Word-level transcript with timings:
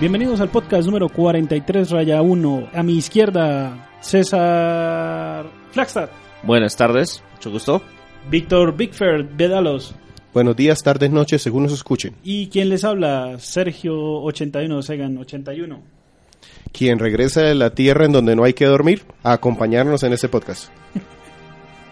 Bienvenidos 0.00 0.40
al 0.40 0.48
podcast 0.48 0.86
número 0.86 1.08
43, 1.08 1.90
raya 1.90 2.22
1. 2.22 2.68
A 2.72 2.82
mi 2.84 2.96
izquierda, 2.96 3.90
César 4.00 5.44
Flagstad. 5.72 6.08
Buenas 6.44 6.76
tardes, 6.76 7.20
mucho 7.34 7.50
gusto. 7.50 7.82
Víctor 8.30 8.76
Bigford 8.76 9.26
Bedalos. 9.36 9.96
Buenos 10.32 10.54
días, 10.54 10.84
tardes, 10.84 11.10
noches, 11.10 11.42
según 11.42 11.64
nos 11.64 11.72
escuchen. 11.72 12.14
Y 12.22 12.46
quien 12.46 12.68
les 12.68 12.84
habla, 12.84 13.40
Sergio 13.40 14.22
81, 14.22 14.82
Segan 14.82 15.18
81. 15.18 15.82
Quien 16.70 17.00
regresa 17.00 17.42
de 17.42 17.56
la 17.56 17.70
tierra 17.70 18.04
en 18.04 18.12
donde 18.12 18.36
no 18.36 18.44
hay 18.44 18.52
que 18.52 18.66
dormir 18.66 19.02
a 19.24 19.32
acompañarnos 19.32 20.04
en 20.04 20.12
este 20.12 20.28
podcast. 20.28 20.70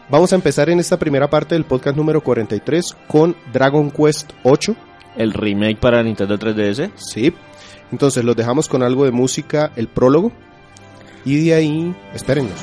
Vamos 0.09 0.33
a 0.33 0.37
empezar 0.37 0.71
en 0.71 0.79
esta 0.79 0.99
primera 0.99 1.29
parte 1.29 1.57
del 1.57 1.65
podcast 1.65 1.97
número 1.97 2.23
43 2.23 2.97
con 3.09 3.35
Dragon 3.53 3.91
Quest 3.91 4.31
8. 4.45 4.77
El 5.17 5.33
remake 5.33 5.81
para 5.81 6.01
Nintendo 6.01 6.39
3DS. 6.39 6.93
Sí. 6.95 7.35
Entonces 7.91 8.23
los 8.23 8.37
dejamos 8.37 8.69
con 8.69 8.85
algo 8.85 9.05
de 9.05 9.11
música, 9.11 9.73
el 9.75 9.89
prólogo. 9.89 10.31
Y 11.25 11.45
de 11.45 11.55
ahí, 11.55 11.97
espérennos. 12.15 12.61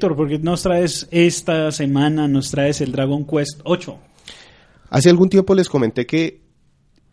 Víctor, 0.00 0.16
¿por 0.16 0.28
qué 0.30 0.38
nos 0.38 0.62
traes 0.62 1.06
esta 1.10 1.70
semana, 1.72 2.26
nos 2.26 2.50
traes 2.50 2.80
el 2.80 2.90
Dragon 2.90 3.26
Quest 3.26 3.60
8? 3.64 3.98
Hace 4.88 5.10
algún 5.10 5.28
tiempo 5.28 5.54
les 5.54 5.68
comenté 5.68 6.06
que 6.06 6.40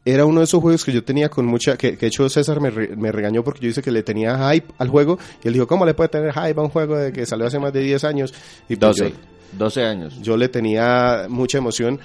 era 0.05 0.23
uno 0.23 0.39
de 0.39 0.45
esos 0.45 0.61
juegos 0.61 0.85
que 0.85 0.93
yo 0.93 1.03
tenía 1.03 1.27
con 1.27 1.45
mucha... 1.45 1.75
Que, 1.75 1.91
que 1.97 1.97
de 1.97 2.07
hecho 2.07 2.29
César 2.29 2.61
me, 2.61 2.69
re- 2.69 2.95
me 2.95 3.11
regañó 3.11 3.43
porque 3.43 3.59
yo 3.59 3.67
dije 3.67 3.81
que 3.81 3.91
le 3.91 4.03
tenía 4.03 4.37
hype 4.53 4.73
al 4.77 4.87
juego. 4.87 5.19
Y 5.43 5.49
él 5.49 5.53
dijo, 5.55 5.67
¿cómo 5.67 5.85
le 5.85 5.95
puede 5.95 6.07
tener 6.07 6.31
hype 6.31 6.57
a 6.57 6.63
un 6.63 6.69
juego 6.69 6.95
de 6.97 7.11
que 7.11 7.25
salió 7.25 7.45
hace 7.45 7.59
más 7.59 7.73
de 7.73 7.81
10 7.81 8.05
años? 8.05 8.33
Y 8.69 8.77
pues 8.77 8.95
12. 8.97 9.09
yo- 9.09 9.15
12 9.57 9.83
años. 9.83 10.21
Yo 10.21 10.37
le 10.37 10.47
tenía 10.47 11.25
mucha 11.27 11.57
emoción 11.57 11.99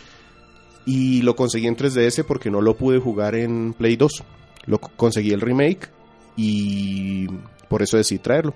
y 0.84 1.22
lo 1.22 1.36
conseguí 1.36 1.68
en 1.68 1.76
3DS 1.76 2.24
porque 2.24 2.50
no 2.50 2.60
lo 2.60 2.76
pude 2.76 2.98
jugar 2.98 3.36
en 3.36 3.72
Play 3.72 3.94
2. 3.94 4.24
Lo 4.66 4.80
co- 4.80 4.90
conseguí 4.96 5.30
el 5.30 5.40
remake 5.42 5.90
y 6.36 7.28
por 7.68 7.82
eso 7.82 7.98
decidí 7.98 8.18
traerlo. 8.18 8.52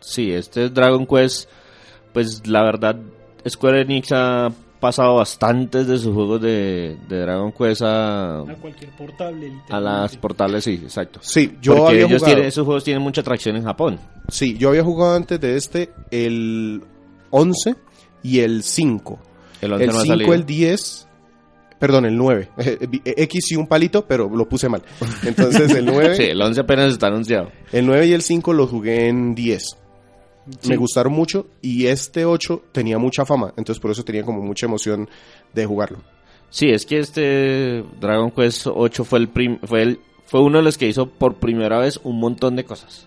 Sí, 0.00 0.30
este 0.32 0.68
Dragon 0.70 1.06
Quest, 1.06 1.48
pues 2.12 2.46
la 2.46 2.62
verdad, 2.62 2.96
Square 3.48 3.82
Enix 3.82 4.12
ha 4.12 4.50
pasado 4.80 5.16
bastantes 5.16 5.88
de 5.88 5.98
sus 5.98 6.14
juegos 6.14 6.40
de, 6.40 6.96
de 7.08 7.18
Dragon 7.20 7.50
Quest 7.52 7.82
a, 7.82 8.40
A 8.40 8.54
cualquier 8.60 8.90
portable. 8.92 9.52
a 9.70 9.80
las 9.80 10.16
portales, 10.16 10.62
sí, 10.64 10.74
exacto. 10.82 11.18
Sí, 11.22 11.56
yo 11.60 11.74
Porque 11.74 11.88
había 11.94 12.06
ellos 12.06 12.18
jugado. 12.20 12.26
tienen, 12.26 12.44
esos 12.48 12.64
juegos 12.64 12.84
tienen 12.84 13.02
mucha 13.02 13.20
atracción 13.22 13.56
en 13.56 13.64
Japón. 13.64 13.98
Sí, 14.28 14.56
yo 14.56 14.68
había 14.68 14.84
jugado 14.84 15.16
antes 15.16 15.40
de 15.40 15.56
este 15.56 15.90
el 16.12 16.82
11 17.30 17.74
y 18.22 18.38
el 18.40 18.62
5. 18.62 19.18
El 19.62 19.72
11 19.72 19.84
El 19.84 19.90
no 19.90 19.96
ha 19.98 20.02
5, 20.02 20.12
salido. 20.14 20.34
el 20.34 20.46
10, 20.46 21.08
perdón, 21.80 22.04
el 22.06 22.16
9. 22.16 22.48
X 23.04 23.52
y 23.52 23.56
un 23.56 23.66
palito, 23.66 24.06
pero 24.06 24.28
lo 24.28 24.48
puse 24.48 24.68
mal. 24.68 24.82
Entonces 25.24 25.70
el 25.74 25.86
9, 25.86 26.14
Sí, 26.16 26.22
el 26.22 26.40
11 26.40 26.60
apenas 26.60 26.92
está 26.92 27.08
anunciado. 27.08 27.50
el 27.72 27.84
9 27.84 28.06
y 28.06 28.12
el 28.12 28.22
5 28.22 28.52
los 28.52 28.70
jugué 28.70 29.08
en 29.08 29.34
10. 29.34 29.76
Sí. 30.60 30.70
Me 30.70 30.76
gustaron 30.76 31.12
mucho 31.12 31.46
y 31.62 31.86
este 31.86 32.24
8 32.24 32.62
tenía 32.72 32.98
mucha 32.98 33.24
fama, 33.24 33.52
entonces 33.56 33.80
por 33.80 33.90
eso 33.90 34.04
tenía 34.04 34.22
como 34.24 34.40
mucha 34.40 34.66
emoción 34.66 35.08
de 35.52 35.66
jugarlo. 35.66 35.98
Sí, 36.50 36.70
es 36.70 36.86
que 36.86 36.98
este 36.98 37.84
Dragon 38.00 38.30
Quest 38.30 38.66
8 38.66 39.04
fue 39.04 39.18
el, 39.18 39.28
prim- 39.28 39.58
fue 39.64 39.82
el 39.82 40.00
fue 40.26 40.40
uno 40.42 40.58
de 40.58 40.64
los 40.64 40.76
que 40.78 40.86
hizo 40.86 41.08
por 41.08 41.36
primera 41.36 41.78
vez 41.78 41.98
un 42.04 42.18
montón 42.20 42.56
de 42.56 42.64
cosas. 42.64 43.06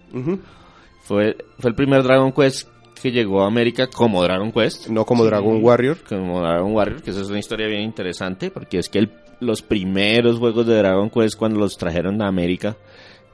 Fue, 1.04 1.36
fue 1.60 1.70
el 1.70 1.76
primer 1.76 2.04
Dragon 2.04 2.32
Quest 2.32 2.68
que 3.02 3.12
llegó 3.12 3.42
a 3.44 3.48
América 3.48 3.88
como 3.88 4.22
Dragon 4.22 4.52
Quest. 4.52 4.88
No 4.90 5.06
como 5.06 5.24
Sí. 5.24 5.30
Dragon 5.30 5.64
Warrior. 5.64 5.98
Como 6.08 6.40
Dragon 6.42 6.72
Warrior, 6.74 7.02
que 7.02 7.10
esa 7.10 7.22
es 7.22 7.30
una 7.30 7.40
historia 7.40 7.66
bien 7.68 7.82
interesante, 7.82 8.52
porque 8.52 8.78
es 8.78 8.90
que 8.90 9.00
el- 9.00 9.12
los 9.40 9.64
primeros 9.64 10.38
juegos 10.38 10.68
de 10.68 10.76
Dragon 10.78 11.10
Quest 11.10 11.36
cuando 11.38 11.60
los 11.60 11.76
trajeron 11.78 12.22
a 12.22 12.28
América, 12.28 12.78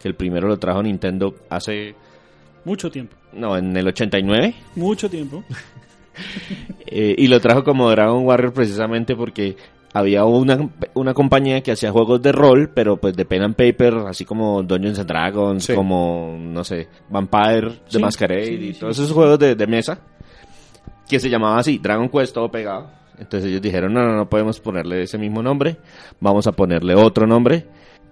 que 0.01 0.07
el 0.07 0.15
primero 0.15 0.47
lo 0.47 0.57
trajo 0.57 0.81
Nintendo 0.81 1.35
hace, 1.49 1.95
Mucho 2.63 2.89
tiempo. 2.89 3.15
No, 3.33 3.57
en 3.57 3.75
el 3.75 3.87
89, 3.87 4.53
Mucho 4.75 5.09
tiempo. 5.09 5.43
eh, 6.85 7.15
y 7.17 7.27
lo 7.27 7.39
trajo 7.39 7.63
como 7.63 7.89
Dragon 7.89 8.25
Warrior 8.25 8.53
precisamente 8.53 9.15
porque 9.15 9.55
había 9.93 10.25
una, 10.25 10.69
una 10.93 11.13
compañía 11.13 11.61
que 11.61 11.71
hacía 11.71 11.91
juegos 11.91 12.21
de 12.21 12.31
rol, 12.31 12.69
pero 12.73 12.97
pues 12.97 13.15
de 13.15 13.25
pen 13.25 13.43
and 13.43 13.55
paper, 13.55 13.95
así 14.07 14.25
como 14.25 14.61
Dungeons 14.63 14.99
and 14.99 15.07
Dragons, 15.07 15.63
Sí. 15.65 15.73
como, 15.73 16.35
no 16.39 16.63
sé, 16.63 16.87
Vampire, 17.09 17.69
The 17.89 17.97
Sí, 17.97 17.99
Masquerade 17.99 18.45
sí, 18.45 18.53
y 18.69 18.73
todos 18.73 18.95
sí. 18.95 19.03
esos 19.03 19.13
juegos 19.15 19.39
de, 19.39 19.55
de 19.55 19.67
mesa, 19.67 19.99
que 21.09 21.19
se 21.19 21.29
llamaba 21.29 21.57
así, 21.59 21.79
Dragon 21.79 22.09
Quest, 22.09 22.33
todo 22.33 22.51
pegado. 22.51 22.91
Entonces 23.17 23.49
ellos 23.49 23.61
dijeron, 23.61 23.93
no, 23.93 24.03
no, 24.05 24.15
no 24.15 24.29
podemos 24.29 24.59
ponerle 24.59 25.01
ese 25.01 25.17
mismo 25.17 25.41
nombre, 25.41 25.77
vamos 26.19 26.45
a 26.45 26.51
ponerle 26.51 26.93
otro 26.93 27.25
nombre. 27.25 27.65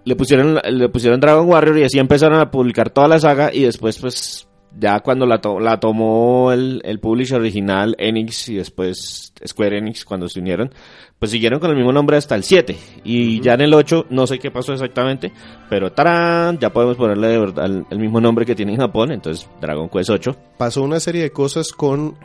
Le 0.06 0.16
pusieron, 0.16 0.59
le 0.68 0.90
pusieron 0.90 1.20
Dragon 1.20 1.47
Warrior 1.47 1.78
y 1.80 1.84
así 1.84 2.00
empezaron 2.00 2.40
a 2.40 2.50
publicar 2.50 2.90
toda 2.90 3.08
la 3.08 3.20
saga 3.20 3.53
y 3.53 3.64
después 3.64 4.00
pues 4.00 4.45
ya 4.78 5.00
cuando 5.00 5.25
la, 5.25 5.40
to- 5.40 5.59
la 5.59 5.80
tomó 5.80 6.52
el, 6.52 6.81
el 6.84 7.00
publisher 7.00 7.40
original 7.40 7.96
Enix 7.97 8.50
y 8.50 8.55
después 8.55 9.34
Square 9.47 9.78
Enix 9.78 10.03
cuando 10.05 10.28
se 10.29 10.40
unieron, 10.40 10.72
pues 11.17 11.32
siguieron 11.32 11.59
con 11.59 11.70
el 11.72 11.78
mismo 11.78 11.91
nombre 11.94 12.17
hasta 12.17 12.35
el 12.35 12.44
7 12.44 12.76
y 13.03 13.40
ya 13.41 13.53
en 13.53 13.61
el 13.61 13.73
8 13.73 14.08
no 14.09 14.28
sé 14.28 14.38
qué 14.40 14.52
pasó 14.52 14.73
exactamente, 14.73 15.32
pero 15.70 15.91
tarán, 15.94 16.59
ya 16.59 16.72
podemos 16.72 16.97
ponerle 16.97 17.28
de 17.29 17.38
verdad 17.40 17.66
el, 17.66 17.85
el 17.90 18.00
mismo 18.00 18.20
nombre 18.20 18.46
que 18.46 18.55
tiene 18.55 18.73
en 18.73 18.79
Japón, 18.79 19.11
entonces 19.11 19.47
Dragon 19.61 19.88
Quest 19.90 20.09
8. 20.09 20.35
Pasó 20.58 20.84
una 20.84 21.00
serie 21.00 21.22
de 21.23 21.32
cosas 21.32 21.72
con 21.72 22.16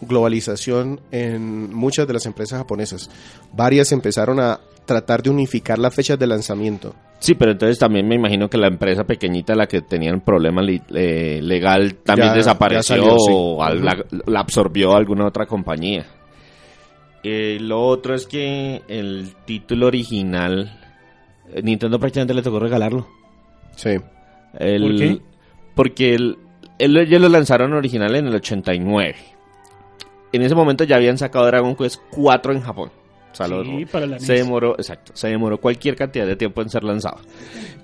globalización 0.00 1.00
en 1.10 1.74
muchas 1.74 2.06
de 2.06 2.12
las 2.12 2.26
empresas 2.26 2.58
japonesas. 2.58 3.10
Varias 3.52 3.92
empezaron 3.92 4.40
a 4.40 4.60
tratar 4.86 5.22
de 5.22 5.30
unificar 5.30 5.78
las 5.78 5.94
fechas 5.94 6.18
de 6.18 6.26
lanzamiento. 6.26 6.94
Sí, 7.18 7.34
pero 7.34 7.52
entonces 7.52 7.78
también 7.78 8.06
me 8.06 8.14
imagino 8.14 8.48
que 8.48 8.58
la 8.58 8.68
empresa 8.68 9.04
pequeñita, 9.04 9.54
la 9.54 9.66
que 9.66 9.80
tenía 9.82 10.10
el 10.10 10.20
problema 10.20 10.62
eh, 10.94 11.40
legal, 11.42 11.94
también 11.96 12.28
Ya- 12.28 12.34
desapareció 12.36 12.96
ya 12.96 13.02
salió, 13.02 13.18
sí. 13.18 13.32
o 13.32 13.62
al- 13.64 13.84
la, 13.84 14.04
la 14.26 14.40
absorbió 14.40 14.94
alguna 14.94 15.26
otra 15.26 15.46
compañía. 15.46 16.04
Eh, 17.22 17.58
lo 17.60 17.82
otro 17.84 18.14
es 18.14 18.26
que 18.26 18.82
el 18.88 19.34
título 19.44 19.86
original, 19.86 20.78
eh, 21.52 21.62
Nintendo 21.62 21.98
prácticamente 21.98 22.34
le 22.34 22.42
tocó 22.42 22.58
regalarlo. 22.60 23.08
Sí. 23.74 23.96
El- 24.58 24.82
¿Por 24.82 24.96
qué? 24.96 25.20
Porque 25.74 26.14
el- 26.14 26.38
el- 26.78 26.96
ellos 26.98 27.20
lo 27.20 27.28
lanzaron 27.28 27.72
original 27.72 28.14
en 28.14 28.26
el 28.28 28.34
89. 28.36 29.16
En 30.32 30.42
ese 30.42 30.54
momento 30.54 30.84
ya 30.84 30.96
habían 30.96 31.18
sacado 31.18 31.46
Dragon 31.46 31.74
Quest 31.74 32.00
4 32.10 32.52
en 32.52 32.60
Japón. 32.60 32.90
O 33.44 33.46
sea, 33.46 33.48
lo- 33.48 33.64
Sí, 33.64 33.84
para 33.84 34.06
la 34.06 34.18
se 34.18 34.32
demoró, 34.34 34.74
exacto, 34.78 35.12
se 35.14 35.28
demoró 35.28 35.58
cualquier 35.60 35.94
cantidad 35.96 36.26
de 36.26 36.36
tiempo 36.36 36.62
en 36.62 36.70
ser 36.70 36.84
lanzado. 36.84 37.18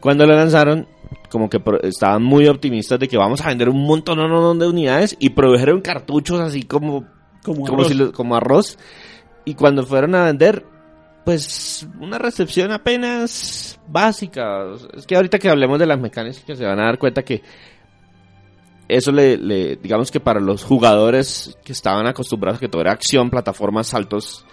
Cuando 0.00 0.26
lo 0.26 0.34
lanzaron, 0.34 0.86
como 1.30 1.48
que 1.50 1.60
estaban 1.82 2.22
muy 2.22 2.46
optimistas 2.46 2.98
de 2.98 3.08
que 3.08 3.16
vamos 3.18 3.40
a 3.42 3.48
vender 3.48 3.68
un 3.68 3.84
montón 3.86 4.18
no, 4.18 4.28
no, 4.28 4.40
no, 4.40 4.54
de 4.54 4.66
unidades 4.68 5.14
y 5.18 5.30
produjeron 5.30 5.80
cartuchos 5.82 6.40
así 6.40 6.62
como 6.62 7.04
Como, 7.44 7.62
como, 7.66 7.74
arroz. 7.74 7.88
si 7.88 7.94
lo- 7.94 8.12
como 8.12 8.34
arroz. 8.36 8.78
Y 9.44 9.54
cuando 9.54 9.84
fueron 9.84 10.14
a 10.14 10.24
vender, 10.26 10.64
pues 11.24 11.86
una 12.00 12.18
recepción 12.18 12.70
apenas 12.72 13.78
básica. 13.88 14.64
Es 14.96 15.06
que 15.06 15.16
ahorita 15.16 15.38
que 15.38 15.48
hablemos 15.50 15.78
de 15.78 15.86
las 15.86 15.98
mecánicas 16.00 16.42
se 16.58 16.64
van 16.64 16.80
a 16.80 16.84
dar 16.86 16.98
cuenta 16.98 17.22
que 17.22 17.42
eso 18.88 19.10
le, 19.12 19.36
le- 19.38 19.76
digamos 19.76 20.10
que 20.10 20.20
para 20.20 20.40
los 20.40 20.64
jugadores 20.64 21.56
que 21.64 21.72
estaban 21.72 22.06
acostumbrados 22.06 22.58
a 22.58 22.60
que 22.60 22.68
todo 22.68 22.82
era 22.82 22.92
acción, 22.92 23.30
plataformas, 23.30 23.86
saltos, 23.88 24.44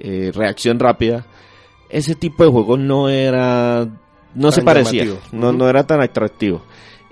eh, 0.00 0.32
reacción 0.34 0.78
rápida, 0.78 1.26
ese 1.88 2.14
tipo 2.14 2.44
de 2.44 2.50
juego 2.50 2.76
no 2.76 3.08
era, 3.08 3.86
no 4.34 4.50
se 4.52 4.60
Tan 4.60 4.64
parecía, 4.64 5.04
no, 5.32 5.52
no 5.52 5.68
era 5.68 5.86
tan 5.86 6.00
atractivo. 6.00 6.62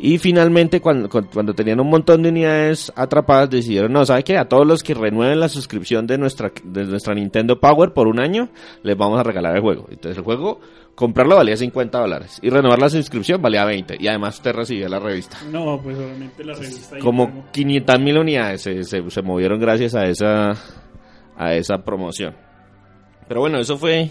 Y 0.01 0.19
finalmente, 0.19 0.81
cuando, 0.81 1.09
cuando 1.09 1.55
tenían 1.55 1.81
un 1.81 1.91
montón 1.91 2.23
de 2.23 2.29
unidades 2.29 2.93
atrapadas, 2.95 3.51
decidieron, 3.51 3.93
no, 3.93 4.07
¿sabe 4.07 4.23
qué? 4.23 4.39
A 4.39 4.49
todos 4.49 4.65
los 4.65 4.85
que 4.85 4.95
renueven 4.95 5.41
la 5.41 5.49
suscripción 5.49 6.07
de 6.07 6.17
nuestra, 6.19 6.53
de 6.63 6.85
nuestra 6.85 7.15
Nintendo 7.15 7.59
Power 7.59 7.93
por 7.93 8.07
un 8.07 8.21
año, 8.21 8.49
les 8.85 8.97
vamos 8.97 9.19
a 9.19 9.25
regalar 9.25 9.57
el 9.57 9.61
juego. 9.61 9.87
Entonces 9.91 10.17
el 10.17 10.23
juego, 10.23 10.61
comprarlo 10.95 11.35
valía 11.35 11.57
50 11.57 11.99
dólares. 11.99 12.39
Y 12.43 12.49
renovar 12.49 12.79
la 12.79 12.89
suscripción 12.91 13.43
valía 13.43 13.65
20. 13.65 13.97
Y 13.99 14.07
además 14.07 14.37
usted 14.37 14.53
recibía 14.53 14.89
la 14.89 15.01
revista. 15.01 15.37
No, 15.51 15.81
pues 15.83 15.99
obviamente 15.99 16.45
la 16.45 16.55
revista. 16.55 17.01
Como 17.01 17.31
como- 17.31 17.47
500 17.51 17.99
mil 17.99 18.19
unidades 18.19 18.63
se, 18.63 18.85
se, 18.85 19.11
se 19.11 19.23
movieron 19.23 19.59
gracias 19.59 19.97
a 19.97 20.05
esa, 20.07 20.55
a 21.37 21.55
esa 21.55 21.79
promoción. 21.79 22.37
Pero 23.29 23.41
bueno, 23.41 23.59
eso 23.61 23.77
fue 23.79 24.11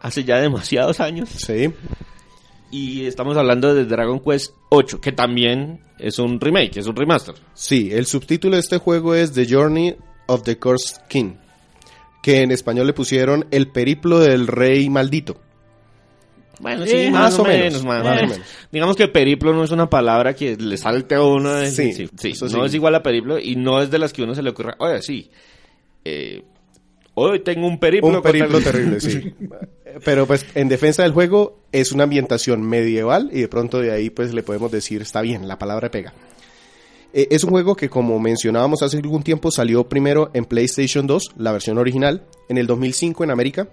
hace 0.00 0.24
ya 0.24 0.40
demasiados 0.40 1.00
años. 1.00 1.28
Sí. 1.30 1.70
Y 2.72 3.06
estamos 3.06 3.36
hablando 3.36 3.74
de 3.74 3.84
Dragon 3.84 4.20
Quest 4.20 4.54
8, 4.70 5.00
que 5.00 5.12
también 5.12 5.80
es 5.98 6.18
un 6.18 6.40
remake, 6.40 6.76
es 6.78 6.86
un 6.86 6.94
remaster. 6.96 7.34
Sí, 7.54 7.90
el 7.92 8.06
subtítulo 8.06 8.54
de 8.56 8.60
este 8.60 8.78
juego 8.78 9.14
es 9.14 9.32
The 9.32 9.46
Journey 9.48 9.96
of 10.26 10.42
the 10.44 10.56
Cursed 10.58 11.02
King, 11.08 11.32
que 12.22 12.42
en 12.42 12.52
español 12.52 12.86
le 12.86 12.92
pusieron 12.92 13.46
El 13.50 13.68
periplo 13.68 14.20
del 14.20 14.46
rey 14.46 14.88
maldito. 14.88 15.40
Bueno, 16.60 16.84
sí, 16.86 17.08
más 17.10 17.38
o 17.38 17.44
menos, 17.44 17.84
más, 17.84 18.02
o 18.06 18.10
menos. 18.14 18.40
Digamos 18.70 18.94
que 18.94 19.08
periplo 19.08 19.54
no 19.54 19.64
es 19.64 19.70
una 19.70 19.88
palabra 19.88 20.34
que 20.34 20.56
le 20.56 20.76
salte 20.76 21.14
a 21.14 21.22
uno. 21.22 21.54
de- 21.54 21.70
Sí, 21.70 21.92
sí, 21.94 22.08
sí, 22.18 22.34
no 22.52 22.66
es 22.66 22.74
igual 22.74 22.94
a 22.94 23.02
periplo 23.02 23.38
y 23.38 23.56
no 23.56 23.80
es 23.80 23.90
de 23.90 23.98
las 23.98 24.12
que 24.12 24.22
uno 24.22 24.34
se 24.34 24.42
le 24.42 24.50
ocurra. 24.50 24.76
Oye, 24.78 25.00
sí, 25.00 25.30
eh, 26.04 26.44
hoy 27.14 27.40
tengo 27.40 27.66
un 27.66 27.78
periplo. 27.78 28.08
Un 28.08 28.22
periplo 28.22 28.60
tal-". 28.60 28.72
terrible, 28.72 29.00
sí. 29.00 29.34
Pero 30.04 30.26
pues 30.26 30.46
en 30.54 30.68
defensa 30.68 31.02
del 31.02 31.12
juego 31.12 31.58
es 31.72 31.92
una 31.92 32.04
ambientación 32.04 32.62
medieval 32.62 33.30
y 33.32 33.40
de 33.40 33.48
pronto 33.48 33.80
de 33.80 33.92
ahí 33.92 34.10
pues 34.10 34.32
le 34.32 34.42
podemos 34.42 34.70
decir 34.70 35.02
está 35.02 35.20
bien, 35.20 35.48
la 35.48 35.58
palabra 35.58 35.90
pega. 35.90 36.14
Eh, 37.12 37.28
es 37.30 37.42
un 37.42 37.50
juego 37.50 37.74
que 37.74 37.88
como 37.88 38.18
mencionábamos 38.20 38.82
hace 38.82 38.98
algún 38.98 39.22
tiempo 39.22 39.50
salió 39.50 39.88
primero 39.88 40.30
en 40.32 40.44
PlayStation 40.44 41.06
2, 41.06 41.32
la 41.38 41.52
versión 41.52 41.78
original, 41.78 42.22
en 42.48 42.58
el 42.58 42.66
2005 42.66 43.24
en 43.24 43.30
América 43.30 43.68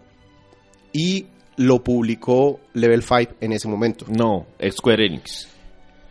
y 0.92 1.28
lo 1.56 1.84
publicó 1.84 2.60
Level 2.74 3.04
5 3.04 3.34
en 3.42 3.54
ese 3.54 3.68
momento. 3.68 4.06
No, 4.10 4.48
Square 4.72 5.06
Enix. 5.06 5.48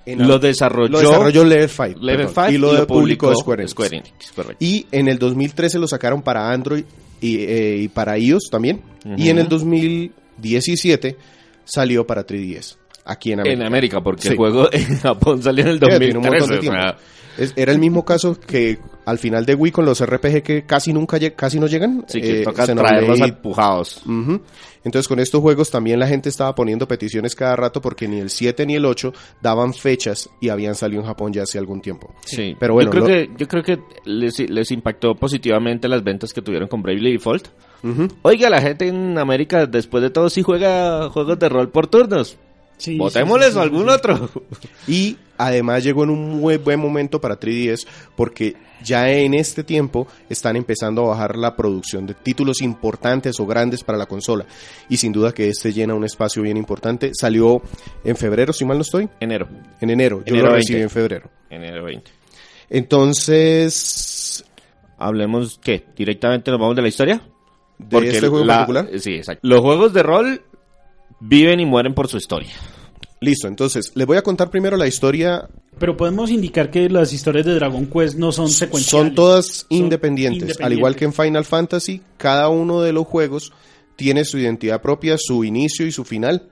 En- 0.04 0.26
lo 0.26 0.38
desarrolló, 0.38 0.88
lo 0.88 1.00
desarrolló 1.00 1.44
Level 1.44 1.68
5. 1.68 2.00
Level 2.00 2.26
perdón, 2.28 2.44
5 2.46 2.52
y 2.52 2.58
lo, 2.58 2.86
publicó 2.86 3.34
Square 3.34 3.64
Enix. 3.64 3.92
Enix, 3.92 4.32
correcto. 4.32 4.64
Y 4.64 4.86
en 4.92 5.08
el 5.08 5.18
2013 5.18 5.80
lo 5.80 5.88
sacaron 5.88 6.22
para 6.22 6.52
Android 6.52 6.84
y, 7.20 7.36
eh, 7.40 7.76
y 7.82 7.88
para 7.88 8.18
iOS 8.18 8.48
también. 8.50 8.82
Ujú. 9.04 9.14
Y 9.16 9.28
en 9.30 9.38
el 9.38 9.48
2017 9.48 11.16
salió 11.64 12.06
para 12.06 12.24
3DS. 12.26 12.76
Aquí 13.04 13.32
en 13.32 13.40
América. 13.40 13.60
En 13.60 13.66
América, 13.66 14.00
porque 14.00 14.22
Sí. 14.22 14.28
el 14.30 14.36
juego 14.36 14.68
en 14.72 14.98
Japón 14.98 15.42
salió 15.42 15.64
en 15.64 15.70
el 15.70 15.80
Ya, 15.80 15.98
tiene 15.98 16.16
un 16.18 16.22
montón 16.24 16.38
2013. 16.40 16.52
de 16.52 16.56
o 16.56 16.60
tiempo. 16.60 16.80
sea, 16.80 16.96
Es- 17.38 17.52
era 17.56 17.72
el 17.72 17.78
mismo 17.78 18.04
caso 18.04 18.38
que 18.40 18.78
al 19.04 19.18
final 19.18 19.44
de 19.46 19.54
Wii 19.54 19.72
con 19.72 19.84
los 19.84 20.00
RPG 20.04 20.42
que 20.42 20.64
casi 20.66 20.92
nunca 20.92 21.18
casi 21.36 21.60
no 21.60 21.66
llegan. 21.66 22.04
sí, 22.08 22.20
que 22.20 22.40
eh, 22.40 22.44
toca 22.44 22.64
traerlos 22.66 23.20
empujados. 23.20 24.02
Entonces 24.84 25.08
con 25.08 25.18
estos 25.18 25.40
juegos 25.40 25.70
también 25.70 25.98
la 25.98 26.06
gente 26.06 26.28
estaba 26.28 26.54
poniendo 26.54 26.86
peticiones 26.86 27.34
cada 27.34 27.56
rato 27.56 27.80
porque 27.80 28.06
ni 28.06 28.20
el 28.20 28.30
7 28.30 28.64
ni 28.66 28.76
el 28.76 28.84
8 28.84 29.12
daban 29.42 29.74
fechas 29.74 30.30
y 30.40 30.48
habían 30.48 30.74
salido 30.74 31.02
en 31.02 31.08
Japón 31.08 31.32
ya 31.32 31.42
hace 31.42 31.58
algún 31.58 31.80
tiempo. 31.80 32.14
Sí, 32.24 32.56
Pero 32.58 32.74
bueno, 32.74 32.90
yo 32.92 32.92
creo 32.92 33.02
lo- 33.02 33.08
que 33.08 33.30
yo 33.36 33.48
creo 33.48 33.62
que 33.62 33.78
les, 34.04 34.38
les 34.48 34.70
impactó 34.70 35.14
positivamente 35.14 35.88
las 35.88 36.04
ventas 36.04 36.32
que 36.32 36.42
tuvieron 36.42 36.68
con 36.68 36.82
Bravely 36.82 37.12
Default. 37.12 37.48
Ujú. 37.82 38.08
Oiga, 38.22 38.48
la 38.48 38.60
gente 38.60 38.88
en 38.88 39.18
América 39.18 39.66
después 39.66 40.02
de 40.02 40.10
todo 40.10 40.30
sí 40.30 40.42
juega 40.42 41.08
juegos 41.10 41.38
de 41.38 41.48
rol 41.48 41.70
por 41.70 41.88
turnos. 41.88 42.38
Sí, 42.78 42.96
Votémosles 42.98 43.54
sí, 43.54 43.58
algún 43.58 43.88
otro. 43.88 44.28
Y 44.86 45.16
además 45.38 45.82
llegó 45.84 46.04
en 46.04 46.10
un 46.10 46.40
muy 46.40 46.56
buen 46.58 46.78
momento 46.80 47.20
para 47.20 47.38
3DS 47.40 47.86
porque 48.16 48.54
ya 48.84 49.08
en 49.10 49.32
este 49.34 49.64
tiempo 49.64 50.06
están 50.28 50.56
empezando 50.56 51.04
a 51.04 51.08
bajar 51.08 51.36
la 51.36 51.56
producción 51.56 52.06
de 52.06 52.12
títulos 52.14 52.60
importantes 52.60 53.40
o 53.40 53.46
grandes 53.46 53.82
para 53.82 53.96
la 53.98 54.06
consola. 54.06 54.44
Y 54.90 54.98
sin 54.98 55.12
duda 55.12 55.32
que 55.32 55.48
este 55.48 55.72
llena 55.72 55.94
un 55.94 56.04
espacio 56.04 56.42
bien 56.42 56.56
importante. 56.58 57.12
Salió 57.14 57.62
en 58.04 58.16
febrero, 58.16 58.52
si 58.52 58.64
mal 58.66 58.76
no 58.76 58.82
estoy. 58.82 59.08
Enero, 59.20 59.48
En 59.80 59.90
enero. 59.90 60.18
Yo 60.18 60.34
Enero 60.34 60.48
lo 60.48 60.52
20. 60.52 60.56
recibí 60.66 60.82
en 60.82 60.90
febrero. 60.90 61.30
enero 61.50 61.84
20. 61.84 62.10
Entonces, 62.68 64.44
Hablemos, 64.98 65.58
¿qué? 65.62 65.84
¿Directamente 65.96 66.50
nos 66.50 66.58
vamos 66.60 66.76
de 66.76 66.82
la 66.82 66.88
historia? 66.88 67.20
de 67.78 67.98
este 68.08 68.20
juego 68.28 68.44
la- 68.46 68.54
particular. 68.66 68.88
Sí, 68.98 69.14
exacto. 69.16 69.46
Los 69.46 69.60
juegos 69.60 69.92
de 69.92 70.02
rol 70.02 70.42
viven 71.20 71.60
y 71.60 71.66
mueren 71.66 71.94
por 71.94 72.08
su 72.08 72.16
historia. 72.16 72.52
Listo, 73.20 73.48
entonces 73.48 73.92
les 73.94 74.06
voy 74.06 74.18
a 74.18 74.22
contar 74.22 74.50
primero 74.50 74.76
la 74.76 74.86
historia. 74.86 75.48
Pero 75.78 75.96
podemos 75.96 76.30
indicar 76.30 76.70
que 76.70 76.88
las 76.88 77.12
historias 77.12 77.46
de 77.46 77.54
Dragon 77.54 77.86
Quest 77.86 78.16
no 78.16 78.32
son 78.32 78.48
secuenciales. 78.50 79.06
Son 79.08 79.14
todas 79.14 79.46
Son 79.46 79.66
independientes. 79.70 80.42
Al 80.42 80.48
independientes. 80.48 80.78
igual 80.78 80.96
que 80.96 81.04
en 81.06 81.12
Final 81.12 81.44
Fantasy, 81.44 82.02
cada 82.18 82.48
uno 82.48 82.82
de 82.82 82.92
los 82.92 83.06
juegos 83.06 83.52
tiene 83.96 84.24
su 84.24 84.38
identidad 84.38 84.82
propia, 84.82 85.16
su 85.18 85.44
inicio 85.44 85.86
y 85.86 85.92
su 85.92 86.04
final, 86.04 86.50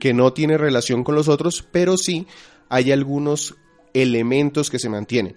que 0.00 0.14
no 0.14 0.32
tiene 0.32 0.56
relación 0.56 1.04
con 1.04 1.14
los 1.14 1.28
otros, 1.28 1.64
pero 1.70 1.96
sí 1.96 2.26
hay 2.68 2.90
algunos 2.90 3.54
elementos 3.92 4.70
que 4.70 4.78
se 4.78 4.88
mantienen. 4.88 5.34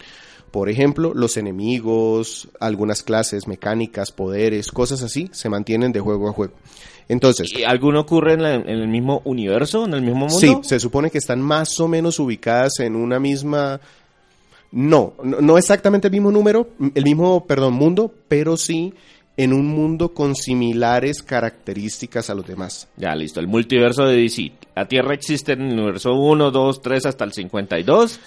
Por 0.55 0.69
ejemplo, 0.69 1.13
los 1.13 1.35
enemigos, 1.35 2.47
algunas 2.61 3.03
clases, 3.03 3.45
mecánicas, 3.45 4.13
poderes, 4.13 4.71
cosas 4.71 5.03
así, 5.03 5.29
se 5.33 5.49
mantienen 5.49 5.91
de 5.91 5.99
juego 5.99 6.29
a 6.29 6.31
juego. 6.31 6.53
Entonces, 7.09 7.51
¿Y 7.53 7.65
alguno 7.65 7.99
ocurre 7.99 8.35
en, 8.35 8.41
la- 8.43 8.55
en 8.55 8.69
el 8.69 8.87
mismo 8.87 9.21
universo, 9.25 9.83
en 9.83 9.95
el 9.95 10.01
mismo 10.01 10.27
mundo? 10.27 10.39
Sí, 10.39 10.55
se 10.61 10.79
supone 10.79 11.11
que 11.11 11.17
están 11.17 11.41
más 11.41 11.77
o 11.81 11.89
menos 11.89 12.19
ubicadas 12.19 12.79
en 12.79 12.95
una 12.95 13.19
misma... 13.19 13.81
No, 14.71 15.13
no, 15.23 15.57
exactamente 15.57 16.07
el 16.07 16.13
mismo 16.13 16.31
número, 16.31 16.69
el 16.95 17.03
mismo, 17.03 17.45
perdón, 17.45 17.73
mundo, 17.73 18.09
pero 18.29 18.55
sí 18.55 18.93
en 19.37 19.51
un 19.51 19.67
mundo 19.67 20.13
con 20.13 20.35
similares 20.35 21.21
características 21.21 22.29
a 22.29 22.33
los 22.33 22.47
demás. 22.47 22.87
Ya, 22.95 23.13
listo. 23.13 23.41
El 23.41 23.47
multiverso 23.47 24.05
de 24.05 24.15
DC. 24.15 24.53
La 24.73 24.87
Tierra 24.87 25.13
existe 25.13 25.51
en 25.51 25.63
el 25.63 25.73
universo 25.79 26.13
1, 26.13 26.49
2, 26.49 26.81
3 26.81 27.05
hasta 27.07 27.25
el 27.25 27.33
52. 27.33 28.19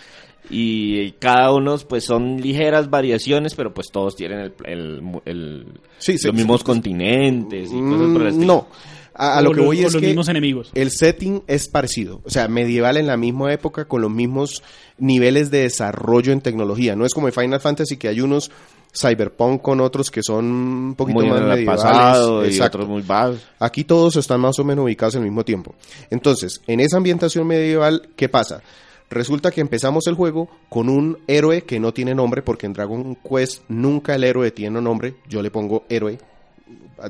Y 0.50 1.12
cada 1.12 1.52
uno, 1.52 1.76
pues, 1.88 2.04
son 2.04 2.40
ligeras 2.40 2.88
variaciones, 2.88 3.54
pero 3.54 3.74
pues 3.74 3.88
todos 3.92 4.16
tienen 4.16 4.40
el, 4.40 4.52
el- 4.64 5.02
el- 5.26 5.66
Sí, 5.98 6.16
sí, 6.16 6.26
los 6.26 6.34
mismos 6.36 6.60
sí. 6.60 6.66
continentes 6.66 7.70
y 7.70 7.78
cosas 7.80 8.08
por 8.12 8.22
el 8.22 8.28
Mm, 8.28 8.28
estilo. 8.28 8.46
no, 8.46 8.66
a, 9.14 9.42
lo 9.42 9.50
que 9.50 9.56
los- 9.58 9.66
voy 9.66 9.78
es 9.80 9.92
los 9.92 10.00
que 10.00 10.06
mismos 10.06 10.28
enemigos. 10.28 10.70
el 10.74 10.90
setting 10.90 11.42
es 11.48 11.68
parecido, 11.68 12.22
o 12.24 12.30
sea, 12.30 12.48
medieval 12.48 12.96
en 12.96 13.06
la 13.08 13.16
misma 13.18 13.52
época 13.52 13.84
con 13.86 14.00
los 14.00 14.10
mismos 14.10 14.62
niveles 14.96 15.50
de 15.50 15.62
desarrollo 15.62 16.32
en 16.32 16.40
tecnología. 16.40 16.96
No 16.96 17.04
es 17.04 17.12
como 17.12 17.26
en 17.28 17.34
Final 17.34 17.60
Fantasy 17.60 17.96
que 17.98 18.08
hay 18.08 18.20
unos 18.22 18.50
cyberpunk 18.96 19.60
con 19.60 19.80
otros 19.82 20.10
que 20.10 20.22
son 20.22 20.46
un 20.46 20.94
poquito 20.96 21.18
Muy 21.20 21.28
más 21.28 21.38
en 21.38 21.42
el 21.44 21.48
medievales. 21.50 21.82
pasado 21.84 22.44
y 22.44 22.48
Exacto. 22.48 22.78
otros 22.78 22.88
muy 22.88 23.02
bajos. 23.02 23.40
Aquí 23.58 23.84
todos 23.84 24.16
están 24.16 24.40
más 24.40 24.58
o 24.58 24.64
menos 24.64 24.84
ubicados 24.84 25.14
al 25.16 25.22
mismo 25.22 25.44
tiempo. 25.44 25.74
Entonces, 26.10 26.62
en 26.66 26.80
esa 26.80 26.96
ambientación 26.96 27.46
medieval, 27.46 28.08
¿qué 28.16 28.28
pasa? 28.30 28.62
Resulta 29.10 29.50
que 29.50 29.62
empezamos 29.62 30.06
el 30.06 30.14
juego 30.14 30.48
con 30.68 30.88
un 30.88 31.18
héroe 31.26 31.62
que 31.62 31.80
no 31.80 31.92
tiene 31.94 32.14
nombre, 32.14 32.42
porque 32.42 32.66
en 32.66 32.74
Dragon 32.74 33.16
Quest 33.16 33.62
nunca 33.68 34.14
el 34.14 34.24
héroe 34.24 34.50
tiene 34.50 34.80
nombre. 34.82 35.16
Yo 35.26 35.42
le 35.42 35.50
pongo 35.50 35.84
héroe, 35.88 36.18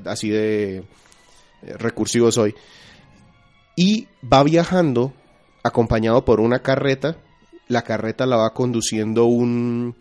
así 0.04 0.28
de 0.28 0.76
eh, 0.76 0.84
recursivo 1.76 2.30
soy. 2.30 2.54
Y 3.74 4.06
va 4.22 4.42
viajando 4.44 5.12
acompañado 5.62 6.24
por 6.24 6.40
una 6.40 6.60
carreta. 6.60 7.16
La 7.66 7.82
carreta 7.82 8.26
la 8.26 8.36
va 8.36 8.54
conduciendo 8.54 9.24
un 9.26 9.94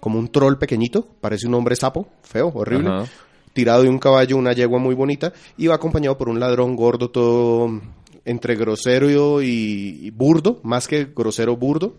como 0.00 0.18
un 0.18 0.28
troll 0.28 0.58
pequeñito, 0.58 1.08
parece 1.22 1.46
un 1.46 1.54
hombre 1.54 1.76
sapo, 1.76 2.06
feo, 2.24 2.52
horrible 2.54 2.90
Ajá. 2.90 3.06
tirado 3.54 3.84
de 3.84 3.88
un 3.88 3.98
caballo, 3.98 4.36
una 4.36 4.52
yegua 4.52 4.78
muy 4.78 4.94
bonita, 4.94 5.32
y 5.56 5.66
va 5.66 5.76
acompañado 5.76 6.18
por 6.18 6.28
un 6.28 6.38
ladrón 6.38 6.76
gordo, 6.76 7.08
todo 7.08 7.80
entre 8.24 8.56
grosero 8.56 9.42
y, 9.42 10.10
burdo, 10.10 10.60
más 10.62 10.88
que 10.88 11.06
grosero 11.14 11.56
burdo. 11.56 11.96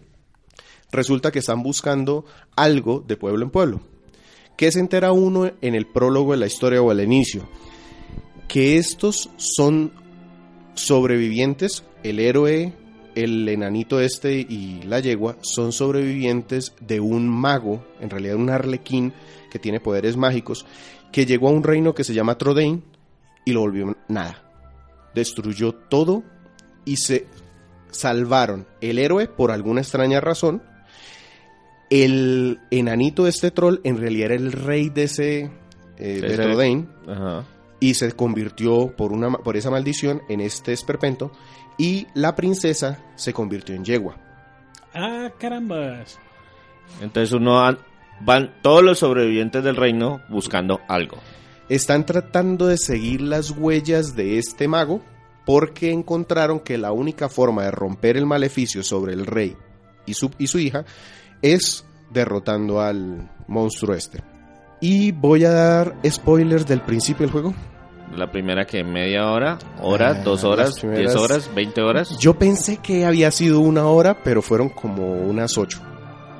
Resulta 0.91 1.31
que 1.31 1.39
están 1.39 1.63
buscando 1.63 2.25
algo 2.55 3.03
de 3.05 3.17
pueblo 3.17 3.43
en 3.43 3.51
pueblo. 3.51 3.81
¿Qué 4.55 4.71
se 4.71 4.79
entera 4.79 5.11
uno 5.11 5.51
en 5.61 5.75
el 5.75 5.85
prólogo 5.85 6.31
de 6.31 6.37
la 6.37 6.47
historia 6.47 6.81
o 6.81 6.89
al 6.89 7.01
inicio? 7.01 7.47
que 8.47 8.77
estos 8.77 9.29
son 9.37 9.91
sobrevivientes, 10.75 11.83
el 12.03 12.19
héroe, 12.19 12.73
el 13.15 13.47
enanito 13.47 13.99
este 13.99 14.39
y 14.39 14.81
la 14.83 14.99
yegua 14.99 15.37
son 15.41 15.71
sobrevivientes 15.71 16.73
de 16.81 16.99
un 16.99 17.29
mago, 17.29 17.85
en 17.99 18.09
realidad 18.09 18.35
un 18.35 18.49
arlequín 18.49 19.13
que 19.49 19.59
tiene 19.59 19.79
poderes 19.79 20.17
mágicos, 20.17 20.65
que 21.11 21.25
llegó 21.25 21.47
a 21.47 21.51
un 21.51 21.63
reino 21.63 21.95
que 21.95 22.03
se 22.03 22.13
llama 22.13 22.37
Trodain 22.37 22.83
y 23.45 23.53
lo 23.53 23.61
volvió 23.61 23.95
nada. 24.07 24.44
Destruyó 25.15 25.73
todo 25.73 26.23
y 26.85 26.97
se 26.97 27.25
salvaron 27.89 28.67
el 28.81 28.99
héroe 28.99 29.27
por 29.27 29.49
alguna 29.51 29.81
extraña 29.81 30.21
razón. 30.21 30.61
El 31.89 32.59
enanito 32.71 33.23
de 33.23 33.29
este 33.29 33.51
troll 33.51 33.77
en 33.83 33.97
realidad 33.97 34.31
era 34.31 34.35
el 34.35 34.51
rey 34.51 34.89
de 34.89 35.03
ese 35.03 35.51
eh, 35.97 36.19
de 36.21 36.35
Trodain 36.37 36.89
Ajá. 37.07 37.43
y 37.79 37.93
se 37.93 38.11
convirtió 38.13 38.93
por, 38.95 39.11
una, 39.11 39.31
por 39.37 39.55
esa 39.55 39.69
maldición 39.69 40.21
en 40.29 40.41
este 40.41 40.73
esperpento 40.73 41.31
y 41.77 42.07
la 42.15 42.35
princesa 42.35 42.99
se 43.15 43.33
convirtió 43.33 43.75
en 43.75 43.85
yegua. 43.85 44.17
Ah, 44.93 45.29
carambas. 45.39 46.17
Entonces 47.01 47.31
uno 47.33 47.63
an- 47.63 47.77
van 48.21 48.55
todos 48.61 48.83
los 48.83 48.99
sobrevivientes 48.99 49.63
del 49.63 49.75
reino 49.75 50.21
buscando 50.29 50.81
algo. 50.87 51.17
Están 51.69 52.05
tratando 52.05 52.67
de 52.67 52.77
seguir 52.77 53.21
las 53.21 53.51
huellas 53.51 54.15
de 54.15 54.37
este 54.37 54.67
mago 54.67 55.01
porque 55.45 55.91
encontraron 55.91 56.59
que 56.59 56.77
la 56.77 56.91
única 56.91 57.29
forma 57.29 57.63
de 57.63 57.71
romper 57.71 58.17
el 58.17 58.25
maleficio 58.25 58.83
sobre 58.83 59.13
el 59.13 59.25
rey 59.25 59.55
y 60.05 60.13
su, 60.13 60.31
y 60.37 60.47
su 60.47 60.59
hija 60.59 60.85
es 61.41 61.85
derrotando 62.11 62.81
al 62.81 63.29
monstruo 63.47 63.95
este. 63.95 64.23
Y 64.81 65.11
voy 65.11 65.45
a 65.45 65.51
dar 65.51 65.95
spoilers 66.07 66.67
del 66.67 66.81
principio 66.81 67.25
del 67.25 67.31
juego. 67.31 67.53
La 68.15 68.31
primera 68.31 68.65
que 68.65 68.83
media 68.83 69.31
hora, 69.31 69.57
hora, 69.81 70.09
Ah, 70.11 70.21
dos 70.23 70.43
horas, 70.43 70.79
primeras- 70.79 70.99
diez 71.13 71.15
horas, 71.15 71.49
veinte 71.55 71.81
horas. 71.81 72.17
Yo 72.19 72.37
pensé 72.37 72.77
que 72.77 73.05
había 73.05 73.31
sido 73.31 73.59
una 73.59 73.87
hora, 73.87 74.17
pero 74.23 74.41
fueron 74.41 74.69
como 74.69 75.13
unas 75.13 75.57
ocho. 75.57 75.81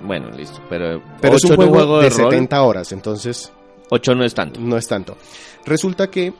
Bueno, 0.04 0.30
listo. 0.30 0.60
Pero, 0.70 1.02
Pero 1.20 1.36
es 1.36 1.44
un 1.46 1.56
juego, 1.56 2.00
de, 2.00 2.10
rol, 2.10 2.32
70 2.32 2.62
horas, 2.62 2.92
entonces 2.92 3.52
8 3.90 4.16
no 4.16 4.24
es 4.24 4.34
tanto. 4.34 4.60
no 4.60 4.78
es 4.78 4.88
tanto. 4.88 5.18
Resulta 5.66 6.10
que 6.10 6.34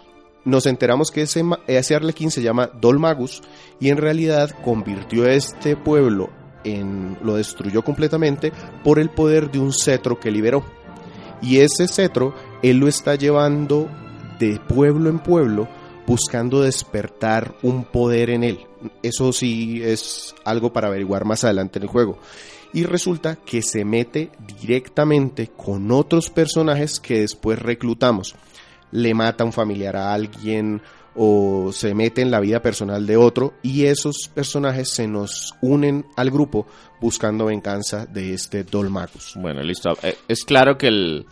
nos 0.46 0.66
enteramos 0.68 1.12
que 1.12 1.24
ese, 1.24 1.44
ese 1.68 1.96
arlequín 1.96 2.32
se 2.32 2.42
llama 2.42 2.70
Dolmagus 2.80 3.42
y 3.80 3.90
en 3.90 3.98
realidad 3.98 4.52
convirtió 4.64 5.26
a 5.26 5.34
este 5.34 5.76
pueblo 5.76 6.30
en 6.64 7.18
lo 7.24 7.36
destruyó 7.36 7.84
completamente 7.84 8.52
por 8.84 9.00
el 9.00 9.10
poder 9.10 9.52
de 9.52 9.60
un 9.60 9.74
cetro 9.74 10.20
que 10.20 10.32
liberó. 10.32 10.64
Y 11.42 11.60
ese 11.60 11.88
cetro 11.88 12.34
él 12.62 12.78
lo 12.78 12.88
está 12.88 13.16
llevando 13.16 13.90
de 14.40 14.60
pueblo 14.60 15.10
en 15.10 15.20
pueblo 15.20 15.68
buscando 16.08 16.62
despertar 16.62 17.56
un 17.64 17.84
poder 17.84 18.30
en 18.30 18.44
él. 18.44 18.60
Eso 19.02 19.34
sí 19.34 19.82
es 19.84 20.36
algo 20.44 20.72
para 20.72 20.88
averiguar 20.88 21.26
más 21.26 21.44
adelante 21.44 21.80
en 21.80 21.84
el 21.84 21.90
juego. 21.90 22.20
Y 22.76 22.84
resulta 22.84 23.38
que 23.38 23.62
se 23.62 23.86
mete 23.86 24.30
directamente 24.62 25.48
con 25.56 25.92
otros 25.92 26.30
personajes 26.30 27.00
que 27.00 27.22
después 27.22 27.58
reclutamos. 27.60 28.36
Le 28.92 29.14
mata 29.14 29.44
a 29.44 29.48
un 29.48 29.54
familiar 29.54 29.96
a 29.96 30.14
alguien 30.14 30.82
o 31.16 31.72
se 31.72 31.94
mete 31.94 32.22
en 32.22 32.30
la 32.30 32.42
vida 32.42 32.62
personal 32.62 33.08
de 33.08 33.16
otro 33.16 33.54
y 33.64 33.86
esos 33.86 34.30
personajes 34.34 34.90
se 34.90 35.08
nos 35.08 35.56
unen 35.62 36.06
al 36.18 36.30
grupo 36.30 36.68
buscando 37.00 37.46
venganza 37.46 38.06
de 38.06 38.34
este 38.34 38.64
Dolmagus. 38.66 39.34
Bueno, 39.38 39.64
listo. 39.64 39.98
Eh, 40.04 40.18
Es 40.28 40.44
claro 40.44 40.78
que 40.78 40.88
el, 40.88 41.26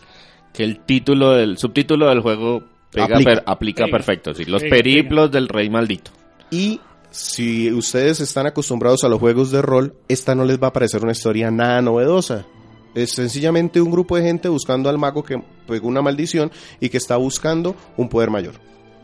que 0.54 0.64
el 0.64 0.80
título 0.86 1.32
del 1.32 1.58
subtítulo 1.58 2.08
del 2.08 2.20
juego 2.20 2.64
pega 2.90 3.16
Aplica. 3.16 3.30
per- 3.30 3.42
aplica 3.46 3.84
perfecto. 3.90 4.32
Sí, 4.34 4.46
los 4.46 4.62
periplos 4.62 5.30
del 5.30 5.48
rey 5.48 5.68
maldito. 5.68 6.10
Y 6.50 6.80
si 7.14 7.70
ustedes 7.70 8.18
están 8.18 8.48
acostumbrados 8.48 9.04
a 9.04 9.08
los 9.08 9.20
juegos 9.20 9.52
de 9.52 9.62
rol, 9.62 9.94
esta 10.08 10.34
no 10.34 10.44
les 10.44 10.60
va 10.60 10.66
a 10.66 10.72
parecer 10.72 11.00
una 11.00 11.12
historia 11.12 11.48
nada 11.48 11.80
novedosa. 11.80 12.44
Es 12.92 13.12
sencillamente 13.12 13.80
un 13.80 13.92
grupo 13.92 14.16
de 14.16 14.24
gente 14.24 14.48
buscando 14.48 14.90
al 14.90 14.98
mago 14.98 15.22
que 15.22 15.40
pegó 15.68 15.86
una 15.86 16.02
maldición 16.02 16.50
y 16.80 16.88
que 16.88 16.96
está 16.96 17.16
buscando 17.16 17.76
un 17.96 18.08
poder 18.08 18.30
mayor. 18.30 18.54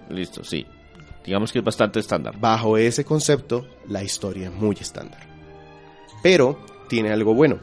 Listo, 0.09 0.43
sí. 0.43 0.67
Digamos 1.25 1.53
que 1.53 1.61
es 1.61 1.65
bastante 1.65 2.01
estándar. 2.01 2.37
Bajo 2.41 2.77
ese 2.77 3.05
concepto, 3.05 3.65
la 3.87 4.03
historia 4.03 4.49
es 4.49 4.55
muy 4.55 4.77
estándar. 4.81 5.21
Pero 6.21 6.59
tiene 6.89 7.13
algo 7.13 7.33
bueno. 7.33 7.61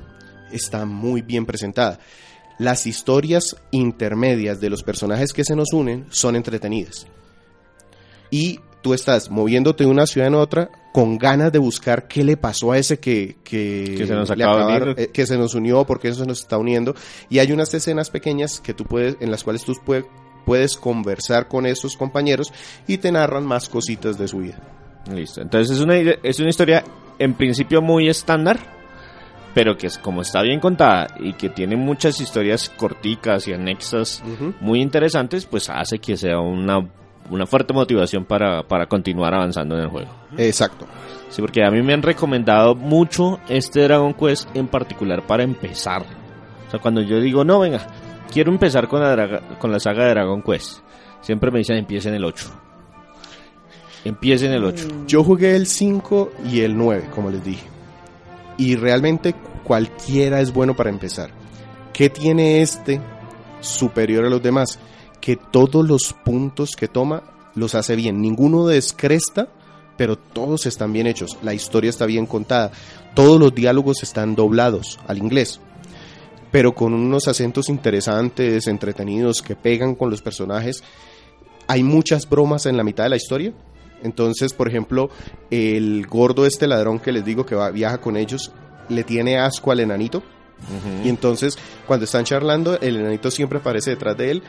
Está 0.54 0.86
muy 0.86 1.24
bien 1.24 1.46
presentada. 1.46 2.00
Las 2.58 2.88
historias 2.88 3.58
intermedias 3.72 4.62
de 4.62 4.70
los 4.70 4.82
personajes 4.82 5.34
que 5.34 5.44
se 5.44 5.58
nos 5.58 5.74
unen 5.74 6.06
son 6.10 6.38
entretenidas. 6.38 7.06
Y 8.32 8.62
tú 8.82 8.94
estás 8.94 9.30
moviéndote 9.30 9.84
de 9.84 9.90
una 9.90 10.06
ciudad 10.06 10.28
en 10.28 10.36
otra 10.36 10.70
con 10.94 11.18
ganas 11.18 11.52
de 11.52 11.60
buscar 11.60 12.08
qué 12.08 12.24
le 12.24 12.38
pasó 12.38 12.72
a 12.72 12.78
ese 12.78 13.00
que, 13.00 13.38
que, 13.44 13.96
Que 13.98 14.08
se 14.08 14.14
nos 14.16 14.30
le 14.36 14.44
acaba 14.44 14.58
de 14.58 14.64
acabaron- 14.64 14.84
unir. 14.94 15.00
eh, 15.00 15.12
que 15.14 15.26
se 15.28 15.38
nos 15.38 15.54
unió, 15.56 15.86
porque 15.86 16.08
eso 16.08 16.22
se 16.22 16.26
nos 16.26 16.40
está 16.40 16.58
uniendo. 16.58 16.96
Y 17.30 17.40
hay 17.40 17.52
unas 17.52 17.74
escenas 17.74 18.10
pequeñas 18.10 18.60
que 18.60 18.74
tú 18.74 18.84
puedes, 18.86 19.16
en 19.20 19.30
las 19.30 19.44
cuales 19.44 19.64
tú 19.64 19.74
puedes, 19.86 20.06
puedes 20.46 20.76
conversar 20.78 21.48
con 21.48 21.66
esos 21.68 21.98
compañeros 21.98 22.52
y 22.88 22.98
te 22.98 23.12
narran 23.12 23.46
más 23.46 23.70
cositas 23.70 24.18
de 24.18 24.28
su 24.28 24.40
vida. 24.40 24.60
Listo. 25.14 25.42
Entonces 25.42 25.78
es 25.78 25.84
una, 25.84 25.96
es 25.98 26.40
una 26.40 26.50
historia 26.50 26.84
en 27.20 27.34
principio 27.36 27.82
muy 27.82 28.10
estándar, 28.10 28.58
pero 29.54 29.78
que 29.78 29.88
es 29.88 29.98
como 29.98 30.22
está 30.22 30.42
bien 30.42 30.60
contada 30.60 31.08
y 31.20 31.34
que 31.34 31.50
tiene 31.50 31.76
muchas 31.76 32.20
historias 32.22 32.70
corticas 32.70 33.48
y 33.48 33.54
anexas 33.54 34.24
muy 34.62 34.82
interesantes, 34.82 35.46
pues 35.46 35.70
hace 35.70 36.00
que 36.00 36.16
sea 36.18 36.40
una, 36.40 36.80
una 37.30 37.46
fuerte 37.46 37.74
motivación 37.74 38.26
para, 38.26 38.64
para 38.64 38.88
continuar 38.88 39.34
avanzando 39.34 39.76
en 39.76 39.82
el 39.84 39.90
juego. 39.90 40.10
Exacto. 40.38 40.86
Sí, 41.30 41.42
porque 41.42 41.64
a 41.64 41.70
mí 41.72 41.82
me 41.82 41.94
han 41.94 42.02
recomendado 42.02 42.74
mucho 42.76 43.40
este 43.50 43.82
Dragon 43.82 44.14
Quest 44.14 44.48
en 44.56 44.68
particular 44.68 45.26
para 45.28 45.44
empezar. 45.44 46.04
O 46.68 46.72
sea, 46.72 46.80
cuando 46.80 47.02
yo 47.02 47.20
digo, 47.20 47.44
no, 47.44 47.60
venga, 47.60 47.86
quiero 48.32 48.52
empezar 48.52 48.88
con 48.88 49.02
la, 49.02 49.14
draga- 49.16 49.58
con 49.60 49.72
la 49.72 49.80
saga 49.80 50.06
de 50.06 50.10
Dragon 50.12 50.42
Quest, 50.42 50.80
siempre 51.22 51.52
me 51.52 51.60
dicen, 51.60 51.78
empiecen 51.78 52.14
el 52.14 52.24
8. 52.24 52.50
Empiecen 54.06 54.52
el 54.54 54.64
8. 54.64 54.88
Yo 55.08 55.24
jugué 55.24 55.56
el 55.56 55.66
5 55.68 56.32
y 56.50 56.62
el 56.62 56.78
9, 56.78 57.10
como 57.14 57.30
les 57.30 57.44
dije. 57.44 57.66
Y 58.58 58.76
realmente 58.76 59.36
cualquiera 59.64 60.40
es 60.40 60.54
bueno 60.54 60.76
para 60.76 60.90
empezar. 60.90 61.30
¿Qué 61.94 62.10
tiene 62.10 62.62
este 62.62 63.02
superior 63.60 64.26
a 64.26 64.30
los 64.30 64.42
demás? 64.42 64.80
Que 65.22 65.36
todos 65.36 65.88
los 65.88 66.14
puntos 66.14 66.72
que 66.78 66.88
toma 66.88 67.24
los 67.56 67.76
hace 67.76 67.96
bien. 67.96 68.22
Ninguno 68.22 68.68
descresta, 68.68 69.50
pero 69.98 70.18
todos 70.18 70.66
están 70.66 70.94
bien 70.94 71.08
hechos. 71.08 71.38
La 71.42 71.54
historia 71.54 71.90
está 71.90 72.06
bien 72.06 72.26
contada. 72.26 72.72
Todos 73.16 73.40
los 73.40 73.54
diálogos 73.54 74.04
están 74.04 74.36
doblados 74.36 75.00
al 75.08 75.18
inglés. 75.18 75.60
Pero 76.52 76.74
con 76.74 76.94
unos 76.94 77.28
acentos 77.28 77.68
interesantes, 77.68 78.68
entretenidos, 78.68 79.42
que 79.42 79.56
pegan 79.56 79.96
con 79.96 80.10
los 80.10 80.22
personajes. 80.22 80.84
Hay 81.68 81.84
muchas 81.84 82.30
bromas 82.30 82.66
en 82.66 82.78
la 82.78 82.84
mitad 82.84 83.04
de 83.04 83.10
la 83.10 83.18
historia. 83.18 83.54
Entonces, 84.04 84.54
por 84.54 84.70
ejemplo, 84.70 85.10
el 85.50 86.06
gordo 86.08 86.46
este 86.46 86.68
ladrón 86.68 87.00
que 87.00 87.12
les 87.12 87.26
digo 87.26 87.46
que 87.46 87.56
va, 87.56 87.72
viaja 87.72 88.00
con 88.00 88.16
ellos, 88.16 88.52
le 88.90 89.04
tiene 89.04 89.40
asco 89.40 89.72
al 89.72 89.80
enanito. 89.80 90.24
Y 91.04 91.10
entonces, 91.10 91.58
cuando 91.86 92.06
están 92.06 92.24
charlando, 92.24 92.80
el 92.80 92.98
enanito 92.98 93.30
siempre 93.30 93.60
aparece 93.60 93.92
detrás 93.92 94.18
de 94.18 94.32
él. 94.32 94.44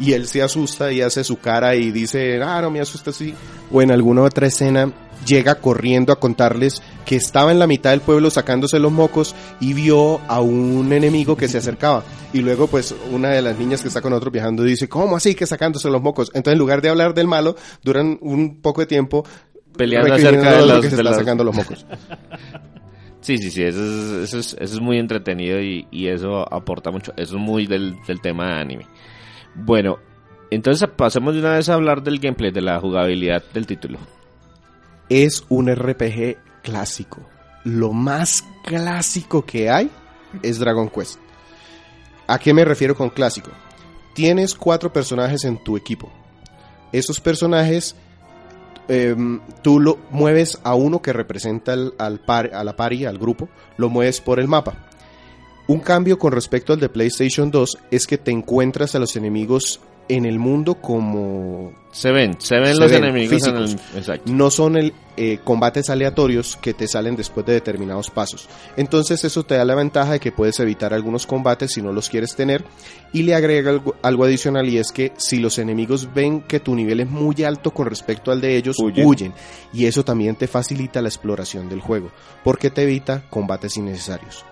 Y 0.00 0.14
él 0.14 0.26
se 0.26 0.42
asusta 0.42 0.90
y 0.92 1.02
hace 1.02 1.22
su 1.24 1.38
cara 1.38 1.76
y 1.76 1.90
dice, 1.90 2.40
ah, 2.42 2.60
no 2.62 2.70
me 2.70 2.80
asusta 2.80 3.10
así. 3.10 3.34
O 3.70 3.82
en 3.82 3.90
alguna 3.90 4.22
otra 4.22 4.46
escena 4.46 4.90
llega 5.26 5.56
corriendo 5.56 6.12
a 6.14 6.18
contarles 6.18 6.82
que 7.04 7.16
estaba 7.16 7.52
en 7.52 7.58
la 7.58 7.66
mitad 7.66 7.90
del 7.90 8.00
pueblo 8.00 8.30
sacándose 8.30 8.78
los 8.78 8.90
mocos 8.90 9.34
y 9.60 9.74
vio 9.74 10.18
a 10.28 10.40
un 10.40 10.90
enemigo 10.92 11.36
que 11.36 11.48
se 11.48 11.58
acercaba. 11.58 12.02
Y 12.32 12.40
luego, 12.40 12.66
pues, 12.68 12.94
una 13.12 13.28
de 13.28 13.42
las 13.42 13.58
niñas 13.58 13.82
que 13.82 13.88
está 13.88 14.00
con 14.00 14.14
otro 14.14 14.30
viajando 14.30 14.62
dice, 14.62 14.88
¿cómo 14.88 15.16
así 15.16 15.34
que 15.34 15.44
sacándose 15.46 15.90
los 15.90 16.00
mocos? 16.00 16.28
Entonces, 16.32 16.54
en 16.54 16.58
lugar 16.58 16.80
de 16.80 16.88
hablar 16.88 17.12
del 17.12 17.26
malo, 17.28 17.54
duran 17.84 18.18
un 18.22 18.60
poco 18.62 18.80
de 18.80 18.86
tiempo 18.86 19.24
Peleando 19.76 20.14
acerca 20.14 20.52
de 20.60 20.66
los- 20.66 20.80
que 20.80 20.90
se 20.90 20.96
de 20.96 21.02
está 21.02 21.10
los- 21.10 21.16
sacando 21.18 21.44
los 21.44 21.54
mocos. 21.54 21.84
Sí, 23.22 23.36
sí, 23.36 23.50
sí, 23.50 23.62
eso 23.62 23.80
es, 23.84 24.24
eso 24.24 24.38
es, 24.38 24.56
eso 24.58 24.74
es 24.76 24.80
muy 24.80 24.96
entretenido 24.98 25.60
y, 25.60 25.86
y 25.90 26.06
eso 26.08 26.50
aporta 26.52 26.90
mucho. 26.90 27.12
Eso 27.18 27.36
es 27.36 27.40
muy 27.42 27.66
del, 27.66 27.96
del 28.06 28.18
tema 28.22 28.46
de 28.54 28.60
anime. 28.62 28.86
Bueno, 29.54 29.98
entonces 30.50 30.88
pasemos 30.96 31.34
de 31.34 31.40
una 31.40 31.54
vez 31.54 31.68
a 31.68 31.74
hablar 31.74 32.02
del 32.02 32.18
gameplay, 32.18 32.50
de 32.50 32.60
la 32.62 32.80
jugabilidad 32.80 33.42
del 33.52 33.66
título. 33.66 33.98
es 35.08 35.44
un 35.48 35.68
RPG 35.74 36.36
clásico. 36.62 37.18
Lo 37.64 37.92
más 37.92 38.44
clásico 38.64 39.44
que 39.44 39.68
hay 39.68 39.90
es 40.42 40.58
Dragon 40.60 40.88
Quest. 40.88 41.18
¿A 42.28 42.38
qué 42.38 42.54
me 42.54 42.64
refiero 42.64 42.94
con 42.94 43.10
clásico? 43.10 43.50
Tienes 44.14 44.54
cuatro 44.54 44.92
personajes 44.92 45.44
en 45.44 45.58
tu 45.62 45.76
equipo. 45.76 46.12
Esos 46.92 47.20
personajes, 47.20 47.96
em, 48.88 49.40
tú 49.62 49.80
lo 49.80 49.98
mueves 50.10 50.60
a 50.62 50.74
uno 50.76 51.02
que 51.02 51.12
representa 51.12 51.72
al, 51.72 51.92
al 51.98 52.20
par- 52.20 52.52
a 52.54 52.62
la 52.62 52.76
pari, 52.76 53.04
al 53.04 53.18
grupo, 53.18 53.48
lo 53.76 53.88
mueves 53.88 54.20
por 54.20 54.38
el 54.38 54.46
mapa. 54.48 54.74
Un 55.70 55.78
cambio 55.78 56.18
con 56.18 56.32
respecto 56.32 56.72
al 56.72 56.80
de 56.80 56.88
PlayStation 56.88 57.48
2 57.48 57.78
es 57.92 58.08
que 58.08 58.18
te 58.18 58.32
encuentras 58.32 58.96
a 58.96 58.98
los 58.98 59.14
enemigos 59.14 59.78
en 60.08 60.26
el 60.26 60.40
mundo 60.40 60.74
como 60.74 61.72
Se 61.92 62.10
ven, 62.10 62.34
se 62.40 62.56
ven 62.56 62.74
Se 62.74 62.80
los 62.80 62.90
ven, 62.90 63.04
enemigos 63.04 63.46
en 63.46 63.56
el... 63.56 63.70
Exacto. 63.94 64.32
no 64.32 64.50
son 64.50 64.76
el, 64.76 64.92
eh, 65.16 65.38
combates 65.44 65.88
aleatorios 65.88 66.56
que 66.56 66.74
te 66.74 66.88
salen 66.88 67.14
después 67.14 67.46
de 67.46 67.52
determinados 67.52 68.10
pasos. 68.10 68.48
Entonces 68.76 69.22
eso 69.22 69.44
te 69.44 69.54
da 69.54 69.64
la 69.64 69.76
ventaja 69.76 70.14
de 70.14 70.18
que 70.18 70.32
puedes 70.32 70.58
evitar 70.58 70.92
algunos 70.92 71.24
combates 71.24 71.70
si 71.70 71.82
no 71.82 71.92
los 71.92 72.08
quieres 72.08 72.34
tener 72.34 72.64
y 73.12 73.22
le 73.22 73.36
agrega 73.36 73.70
algo, 73.70 73.94
algo 74.02 74.24
adicional 74.24 74.68
y 74.68 74.78
es 74.78 74.90
que 74.90 75.12
si 75.18 75.38
los 75.38 75.56
enemigos 75.60 76.12
ven 76.12 76.40
que 76.40 76.58
tu 76.58 76.74
nivel 76.74 76.98
es 76.98 77.08
muy 77.08 77.44
alto 77.44 77.70
con 77.70 77.86
respecto 77.86 78.32
al 78.32 78.40
de 78.40 78.56
ellos, 78.56 78.76
Huyen. 78.80 79.06
huyen. 79.06 79.32
Y 79.72 79.86
eso 79.86 80.04
también 80.04 80.34
te 80.34 80.48
facilita 80.48 81.00
la 81.00 81.10
exploración 81.10 81.68
del 81.68 81.80
juego 81.80 82.10
porque 82.42 82.70
te 82.70 82.82
evita 82.82 83.22
combates 83.30 83.76
innecesarios. 83.76 84.44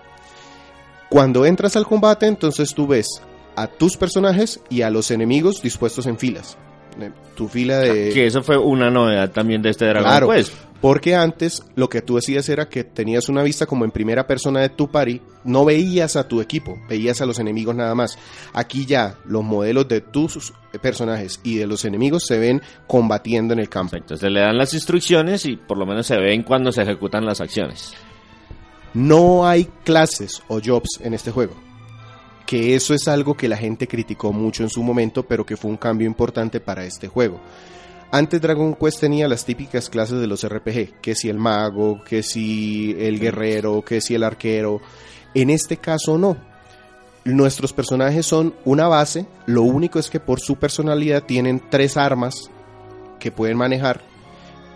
Cuando 1.09 1.45
entras 1.45 1.75
al 1.75 1.85
combate, 1.85 2.27
entonces 2.27 2.73
tú 2.73 2.87
ves 2.87 3.21
a 3.55 3.67
tus 3.67 3.97
personajes 3.97 4.61
y 4.69 4.83
a 4.83 4.89
los 4.89 5.11
enemigos 5.11 5.61
dispuestos 5.61 6.05
en 6.05 6.17
filas. 6.17 6.57
Eh, 7.01 7.11
Tu 7.35 7.47
fila 7.47 7.79
de... 7.79 8.11
Que 8.13 8.27
eso 8.27 8.43
fue 8.43 8.57
una 8.57 8.89
novedad 8.91 9.31
también 9.31 9.61
de 9.61 9.69
este 9.69 9.85
Dragon 9.85 10.03
Claro, 10.09 10.29
Quest. 10.29 10.53
porque 10.81 11.15
antes 11.15 11.63
lo 11.75 11.87
que 11.89 12.01
tú 12.01 12.17
hacías 12.17 12.47
era 12.49 12.67
que 12.69 12.83
tenías 12.83 13.29
una 13.29 13.41
vista 13.43 13.65
como 13.65 13.85
en 13.85 13.91
primera 13.91 14.27
persona 14.27 14.59
de 14.61 14.69
tu 14.69 14.89
party, 14.89 15.21
no 15.45 15.65
veías 15.65 16.15
a 16.15 16.27
tu 16.27 16.41
equipo, 16.41 16.77
veías 16.89 17.21
a 17.21 17.25
los 17.25 17.39
enemigos 17.39 17.75
nada 17.75 17.95
más. 17.95 18.17
Aquí 18.53 18.85
ya 18.85 19.15
los 19.25 19.43
modelos 19.43 19.87
de 19.87 20.01
tus 20.01 20.53
personajes 20.81 21.39
y 21.43 21.55
de 21.57 21.67
los 21.67 21.85
enemigos 21.85 22.23
se 22.25 22.37
ven 22.37 22.61
combatiendo 22.87 23.53
en 23.53 23.59
el 23.59 23.69
campo. 23.69 23.97
Se 24.15 24.29
le 24.29 24.41
dan 24.41 24.57
las 24.57 24.73
instrucciones 24.73 25.45
y 25.45 25.55
por 25.55 25.77
lo 25.77 25.85
menos 25.85 26.05
se 26.05 26.17
ven 26.17 26.43
cuando 26.43 26.71
se 26.71 26.81
ejecutan 26.81 27.25
las 27.25 27.39
acciones. 27.41 27.93
No 28.93 29.47
hay 29.47 29.65
clases 29.83 30.41
o 30.47 30.59
jobs 30.63 30.99
en 31.01 31.13
este 31.13 31.31
juego. 31.31 31.53
Que 32.45 32.75
eso 32.75 32.93
es 32.93 33.07
algo 33.07 33.35
que 33.35 33.47
la 33.47 33.57
gente 33.57 33.87
criticó 33.87 34.33
mucho 34.33 34.63
en 34.63 34.69
su 34.69 34.81
momento, 34.81 35.23
pero 35.23 35.45
que 35.45 35.57
fue 35.57 35.69
un 35.69 35.77
cambio 35.77 36.07
importante 36.07 36.59
para 36.59 36.85
este 36.85 37.07
juego. 37.07 37.39
Antes 38.11 38.41
Dragon 38.41 38.73
Quest 38.73 39.01
tenía 39.01 39.27
las 39.27 39.45
típicas 39.45 39.87
clases 39.87 40.19
de 40.19 40.25
los 40.25 40.47
RPG, 40.47 40.99
que 40.99 41.13
si 41.13 41.29
el 41.29 41.37
mago, 41.37 42.03
que 42.03 42.23
si 42.23 42.95
el 42.97 43.19
guerrero, 43.19 43.83
que 43.83 44.01
si 44.01 44.15
el 44.15 44.23
arquero. 44.23 44.81
En 45.35 45.51
este 45.51 45.77
caso 45.77 46.17
no. 46.17 46.35
Nuestros 47.23 47.71
personajes 47.71 48.25
son 48.25 48.55
una 48.65 48.87
base, 48.87 49.27
lo 49.45 49.61
único 49.61 49.99
es 49.99 50.09
que 50.09 50.19
por 50.19 50.39
su 50.39 50.55
personalidad 50.55 51.23
tienen 51.23 51.61
tres 51.69 51.97
armas 51.97 52.49
que 53.19 53.31
pueden 53.31 53.57
manejar 53.57 54.08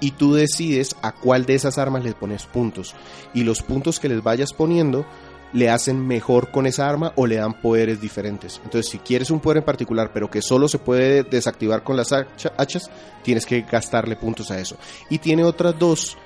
y 0.03 0.11
tú 0.11 0.33
decides 0.33 0.95
a 1.01 1.13
cuál 1.13 1.45
de 1.45 1.55
esas 1.55 1.77
armas 1.77 2.03
les 2.03 2.13
pones 2.13 2.45
puntos. 2.45 2.93
Y 3.33 3.43
los 3.43 3.61
puntos 3.61 3.99
que 4.01 4.09
les 4.09 4.21
vayas 4.21 4.51
poniendo 4.51 5.05
le 5.53 5.69
hacen 5.69 6.05
mejor 6.05 6.51
con 6.51 6.65
esa 6.65 6.89
arma 6.89 7.13
o 7.15 7.25
le 7.25 7.35
dan 7.35 7.61
poderes 7.61 8.01
diferentes. 8.01 8.59
Entonces, 8.65 8.91
si 8.91 8.97
quieres 8.97 9.31
un 9.31 9.39
poder 9.39 9.57
en 9.59 9.63
particular, 9.63 10.11
pero 10.13 10.29
que 10.29 10.41
solo 10.41 10.67
se 10.67 10.79
puede 10.79 11.23
desactivar 11.23 11.83
con 11.83 11.95
las 11.95 12.11
hacha- 12.11 12.53
hachas, 12.57 12.89
tienes 13.23 13.45
que 13.45 13.61
gastarle 13.61 14.15
puntos 14.15 14.51
a 14.51 14.59
eso. 14.59 14.75
Y 15.09 15.19
tiene 15.19 15.43
otras 15.45 15.77
dos 15.79 16.17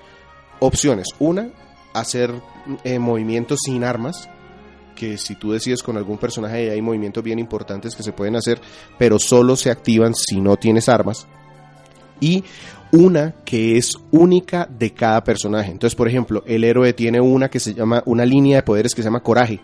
opciones. 0.60 1.07
Una, 1.19 1.50
hacer 1.93 2.34
eh, 2.84 3.00
movimientos 3.00 3.60
sin 3.65 3.84
armas, 3.84 4.27
que 4.96 5.17
si 5.19 5.36
tú 5.36 5.51
decides 5.51 5.84
con 5.84 5.98
algún 5.98 6.17
personaje 6.17 6.72
hay 6.72 6.81
movimientos 6.81 7.24
bien 7.24 7.38
importantes 7.38 7.96
que 7.96 8.01
se 8.01 8.13
pueden 8.13 8.36
hacer, 8.38 8.60
pero 8.98 9.19
solo 9.19 9.55
se 9.55 9.69
activan 9.69 10.15
si 10.15 10.41
no 10.41 10.55
tienes 10.55 10.89
armas. 10.89 11.27
Y 12.19 12.43
una 12.91 13.36
que 13.46 13.77
es 13.77 13.98
única 14.12 14.67
de 14.70 14.91
cada 14.91 15.24
personaje. 15.24 15.72
Entonces, 15.72 15.96
por 15.96 16.08
ejemplo, 16.08 16.44
el 16.46 16.63
héroe 16.63 16.94
tiene 16.94 17.20
una 17.20 17.50
que 17.50 17.60
se 17.60 17.74
llama, 17.74 18.03
una 18.06 18.25
línea 18.25 18.58
de 18.58 18.63
poderes 18.63 18.94
que 18.96 19.01
se 19.01 19.08
llama 19.08 19.24
coraje. 19.24 19.60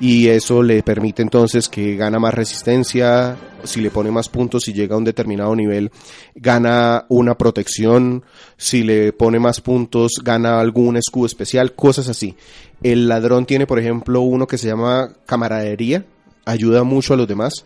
Y 0.00 0.26
eso 0.26 0.64
le 0.64 0.82
permite 0.82 1.22
entonces 1.22 1.68
que 1.68 1.94
gana 1.94 2.18
más 2.18 2.34
resistencia, 2.34 3.36
si 3.62 3.80
le 3.80 3.90
pone 3.90 4.10
más 4.10 4.28
puntos, 4.28 4.64
si 4.64 4.72
llega 4.72 4.96
a 4.96 4.98
un 4.98 5.04
determinado 5.04 5.54
nivel, 5.54 5.92
gana 6.34 7.06
una 7.08 7.38
protección, 7.38 8.24
si 8.56 8.82
le 8.82 9.12
pone 9.12 9.38
más 9.38 9.60
puntos, 9.60 10.14
gana 10.24 10.58
algún 10.58 10.96
escudo 10.96 11.26
especial, 11.26 11.74
cosas 11.74 12.08
así. 12.08 12.34
El 12.82 13.06
ladrón 13.06 13.46
tiene, 13.46 13.64
por 13.64 13.78
ejemplo, 13.78 14.22
uno 14.22 14.48
que 14.48 14.58
se 14.58 14.66
llama 14.66 15.12
camaradería, 15.24 16.04
ayuda 16.46 16.82
mucho 16.82 17.14
a 17.14 17.16
los 17.16 17.28
demás. 17.28 17.64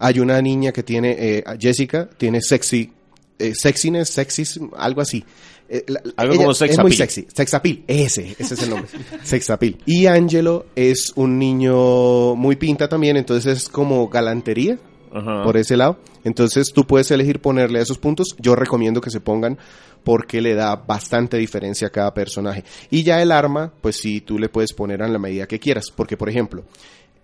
Hay 0.00 0.18
una 0.18 0.42
niña 0.42 0.72
que 0.72 0.82
tiene, 0.82 1.14
eh, 1.16 1.44
Jessica, 1.60 2.08
tiene 2.18 2.40
sexy, 2.40 2.92
eh, 3.38 3.52
sexiness, 3.54 4.08
sexis, 4.10 4.58
algo 4.76 5.00
así. 5.00 5.24
Eh, 5.68 5.84
la- 5.88 6.00
Algo 6.16 6.36
como 6.36 6.54
sex 6.54 6.74
es 6.74 6.78
muy 6.78 6.92
sexy. 6.92 7.26
Sex 7.34 7.54
appeal, 7.54 7.82
ese, 7.88 8.36
ese 8.38 8.54
es 8.54 8.62
el 8.62 8.70
nombre. 8.70 8.88
sex 9.24 9.50
appeal. 9.50 9.76
Y 9.84 10.06
Angelo 10.06 10.66
es 10.76 11.12
un 11.16 11.38
niño 11.38 12.34
muy 12.36 12.56
pinta 12.56 12.88
también, 12.88 13.16
entonces 13.16 13.58
es 13.64 13.68
como 13.68 14.08
galantería 14.08 14.78
Ajá. 15.12 15.42
por 15.42 15.56
ese 15.56 15.76
lado. 15.76 15.98
Entonces 16.24 16.72
tú 16.72 16.86
puedes 16.86 17.10
elegir 17.10 17.40
ponerle 17.40 17.80
esos 17.80 17.98
puntos. 17.98 18.36
Yo 18.38 18.54
recomiendo 18.54 19.00
que 19.00 19.10
se 19.10 19.20
pongan 19.20 19.58
porque 20.04 20.40
le 20.40 20.54
da 20.54 20.76
bastante 20.76 21.36
diferencia 21.36 21.88
a 21.88 21.90
cada 21.90 22.14
personaje. 22.14 22.62
Y 22.90 23.02
ya 23.02 23.20
el 23.20 23.32
arma, 23.32 23.72
pues 23.80 23.96
sí, 23.96 24.20
tú 24.20 24.38
le 24.38 24.48
puedes 24.48 24.72
poner 24.72 25.02
a 25.02 25.08
la 25.08 25.18
medida 25.18 25.46
que 25.48 25.58
quieras. 25.58 25.86
Porque, 25.94 26.16
por 26.16 26.28
ejemplo, 26.28 26.62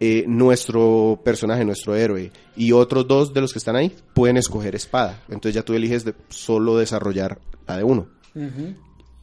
eh, 0.01 0.25
nuestro 0.27 1.21
personaje, 1.25 1.65
nuestro 1.65 1.95
héroe 1.95 2.33
y 2.57 2.73
otros 2.73 3.07
dos 3.07 3.33
de 3.33 3.41
los 3.41 3.53
que 3.53 3.59
están 3.59 3.77
ahí 3.77 3.93
pueden 4.15 4.37
escoger 4.37 4.75
espada. 4.75 5.23
Entonces 5.29 5.55
ya 5.55 5.63
tú 5.63 5.75
eliges 5.75 6.05
de 6.05 6.15
solo 6.29 6.77
desarrollar 6.77 7.39
la 7.67 7.77
de 7.77 7.85
uno. 7.85 8.09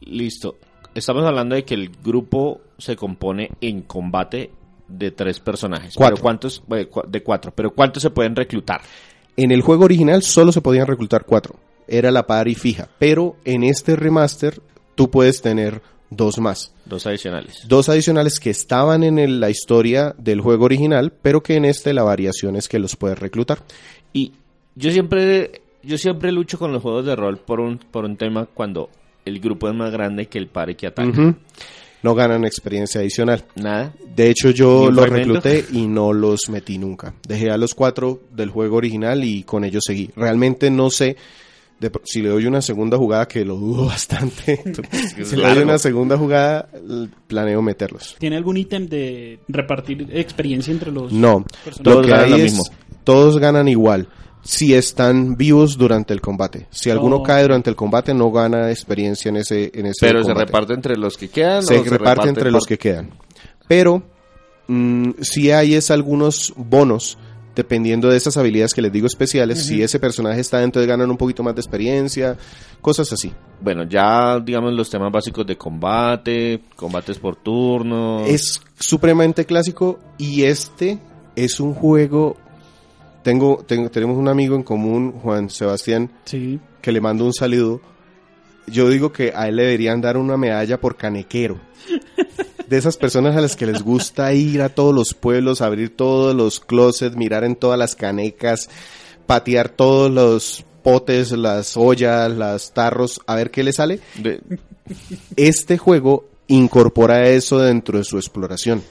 Listo. 0.00 0.58
Estamos 0.94 1.24
hablando 1.24 1.54
de 1.54 1.64
que 1.64 1.74
el 1.74 1.90
grupo 1.90 2.60
se 2.78 2.96
compone 2.96 3.50
en 3.60 3.82
combate 3.82 4.50
de 4.88 5.10
tres 5.12 5.38
personajes. 5.40 5.94
Cuatro. 5.94 6.16
Pero 6.16 6.22
¿cuántos? 6.22 6.62
De 7.08 7.22
cuatro. 7.22 7.52
Pero 7.54 7.70
¿cuántos 7.70 8.02
se 8.02 8.10
pueden 8.10 8.34
reclutar? 8.34 8.80
En 9.36 9.52
el 9.52 9.62
juego 9.62 9.84
original 9.84 10.22
solo 10.22 10.52
se 10.52 10.60
podían 10.60 10.86
reclutar 10.86 11.24
cuatro. 11.24 11.56
Era 11.86 12.10
la 12.10 12.26
party 12.26 12.54
fija. 12.54 12.88
Pero 12.98 13.36
en 13.44 13.64
este 13.64 13.96
remaster 13.96 14.60
tú 14.94 15.10
puedes 15.10 15.42
tener 15.42 15.82
dos 16.10 16.38
más. 16.38 16.72
Dos 16.84 17.06
adicionales. 17.06 17.62
Dos 17.68 17.88
adicionales 17.88 18.38
que 18.40 18.50
estaban 18.50 19.02
en 19.04 19.18
el- 19.18 19.40
la 19.40 19.48
historia 19.50 20.14
del 20.18 20.40
juego 20.40 20.64
original, 20.66 21.12
pero 21.22 21.42
que 21.42 21.54
en 21.56 21.64
este 21.64 21.94
la 21.94 22.02
variación 22.02 22.56
es 22.56 22.68
que 22.68 22.78
los 22.78 22.96
puedes 22.96 23.18
reclutar. 23.18 23.58
Y 24.12 24.32
yo 24.74 24.90
siempre, 24.90 25.62
yo 25.82 25.96
siempre 25.98 26.32
lucho 26.32 26.58
con 26.58 26.72
los 26.72 26.82
juegos 26.82 27.06
de 27.06 27.16
rol 27.16 27.38
por 27.38 27.60
un, 27.60 27.78
por 27.78 28.04
un 28.04 28.16
tema 28.16 28.46
cuando 28.52 28.90
el 29.24 29.38
grupo 29.40 29.68
es 29.68 29.74
más 29.74 29.90
grande 29.92 30.26
que 30.26 30.38
el 30.38 30.48
par 30.48 30.74
que 30.76 30.86
ataca. 30.88 31.34
No 32.02 32.14
ganan 32.14 32.46
experiencia 32.46 33.02
adicional. 33.02 33.44
Nada. 33.56 33.92
De 34.16 34.30
hecho, 34.30 34.48
¿Ni 34.48 34.54
yo 34.54 34.90
los 34.90 35.06
recluté 35.06 35.66
y 35.70 35.86
no 35.86 36.14
los 36.14 36.48
metí 36.48 36.78
nunca. 36.78 37.12
Dejé 37.28 37.50
a 37.50 37.58
los 37.58 37.74
cuatro 37.74 38.22
del 38.32 38.48
juego 38.48 38.76
original 38.78 39.22
y 39.22 39.42
con 39.42 39.64
ellos 39.64 39.82
seguí. 39.86 40.10
Realmente 40.16 40.70
no 40.70 40.88
sé 40.88 41.16
de- 41.80 41.90
si 42.04 42.22
le 42.22 42.28
doy 42.28 42.46
una 42.46 42.60
segunda 42.62 42.96
jugada, 42.98 43.26
que 43.26 43.44
lo 43.44 43.56
dudo 43.56 43.86
bastante. 43.86 44.62
si 45.24 45.36
le 45.36 45.48
doy 45.54 45.62
una 45.62 45.78
segunda 45.78 46.16
jugada, 46.18 46.68
planeo 47.26 47.62
meterlos. 47.62 48.16
¿Tiene 48.18 48.36
algún 48.36 48.56
ítem 48.58 48.86
de 48.88 49.40
repartir 49.48 50.08
experiencia 50.12 50.72
entre 50.72 50.92
los 50.92 51.10
No, 51.12 51.44
Todos 51.82 52.04
que 52.06 52.10
ganan 52.12 52.24
hay 52.26 52.30
lo 52.30 52.36
es, 52.36 52.42
mismo. 52.44 52.64
todos 53.04 53.38
ganan 53.38 53.66
igual. 53.68 54.08
Si 54.42 54.72
están 54.74 55.36
vivos 55.36 55.76
durante 55.76 56.14
el 56.14 56.22
combate. 56.22 56.66
Si 56.70 56.88
alguno 56.88 57.16
Oh. 57.16 57.22
cae 57.22 57.42
durante 57.42 57.68
el 57.68 57.76
combate, 57.76 58.14
no 58.14 58.30
gana 58.32 58.70
experiencia 58.70 59.28
en 59.28 59.36
ese, 59.36 59.70
en 59.74 59.84
ese 59.86 60.06
Pero 60.06 60.24
se 60.24 60.32
reparte 60.32 60.72
entre 60.72 60.96
los 60.96 61.18
que 61.18 61.28
quedan. 61.28 61.62
se 61.62 61.78
o 61.78 61.84
reparte 61.84 62.28
entre 62.28 62.50
los 62.50 62.64
que 62.64 62.78
quedan. 62.78 63.10
Pero 63.68 64.02
mm, 64.66 65.10
si 65.20 65.50
hay 65.50 65.74
es 65.74 65.90
algunos 65.90 66.54
bonos 66.56 67.18
dependiendo 67.54 68.08
de 68.08 68.16
esas 68.16 68.36
habilidades 68.36 68.72
que 68.74 68.82
les 68.82 68.92
digo 68.92 69.06
especiales. 69.06 69.64
Si 69.66 69.82
ese 69.82 69.98
personaje 69.98 70.40
está 70.40 70.58
dentro, 70.58 70.84
ganan 70.86 71.10
un 71.10 71.16
poquito 71.16 71.42
más 71.42 71.54
de 71.54 71.60
experiencia, 71.60 72.36
cosas 72.80 73.12
así. 73.12 73.32
Bueno, 73.60 73.84
ya 73.84 74.38
digamos 74.40 74.72
los 74.72 74.88
temas 74.88 75.12
básicos 75.12 75.46
de 75.46 75.56
combate, 75.56 76.62
combates 76.76 77.18
por 77.18 77.36
turno. 77.36 78.24
Es 78.26 78.60
supremamente 78.78 79.44
clásico 79.44 79.98
y 80.16 80.44
este 80.44 80.98
es 81.36 81.60
un 81.60 81.74
juego. 81.74 82.36
Tengo, 83.22 83.62
tengo, 83.66 83.90
tenemos 83.90 84.16
un 84.16 84.28
amigo 84.28 84.56
en 84.56 84.62
común, 84.62 85.12
Juan 85.12 85.50
Sebastián, 85.50 86.10
Sí. 86.24 86.58
que 86.80 86.92
le 86.92 87.00
mando 87.00 87.24
un 87.26 87.34
saludo. 87.34 87.80
Yo 88.66 88.88
digo 88.88 89.12
que 89.12 89.32
a 89.34 89.48
él 89.48 89.56
le 89.56 89.64
deberían 89.64 90.00
dar 90.00 90.16
una 90.16 90.36
medalla 90.36 90.80
por 90.80 90.96
canequero. 90.96 91.60
De 92.70 92.78
esas 92.78 92.96
personas 92.96 93.36
a 93.36 93.40
las 93.40 93.56
que 93.56 93.66
les 93.66 93.82
gusta 93.82 94.32
ir 94.32 94.62
a 94.62 94.68
todos 94.68 94.94
los 94.94 95.12
pueblos, 95.12 95.60
abrir 95.60 95.96
todos 95.96 96.34
los 96.36 96.60
closets, 96.60 97.16
mirar 97.16 97.42
en 97.42 97.56
todas 97.56 97.76
las 97.78 97.96
canecas, 97.96 98.68
patear 99.26 99.68
todos 99.70 100.08
los 100.10 100.64
potes, 100.84 101.32
las 101.32 101.76
ollas, 101.76 102.30
las 102.30 102.72
tarros, 102.72 103.20
a 103.26 103.34
ver 103.34 103.50
qué 103.50 103.64
le 103.64 103.72
sale. 103.72 103.98
Este 105.36 105.78
juego 105.78 106.28
incorpora 106.46 107.28
eso 107.28 107.58
dentro 107.58 107.98
de 107.98 108.04
su 108.04 108.16
exploración. 108.18 108.82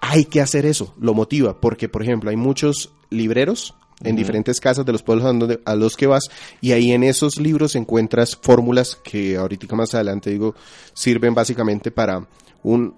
Hay 0.00 0.24
que 0.26 0.40
hacer 0.40 0.64
eso, 0.66 0.94
lo 1.00 1.12
motiva, 1.12 1.60
porque 1.60 1.88
por 1.88 2.02
ejemplo 2.02 2.30
hay 2.30 2.36
muchos 2.36 2.92
libreros 3.10 3.74
en 4.02 4.16
diferentes 4.16 4.60
casas 4.60 4.84
de 4.84 4.92
los 4.92 5.02
pueblos 5.02 5.24
a, 5.24 5.28
donde- 5.32 5.60
a 5.64 5.74
los 5.76 5.96
que 5.96 6.06
vas 6.06 6.24
y 6.60 6.72
ahí 6.72 6.92
en 6.92 7.04
esos 7.04 7.38
libros 7.38 7.74
encuentras 7.74 8.36
fórmulas 8.40 8.96
que 8.96 9.36
ahorita 9.36 9.74
más 9.76 9.94
adelante 9.94 10.30
digo 10.30 10.54
sirven 10.92 11.32
básicamente 11.34 11.90
para 11.90 12.26
un... 12.64 12.94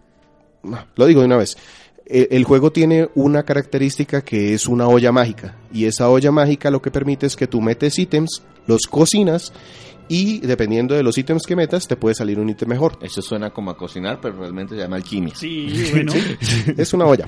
Lo 0.96 1.06
digo 1.06 1.20
de 1.20 1.26
una 1.26 1.36
vez. 1.36 1.56
eh, 2.06 2.28
el 2.30 2.44
juego 2.44 2.72
tiene 2.72 3.08
una 3.14 3.42
característica 3.42 4.22
que 4.22 4.54
es 4.54 4.66
una 4.66 4.88
olla 4.88 5.12
mágica. 5.12 5.56
Y 5.72 5.84
esa 5.84 6.08
olla 6.08 6.30
mágica 6.32 6.70
lo 6.70 6.80
que 6.80 6.90
permite 6.90 7.26
es 7.26 7.36
que 7.36 7.46
tú 7.46 7.60
metes 7.60 7.98
ítems, 7.98 8.42
los 8.66 8.82
cocinas 8.86 9.52
y 10.08 10.38
dependiendo 10.40 10.94
de 10.94 11.02
los 11.02 11.18
ítems 11.18 11.42
que 11.46 11.56
metas 11.56 11.88
te 11.88 11.96
puede 11.96 12.14
salir 12.14 12.38
un 12.38 12.48
ítem 12.48 12.68
mejor. 12.68 12.98
Eso 13.02 13.22
suena 13.22 13.50
como 13.50 13.70
a 13.70 13.76
cocinar, 13.76 14.20
pero 14.20 14.38
realmente 14.38 14.74
se 14.76 14.82
llama 14.82 14.96
alquimia. 14.96 15.34
Sí, 15.34 15.88
bueno. 15.90 16.12
es 16.76 16.92
una 16.94 17.06
olla. 17.06 17.26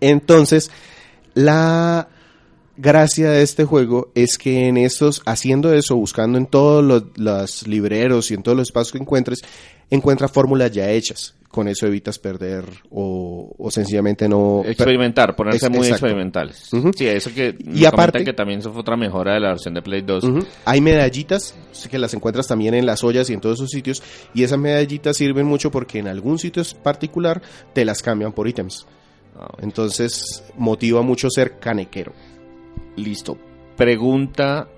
Entonces, 0.00 0.70
la 1.34 2.08
gracia 2.76 3.30
de 3.30 3.42
este 3.42 3.64
juego 3.64 4.12
es 4.14 4.36
que 4.38 4.68
en 4.68 4.76
estos, 4.76 5.22
haciendo 5.24 5.72
eso, 5.72 5.96
buscando 5.96 6.38
en 6.38 6.46
todos 6.46 6.84
los, 6.84 7.04
los 7.16 7.66
libreros 7.66 8.30
y 8.30 8.34
en 8.34 8.42
todos 8.42 8.56
los 8.56 8.68
espacios 8.68 8.92
que 8.92 8.98
encuentres, 8.98 9.40
encuentra 9.90 10.28
fórmulas 10.28 10.70
ya 10.70 10.90
hechas. 10.90 11.34
Con 11.50 11.66
eso 11.66 11.86
evitas 11.86 12.18
perder 12.18 12.64
o, 12.90 13.54
o 13.56 13.70
sencillamente 13.70 14.28
no... 14.28 14.62
Experimentar, 14.66 15.34
ponerse 15.34 15.70
muy 15.70 15.78
exacto. 15.78 16.04
experimentales. 16.06 16.70
Sí, 16.94 17.06
eso 17.06 17.32
que 17.32 17.56
Y 17.72 17.86
aparte- 17.86 18.22
que 18.22 18.34
también 18.34 18.60
eso 18.60 18.70
fue 18.70 18.82
otra 18.82 18.96
mejora 18.98 19.32
de 19.32 19.40
la 19.40 19.48
versión 19.48 19.72
de 19.72 19.80
Play 19.80 20.02
2. 20.02 20.24
Ujú. 20.24 20.38
Hay 20.66 20.82
medallitas 20.82 21.56
que 21.90 21.98
las 21.98 22.12
encuentras 22.12 22.46
también 22.46 22.74
en 22.74 22.84
las 22.84 23.02
ollas 23.02 23.30
y 23.30 23.32
en 23.32 23.40
todos 23.40 23.58
esos 23.60 23.70
sitios. 23.70 24.02
Y 24.34 24.42
esas 24.42 24.58
medallitas 24.58 25.16
sirven 25.16 25.46
mucho 25.46 25.70
porque 25.70 26.00
en 26.00 26.08
algún 26.08 26.38
sitio 26.38 26.62
particular 26.82 27.40
te 27.72 27.86
las 27.86 28.02
cambian 28.02 28.32
por 28.32 28.46
ítems. 28.46 28.86
Ah, 29.34 29.48
Entonces 29.62 30.44
motiva 30.58 31.00
mucho 31.00 31.30
ser 31.30 31.58
canequero. 31.58 32.12
Listo. 32.96 33.38
Pregunta 33.76 34.68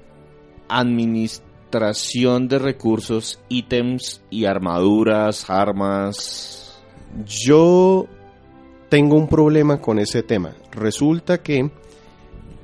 administración 0.69 2.49
de 2.49 2.59
recursos, 2.59 3.41
ítems 3.49 4.23
y 4.31 4.45
armaduras, 4.45 5.49
armas. 5.51 6.59
Yo 7.27 8.07
tengo 8.89 9.17
un 9.17 9.29
problema 9.29 9.81
con 9.81 9.99
ese 9.99 10.23
tema. 10.23 10.53
Resulta 10.73 11.39
que 11.39 11.71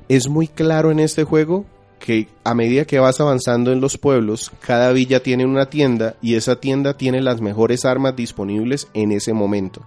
es 0.09 0.27
muy 0.29 0.47
claro 0.47 0.91
en 0.91 0.99
este 0.99 1.23
juego 1.23 1.65
que 1.99 2.27
a 2.43 2.53
medida 2.53 2.85
que 2.85 2.99
vas 2.99 3.19
avanzando 3.19 3.71
en 3.71 3.81
los 3.81 3.97
pueblos, 3.97 4.51
cada 4.61 4.91
villa 4.91 5.21
tiene 5.21 5.45
una 5.45 5.67
tienda 5.69 6.15
y 6.21 6.35
esa 6.35 6.57
tienda 6.59 6.95
tiene 6.95 7.21
las 7.21 7.41
mejores 7.41 7.85
armas 7.85 8.15
disponibles 8.15 8.87
en 8.93 9.11
ese 9.11 9.33
momento. 9.33 9.81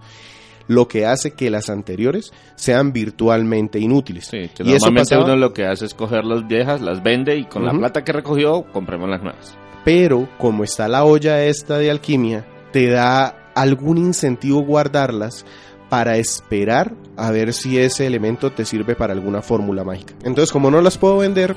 Lo 0.67 0.87
que 0.87 1.05
hace 1.05 1.31
que 1.31 1.49
las 1.49 1.69
anteriores 1.69 2.31
sean 2.55 2.93
virtualmente 2.93 3.79
inútiles. 3.79 4.25
Sí, 4.25 4.49
que 4.55 4.63
y 4.63 4.73
eso 4.73 4.85
normalmente 4.85 5.01
pasaba- 5.15 5.23
uno 5.25 5.35
lo 5.35 5.53
que 5.53 5.65
hace 5.65 5.85
es 5.85 5.93
coger 5.93 6.23
las 6.25 6.47
viejas, 6.47 6.81
las 6.81 7.01
vende 7.01 7.35
y 7.37 7.45
con 7.45 7.65
la 7.65 7.71
plata 7.71 8.03
que 8.03 8.11
recogió 8.13 8.63
compremos 8.71 9.09
las 9.09 9.23
nuevas. 9.23 9.57
pero 9.83 10.29
como 10.37 10.63
está 10.63 10.87
la 10.87 11.03
olla 11.03 11.43
esta 11.43 11.77
de 11.79 11.89
alquimia, 11.89 12.45
te 12.71 12.87
da 12.89 13.35
algún 13.61 13.97
incentivo 13.97 14.61
guardarlas 14.61 15.45
para 15.89 16.17
esperar 16.17 16.93
a 17.17 17.31
ver 17.31 17.53
si 17.53 17.77
ese 17.77 18.07
elemento 18.07 18.51
te 18.51 18.65
sirve 18.65 18.95
para 18.95 19.13
alguna 19.13 19.41
fórmula 19.41 19.83
mágica. 19.83 20.13
Entonces, 20.23 20.51
como 20.51 20.71
no 20.71 20.81
las 20.81 20.97
puedo 20.97 21.17
vender, 21.17 21.55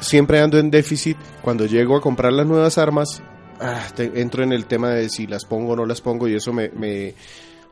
siempre 0.00 0.40
ando 0.40 0.58
en 0.58 0.70
déficit. 0.70 1.16
Cuando 1.42 1.66
llego 1.66 1.96
a 1.96 2.00
comprar 2.00 2.32
las 2.32 2.46
nuevas 2.46 2.78
armas, 2.78 3.22
ah, 3.60 3.86
entro 3.96 4.44
en 4.44 4.52
el 4.52 4.66
tema 4.66 4.90
de 4.90 5.08
si 5.08 5.26
las 5.26 5.44
pongo 5.44 5.72
o 5.72 5.76
no 5.76 5.86
las 5.86 6.00
pongo 6.00 6.28
y 6.28 6.34
eso 6.34 6.52
me, 6.52 6.68
me 6.70 7.14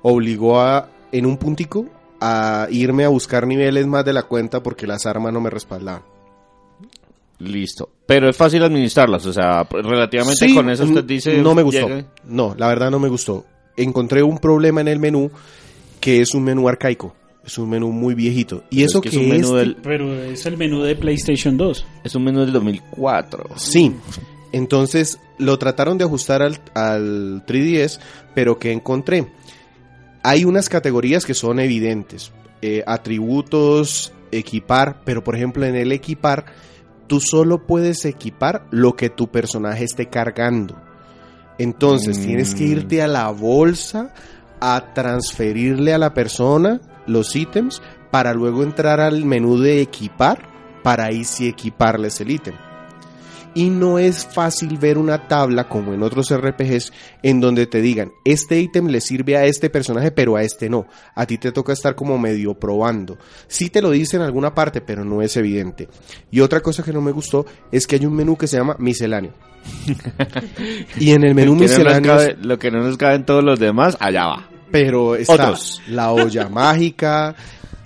obligó 0.03 0.61
a, 0.61 0.89
en 1.13 1.27
un 1.27 1.37
puntico, 1.37 1.87
a 2.21 2.69
irme 2.71 3.05
a 3.05 3.09
buscar 3.09 3.47
niveles 3.47 3.87
más 3.87 4.05
de 4.05 4.15
la 4.15 4.23
cuenta 4.23 4.63
porque 4.63 4.87
las 4.87 5.05
armas 5.05 5.33
no 5.33 5.41
me 5.41 5.51
respaldaban. 5.51 6.16
Listo. 7.39 7.91
Pero 8.07 8.29
es 8.31 8.37
fácil 8.37 8.63
administrarlas, 8.63 9.27
o 9.27 9.33
sea, 9.33 9.65
relativamente 9.71 10.47
Sí, 10.49 10.55
con 10.55 10.71
eso 10.71 10.85
usted 10.85 11.05
dice... 11.05 11.39
No 11.43 11.55
me 11.55 11.63
gustó. 11.63 11.89
llegue- 11.89 12.07
No, 12.25 12.55
la 12.57 12.69
verdad 12.69 12.91
no 12.91 12.99
me 12.99 13.09
gustó. 13.09 13.45
Encontré 13.77 14.23
un 14.23 14.39
problema 14.39 14.81
en 14.81 14.89
el 14.89 14.99
menú 14.99 15.31
que 16.01 16.21
es 16.21 16.35
un 16.35 16.45
menú 16.45 16.69
arcaico. 16.69 17.15
Es 17.45 17.59
un 17.59 17.69
menú 17.71 17.93
muy 17.93 18.15
viejito. 18.15 18.65
Y 18.71 18.77
Pero 18.77 18.87
eso 18.89 18.99
es 18.99 19.03
que, 19.03 19.11
que 19.11 19.17
es 19.17 19.23
un 19.23 19.29
menú 19.29 19.47
este- 19.49 19.59
del- 19.59 19.77
Pero 19.83 20.15
es 20.25 20.47
el 20.47 20.57
menú 20.57 20.83
de 20.83 20.97
PlayStation 20.97 21.57
2. 21.57 21.87
Es 22.05 22.15
un 22.15 22.25
menú 22.25 22.41
del 22.41 22.53
2004. 22.53 23.45
Sí. 23.57 23.93
Entonces 24.53 25.19
lo 25.39 25.59
trataron 25.59 25.99
de 25.99 26.05
ajustar 26.05 26.43
al, 26.43 26.59
al 26.75 27.45
3DS, 27.47 28.01
pero 28.35 28.59
que 28.59 28.73
encontré. 28.73 29.27
Hay 30.23 30.45
unas 30.45 30.69
categorías 30.69 31.27
que 31.27 31.35
son 31.35 31.61
evidentes. 31.61 32.33
Eh, 32.63 32.83
atributos, 32.87 34.13
equipar, 34.33 35.03
pero 35.05 35.23
por 35.23 35.37
ejemplo 35.37 35.65
en 35.67 35.77
el 35.77 35.93
equipar, 35.93 36.47
tú 37.07 37.21
solo 37.21 37.67
puedes 37.67 38.05
equipar 38.05 38.67
lo 38.71 38.95
que 38.97 39.11
tu 39.11 39.29
personaje 39.29 39.85
esté 39.85 40.07
cargando. 40.07 40.77
Entonces 41.59 42.19
Mm. 42.19 42.23
tienes 42.25 42.55
que 42.55 42.65
irte 42.65 43.03
a 43.03 43.07
la 43.07 43.31
bolsa 43.31 44.13
a 44.61 44.93
transferirle 44.95 45.95
a 45.95 45.99
la 45.99 46.13
persona 46.15 46.81
los 47.07 47.35
ítems 47.37 47.83
para 48.11 48.35
luego 48.35 48.63
entrar 48.63 49.01
al 49.01 49.25
menú 49.25 49.59
de 49.59 49.81
equipar 49.81 50.49
para 50.83 51.07
ahí 51.07 51.25
sí 51.25 51.49
equiparles 51.49 52.21
el 52.21 52.31
ítem. 52.31 52.55
Y 53.57 53.71
no 53.71 53.99
es 53.99 54.25
fácil 54.27 54.77
ver 54.77 54.99
una 54.99 55.27
tabla 55.29 55.67
como 55.67 55.95
en 55.95 56.03
otros 56.03 56.31
RPGs 56.33 56.93
en 57.23 57.41
donde 57.41 57.67
te 57.67 57.81
digan, 57.81 58.13
este 58.25 58.61
ítem 58.61 58.87
le 58.89 59.01
sirve 59.01 59.37
a 59.37 59.47
este 59.47 59.71
personaje 59.71 60.11
pero 60.13 60.37
a 60.37 60.43
este 60.43 60.69
no. 60.69 60.87
A 61.15 61.25
ti 61.27 61.39
te 61.39 61.51
toca 61.53 61.73
estar 61.73 61.95
como 61.95 62.19
medio 62.19 62.53
probando. 62.55 63.17
Sí 63.49 63.71
te 63.71 63.81
lo 63.81 63.91
dice 63.91 64.17
en 64.17 64.23
alguna 64.23 64.55
parte 64.55 64.83
pero 64.83 65.05
no 65.05 65.23
es 65.23 65.37
evidente. 65.39 65.89
Y 66.31 66.41
otra 66.41 66.61
cosa 66.61 66.83
que 66.83 66.93
no 66.93 67.01
me 67.01 67.13
gustó 67.13 67.47
es 67.73 67.87
que 67.87 67.97
hay 67.97 68.05
un 68.05 68.15
menú 68.15 68.37
que 68.37 68.47
se 68.47 68.59
llama 68.59 68.77
misceláneo. 68.79 69.33
y 70.99 71.11
en 71.13 71.25
el 71.25 71.35
menú 71.35 71.55
no 71.55 71.61
misceláneo 71.61 72.13
cabe- 72.13 72.37
lo 72.43 72.59
que 72.59 72.71
no 72.71 72.83
nos 72.83 72.97
cabe 72.97 73.15
en 73.17 73.25
todos 73.25 73.43
los 73.43 73.59
demás, 73.59 73.97
allá 74.01 74.27
va. 74.27 74.49
pero 74.71 75.17
está 75.17 75.33
Otros. 75.35 75.81
la 75.89 76.13
olla 76.13 76.49
mágica, 76.49 77.35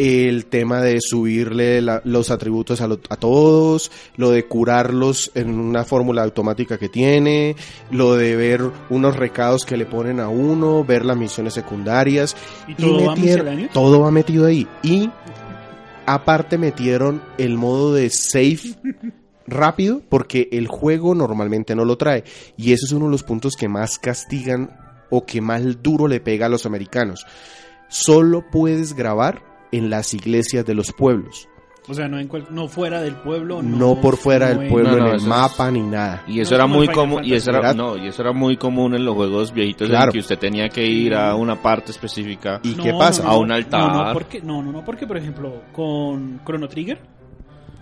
el 0.00 0.46
tema 0.46 0.80
de 0.80 0.98
subirle 1.00 1.82
la- 1.82 2.00
los 2.04 2.30
atributos 2.30 2.80
a, 2.80 2.86
lo- 2.88 3.00
a 3.10 3.16
todos, 3.16 3.92
lo 4.16 4.30
de 4.30 4.46
curarlos 4.46 5.30
en 5.34 5.58
una 5.58 5.84
fórmula 5.84 6.22
automática 6.22 6.78
que 6.78 6.88
tiene, 6.88 7.54
lo 7.90 8.16
de 8.16 8.34
ver 8.34 8.62
unos 8.88 9.16
recados 9.16 9.64
que 9.66 9.76
le 9.76 9.84
ponen 9.86 10.18
a 10.20 10.28
uno, 10.30 10.84
ver 10.84 11.04
las 11.04 11.16
misiones 11.18 11.52
secundarias. 11.54 12.34
¿Y 12.66 12.74
todo 12.76 13.04
va 13.06 13.14
metieron- 13.14 13.20
misceláneo? 13.44 13.68
todo 13.74 14.00
va 14.00 14.10
metido 14.10 14.46
ahí. 14.46 14.66
Y 14.82 15.10
aparte 16.06 16.56
metieron 16.58 17.22
el 17.38 17.56
modo 17.58 17.92
de 17.94 18.08
save 18.10 18.60
rápido 19.46 20.00
porque 20.08 20.48
el 20.52 20.66
juego 20.66 21.14
normalmente 21.14 21.74
no 21.74 21.84
lo 21.84 21.98
trae. 21.98 22.24
Y 22.56 22.72
ese 22.72 22.86
es 22.86 22.92
uno 22.92 23.04
de 23.06 23.10
los 23.12 23.22
puntos 23.22 23.54
que 23.54 23.68
más 23.68 23.98
castigan 23.98 24.70
o 25.10 25.26
que 25.26 25.40
más 25.40 25.82
duro 25.82 26.08
le 26.08 26.20
pega 26.20 26.46
a 26.46 26.48
los 26.48 26.66
americanos. 26.66 27.26
Solo 27.88 28.44
puedes 28.50 28.94
grabar 28.94 29.42
en 29.72 29.90
las 29.90 30.12
iglesias 30.14 30.64
de 30.64 30.74
los 30.74 30.92
pueblos, 30.92 31.48
O 31.88 31.94
sea, 31.94 32.06
no, 32.09 32.18
en 32.20 32.28
cual- 32.28 32.46
no 32.50 32.68
fuera 32.68 33.00
del 33.00 33.14
pueblo. 33.16 33.62
no, 33.62 34.00
por 34.00 34.16
fuera 34.16 34.48
del 34.50 34.62
en- 34.62 34.68
pueblo 34.70 34.90
No, 34.92 34.96
no, 34.98 35.09
en 35.09 35.14
el 35.14 35.20
mapa 35.22 35.70
ni 35.70 35.80
nada. 35.80 36.22
Y 36.28 36.40
eso 36.40 36.54
era 36.54 36.66
muy 36.66 36.87
común, 36.88 37.24
y 37.24 37.33
eso 37.35 37.50
era, 37.50 37.72
no, 37.74 37.96
y 37.96 38.06
eso 38.09 38.22
era 38.22 38.33
muy 38.33 38.56
común 38.56 38.94
en 38.94 39.04
los 39.04 39.14
juegos 39.14 39.52
viejitos 39.52 39.88
Claro. 39.88 40.06
en 40.06 40.12
que 40.12 40.18
usted 40.20 40.38
tenía 40.38 40.68
que 40.68 40.87
ir 40.87 41.14
a 41.14 41.35
una 41.35 41.61
parte 41.61 41.90
específica. 41.90 42.61
¿Y 42.62 42.74
No, 42.74 42.83
qué 42.85 42.92
pasa? 42.92 43.24
no, 43.24 43.30
A 43.30 43.38
un 43.38 43.50
altar. 43.50 43.80
No, 43.80 44.04
no, 44.06 44.12
porque, 44.12 44.40
no, 44.40 44.62
no, 44.62 44.70
no, 44.72 44.85
porque 44.85 45.06
por 45.06 45.16
ejemplo, 45.16 45.62
con 45.72 46.40
Chrono 46.44 46.68
Trigger, 46.68 47.00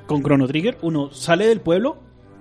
con 0.07 0.23
Chrono 0.23 0.47
Trigger, 0.47 0.79
uno 0.83 1.11
sale 1.13 1.47
del 1.47 1.61
pueblo 1.61 1.99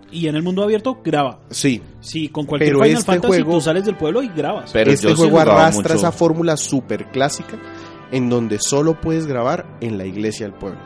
y 0.10 0.27
en 0.27 0.36
el 0.38 0.43
mundo 0.43 0.63
abierto 0.63 1.01
graba. 1.03 1.39
Sí, 1.49 1.81
Sí, 1.99 2.29
con 2.29 2.45
cualquier 2.45 2.69
Pero 2.73 2.83
Final 2.83 2.99
este 2.99 3.12
Fantasy 3.12 3.33
juego- 3.41 3.51
tú 3.57 3.62
sales 3.62 3.83
del 3.86 3.95
pueblo 3.95 4.21
y 4.23 4.29
grabas. 4.29 4.71
Pero 4.71 4.91
este 4.91 5.13
juego 5.13 5.39
arrastra 5.39 5.95
mucho. 5.95 5.95
esa 5.95 6.12
fórmula 6.13 6.55
súper 6.55 7.07
clásica 7.07 7.57
en 8.11 8.29
donde 8.29 8.59
solo 8.59 8.99
puedes 8.99 9.27
grabar 9.27 9.77
en 9.81 9.97
la 9.97 10.05
iglesia 10.05 10.45
del 10.45 10.55
pueblo. 10.55 10.79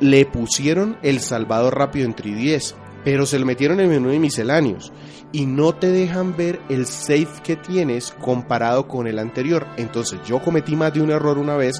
Le 0.00 0.26
pusieron 0.26 0.96
el 1.02 1.20
salvado 1.20 1.70
rápido 1.70 2.06
en 2.06 2.16
3DS, 2.16 2.74
pero 3.04 3.26
se 3.26 3.38
lo 3.38 3.46
metieron 3.46 3.80
en 3.80 3.86
el 3.86 3.90
menú 3.90 4.10
de 4.10 4.18
misceláneos 4.18 4.92
y 5.32 5.46
no 5.46 5.74
te 5.74 5.90
dejan 5.90 6.36
ver 6.36 6.60
el 6.68 6.86
save 6.86 7.28
que 7.42 7.56
tienes 7.56 8.12
comparado 8.20 8.86
con 8.86 9.06
el 9.06 9.18
anterior. 9.18 9.66
Entonces 9.76 10.20
yo 10.26 10.40
cometí 10.40 10.76
más 10.76 10.92
de 10.92 11.00
un 11.00 11.10
error 11.10 11.38
una 11.38 11.56
vez. 11.56 11.76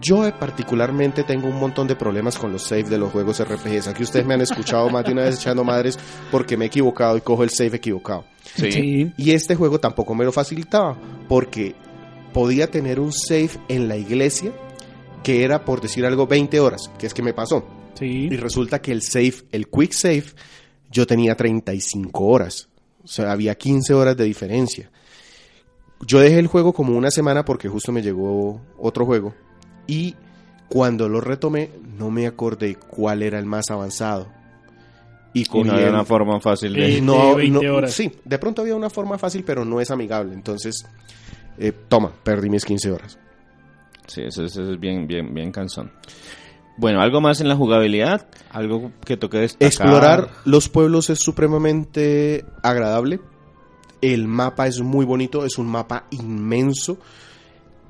Yo 0.00 0.26
eh, 0.26 0.34
particularmente 0.38 1.24
tengo 1.24 1.48
un 1.48 1.58
montón 1.58 1.88
de 1.88 1.96
problemas 1.96 2.38
con 2.38 2.52
los 2.52 2.64
saves 2.64 2.90
de 2.90 2.98
los 2.98 3.10
juegos 3.10 3.42
RPGs. 3.42 3.88
Aquí 3.88 4.02
ustedes 4.02 4.26
me 4.26 4.34
han 4.34 4.42
escuchado 4.42 4.90
más 4.90 5.04
de 5.04 5.12
una 5.12 5.22
vez 5.22 5.36
echando 5.36 5.64
madres 5.64 5.98
porque 6.30 6.56
me 6.56 6.66
he 6.66 6.68
equivocado 6.68 7.16
y 7.16 7.22
cojo 7.22 7.42
el 7.42 7.50
save 7.50 7.76
equivocado. 7.76 8.24
Sí. 8.54 9.12
Y 9.16 9.30
este 9.30 9.56
juego 9.56 9.80
tampoco 9.80 10.14
me 10.14 10.24
lo 10.24 10.32
facilitaba, 10.32 10.96
porque 11.28 11.74
podía 12.32 12.70
tener 12.70 13.00
un 13.00 13.12
save 13.12 13.50
en 13.68 13.88
la 13.88 13.96
iglesia 13.96 14.52
que 15.22 15.42
era, 15.44 15.64
por 15.64 15.80
decir 15.80 16.04
algo, 16.06 16.26
20 16.26 16.60
horas, 16.60 16.90
que 16.98 17.06
es 17.06 17.14
que 17.14 17.22
me 17.22 17.34
pasó. 17.34 17.66
Sí. 17.94 18.28
Y 18.30 18.36
resulta 18.36 18.80
que 18.80 18.92
el 18.92 19.02
save, 19.02 19.34
el 19.52 19.68
quick 19.68 19.92
save, 19.92 20.24
yo 20.90 21.06
tenía 21.06 21.34
35 21.34 22.24
horas. 22.24 22.68
O 23.02 23.08
sea, 23.08 23.32
había 23.32 23.54
15 23.56 23.94
horas 23.94 24.16
de 24.16 24.24
diferencia. 24.24 24.90
Yo 26.06 26.20
dejé 26.20 26.38
el 26.38 26.46
juego 26.46 26.72
como 26.72 26.96
una 26.96 27.10
semana 27.10 27.44
porque 27.44 27.68
justo 27.68 27.90
me 27.90 28.02
llegó 28.02 28.60
otro 28.78 29.06
juego. 29.06 29.34
Y 29.86 30.14
cuando 30.68 31.08
lo 31.08 31.20
retomé, 31.20 31.70
no 31.96 32.10
me 32.10 32.26
acordé 32.26 32.76
cuál 32.76 33.22
era 33.22 33.38
el 33.38 33.46
más 33.46 33.70
avanzado. 33.70 34.28
Y 35.32 35.40
Y 35.40 35.64
no 35.64 35.72
había 35.72 35.86
el- 35.88 35.94
una 35.94 36.04
forma 36.04 36.40
fácil 36.40 36.72
de... 36.74 37.00
No, 37.00 37.30
de 37.30 37.34
20 37.36 37.66
no, 37.66 37.74
horas. 37.76 37.92
Sí, 37.94 38.12
de 38.24 38.38
pronto 38.38 38.62
había 38.62 38.74
una 38.74 38.90
forma 38.90 39.18
fácil, 39.18 39.42
pero 39.44 39.64
no 39.64 39.80
es 39.80 39.90
amigable. 39.90 40.34
Entonces, 40.34 40.84
eh, 41.58 41.72
toma, 41.88 42.12
perdí 42.22 42.48
mis 42.50 42.64
15 42.64 42.90
horas. 42.90 43.18
Sí, 44.06 44.22
eso, 44.22 44.44
es- 44.44 44.52
eso 44.52 44.72
es 44.72 44.78
bien, 44.80 45.06
bien, 45.06 45.34
bien 45.34 45.50
cansón. 45.52 45.90
Bueno, 46.78 47.00
algo 47.00 47.20
más 47.20 47.40
en 47.40 47.48
la 47.48 47.56
jugabilidad, 47.56 48.26
algo 48.50 48.92
que 49.04 49.16
toque 49.16 49.38
destacar. 49.38 49.66
Explorar 49.66 50.28
los 50.44 50.68
pueblos 50.68 51.08
es 51.10 51.18
supremamente 51.20 52.44
agradable. 52.62 53.20
El 54.02 54.28
mapa 54.28 54.66
es 54.66 54.80
muy 54.80 55.06
bonito, 55.06 55.44
es 55.46 55.56
un 55.58 55.66
mapa 55.68 56.04
inmenso. 56.10 56.98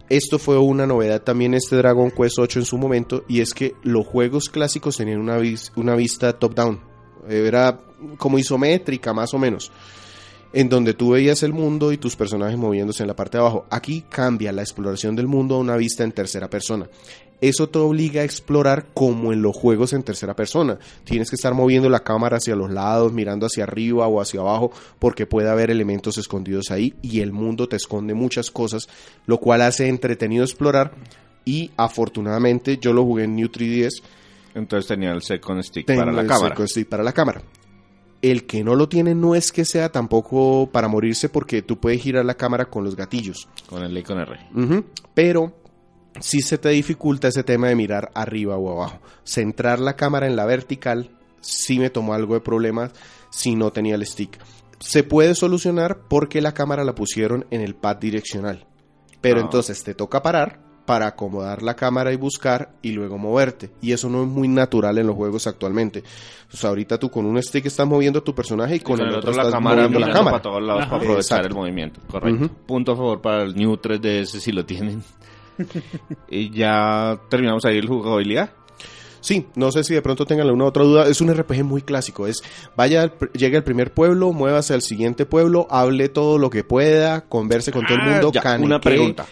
Esto 0.09 0.39
fue 0.39 0.57
una 0.57 0.87
novedad 0.87 1.23
también 1.23 1.53
este 1.55 1.75
Dragon 1.77 2.13
Quest 2.13 2.39
8 2.39 2.61
en 2.61 2.65
su 2.65 2.79
momento 2.79 3.25
y 3.27 3.41
es 3.41 3.53
que 3.55 3.75
los 3.83 4.07
juegos 4.07 4.49
clásicos 4.49 4.97
tenían 4.97 5.19
una, 5.19 5.37
vis- 5.39 5.73
una 5.75 5.97
vista 5.97 6.33
top 6.35 6.55
down. 6.55 6.81
Era 7.29 7.81
como 8.19 8.39
isométrica 8.39 9.13
más 9.13 9.35
o 9.35 9.39
menos. 9.39 9.73
En 10.53 10.69
donde 10.69 10.95
tú 10.95 11.11
veías 11.11 11.43
el 11.43 11.53
mundo 11.53 11.93
y 11.93 11.99
tus 11.99 12.17
personajes 12.17 12.57
moviéndose 12.57 13.03
en 13.03 13.09
la 13.09 13.17
parte 13.17 13.37
de 13.37 13.43
abajo. 13.43 13.67
Aquí 13.71 14.05
cambia 14.09 14.53
la 14.53 14.63
exploración 14.63 15.15
del 15.17 15.27
mundo 15.27 15.57
a 15.57 15.59
una 15.59 15.77
vista 15.77 16.05
en 16.05 16.13
tercera 16.13 16.49
persona. 16.49 16.89
Eso 17.41 17.69
te 17.69 17.79
obliga 17.79 18.23
a 18.23 18.25
explorar 18.25 18.87
como 18.95 19.33
en 19.33 19.43
los 19.43 19.55
juegos 19.55 19.93
en 19.93 20.03
tercera 20.03 20.35
persona. 20.35 20.79
Tienes 21.05 21.29
que 21.29 21.37
estar 21.37 21.53
moviendo 21.53 21.91
la 21.91 22.01
cámara 22.01 22.39
hacia 22.39 22.57
los 22.57 22.71
lados, 22.71 23.13
mirando 23.13 23.47
hacia 23.47 23.65
arriba 23.65 24.07
o 24.07 24.21
hacia 24.21 24.41
abajo, 24.41 24.73
porque 24.99 25.27
puede 25.27 25.51
haber 25.51 25.71
elementos 25.71 26.17
escondidos 26.17 26.71
ahí 26.71 26.95
y 27.03 27.21
el 27.21 27.33
mundo 27.33 27.69
te 27.69 27.77
esconde 27.77 28.15
muchas 28.15 28.51
cosas, 28.51 28.89
lo 29.27 29.39
cual 29.39 29.63
hace 29.63 29.89
entretenido 29.89 30.45
explorar. 30.45 30.93
Y 31.45 31.71
afortunadamente 31.77 32.79
yo 32.79 32.93
lo 32.93 33.05
jugué 33.05 33.25
en 33.25 33.37
New 33.37 33.49
3DS 33.49 34.03
Entonces 34.55 34.89
tenía 34.89 35.13
el 35.13 35.23
second 35.23 35.63
stick 35.63 35.87
tengo 35.87 36.01
para 36.01 36.13
la 36.13 36.23
el 36.23 36.27
cámara. 36.27 36.49
Second 36.49 36.69
Stick 36.69 36.89
para 36.89 37.03
la 37.05 37.13
cámara. 37.13 37.43
El 38.31 38.47
que 38.47 38.65
no 38.65 38.75
lo 38.75 38.89
tiene 38.89 39.15
no 39.15 39.35
es 39.35 39.53
que 39.53 39.65
sea 39.65 39.91
tampoco 39.93 40.69
para 40.73 40.89
morirse 40.89 41.29
porque 41.29 41.63
tú 41.63 41.79
puedes 41.79 42.01
girar 42.03 42.25
la 42.25 42.35
cámara 42.35 42.67
con 42.67 42.83
los 42.85 42.97
gatillos. 42.97 43.49
Con 43.69 43.83
el 43.83 43.91
L 43.93 44.01
y 44.01 44.03
con 44.03 44.19
R. 44.19 44.37
Ujú, 44.55 44.85
Pero 45.15 45.53
sí 46.21 46.41
se 46.41 46.59
te 46.59 46.71
dificulta 46.71 47.29
ese 47.29 47.45
tema 47.45 47.69
de 47.69 47.77
mirar 47.77 48.11
arriba 48.15 48.57
o 48.57 48.73
abajo. 48.73 48.99
Centrar 49.25 49.79
la 49.79 49.95
cámara 49.97 50.27
en 50.27 50.35
la 50.35 50.45
vertical 50.47 51.11
sí 51.41 51.79
me 51.79 51.91
tomó 51.91 52.15
algo 52.15 52.35
de 52.35 52.41
problemas 52.41 52.91
si 53.31 53.55
no 53.55 53.71
tenía 53.71 53.95
el 53.95 54.05
stick. 54.07 54.39
Se 54.81 55.05
puede 55.05 55.35
solucionar 55.35 56.01
porque 56.09 56.41
la 56.41 56.53
cámara 56.53 56.85
la 56.85 56.95
pusieron 56.95 57.47
en 57.51 57.61
el 57.61 57.75
pad 57.75 57.97
direccional. 57.97 58.67
Pero 59.21 59.39
Ah. 59.41 59.43
entonces 59.45 59.85
te 59.85 59.95
toca 59.95 60.23
parar 60.23 60.61
para 60.87 61.09
acomodar 61.09 61.63
la 61.63 61.75
cámara 61.75 62.13
y 62.13 62.17
buscar 62.17 62.71
y 62.81 62.93
luego 62.93 63.19
moverte. 63.19 63.71
Y 63.83 63.93
eso 63.93 64.09
no 64.09 64.23
es 64.23 64.29
muy 64.29 64.49
natural 64.49 64.97
en 64.99 65.07
los 65.09 65.17
juegos 65.17 65.47
actualmente. 65.47 66.03
O 66.53 66.57
sea, 66.57 66.71
ahorita 66.71 66.99
tú 66.99 67.11
con 67.11 67.27
un 67.27 67.43
stick 67.43 67.67
estás 67.67 67.87
moviendo 67.87 68.21
a 68.21 68.25
tu 68.25 68.35
personaje 68.35 68.77
y 68.77 68.81
con, 68.81 69.01
el, 69.01 69.09
otro, 69.15 69.33
la 69.33 69.43
estás 69.43 69.53
cámara 69.55 69.83
moviendo 69.83 69.99
la 70.01 70.07
cámara. 70.13 70.31
para 70.31 70.43
todos 70.43 70.63
lados 70.63 70.83
Ajá. 70.83 70.91
para 70.93 71.03
aprovechar 71.03 71.39
Exacto. 71.41 71.49
el 71.49 71.55
movimiento. 71.55 72.01
Correcto. 72.09 72.51
Punto 72.67 72.93
a 72.93 72.97
favor 72.97 73.21
para 73.21 73.43
el 73.43 73.55
New 73.57 73.75
3DS 73.75 74.27
si 74.39 74.53
lo 74.53 74.65
tienen. 74.65 75.03
y 76.31 76.51
ya 76.51 77.19
terminamos 77.29 77.65
ahí 77.65 77.79
el 77.79 77.89
jugabilidad. 77.89 78.51
Sí, 79.21 79.45
no 79.57 79.73
sé 79.73 79.83
si 79.83 79.93
de 79.93 80.03
pronto 80.03 80.25
tengan 80.25 80.47
alguna 80.47 80.67
otra 80.67 80.85
duda. 80.85 81.09
Es 81.09 81.21
un 81.21 81.35
RPG 81.35 81.65
muy 81.65 81.83
clásico. 81.83 82.29
Es 82.29 82.45
vaya, 82.77 83.03
al 83.03 83.19
pr- 83.19 83.33
llegue 83.33 83.57
al 83.57 83.65
primer 83.65 83.93
pueblo, 83.93 84.33
muévase 84.33 84.73
al 84.73 84.83
siguiente 84.83 85.27
pueblo, 85.27 85.67
hable 85.69 86.09
todo 86.09 86.39
lo 86.39 86.49
que 86.49 86.63
pueda, 86.63 87.23
converse 87.23 87.73
con 87.73 87.85
todo 87.87 87.97
el 87.97 88.03
Ah, 88.03 88.11
mundo. 88.13 88.31
ya, 88.33 88.57
una 88.61 88.81
pregunta. 88.81 89.27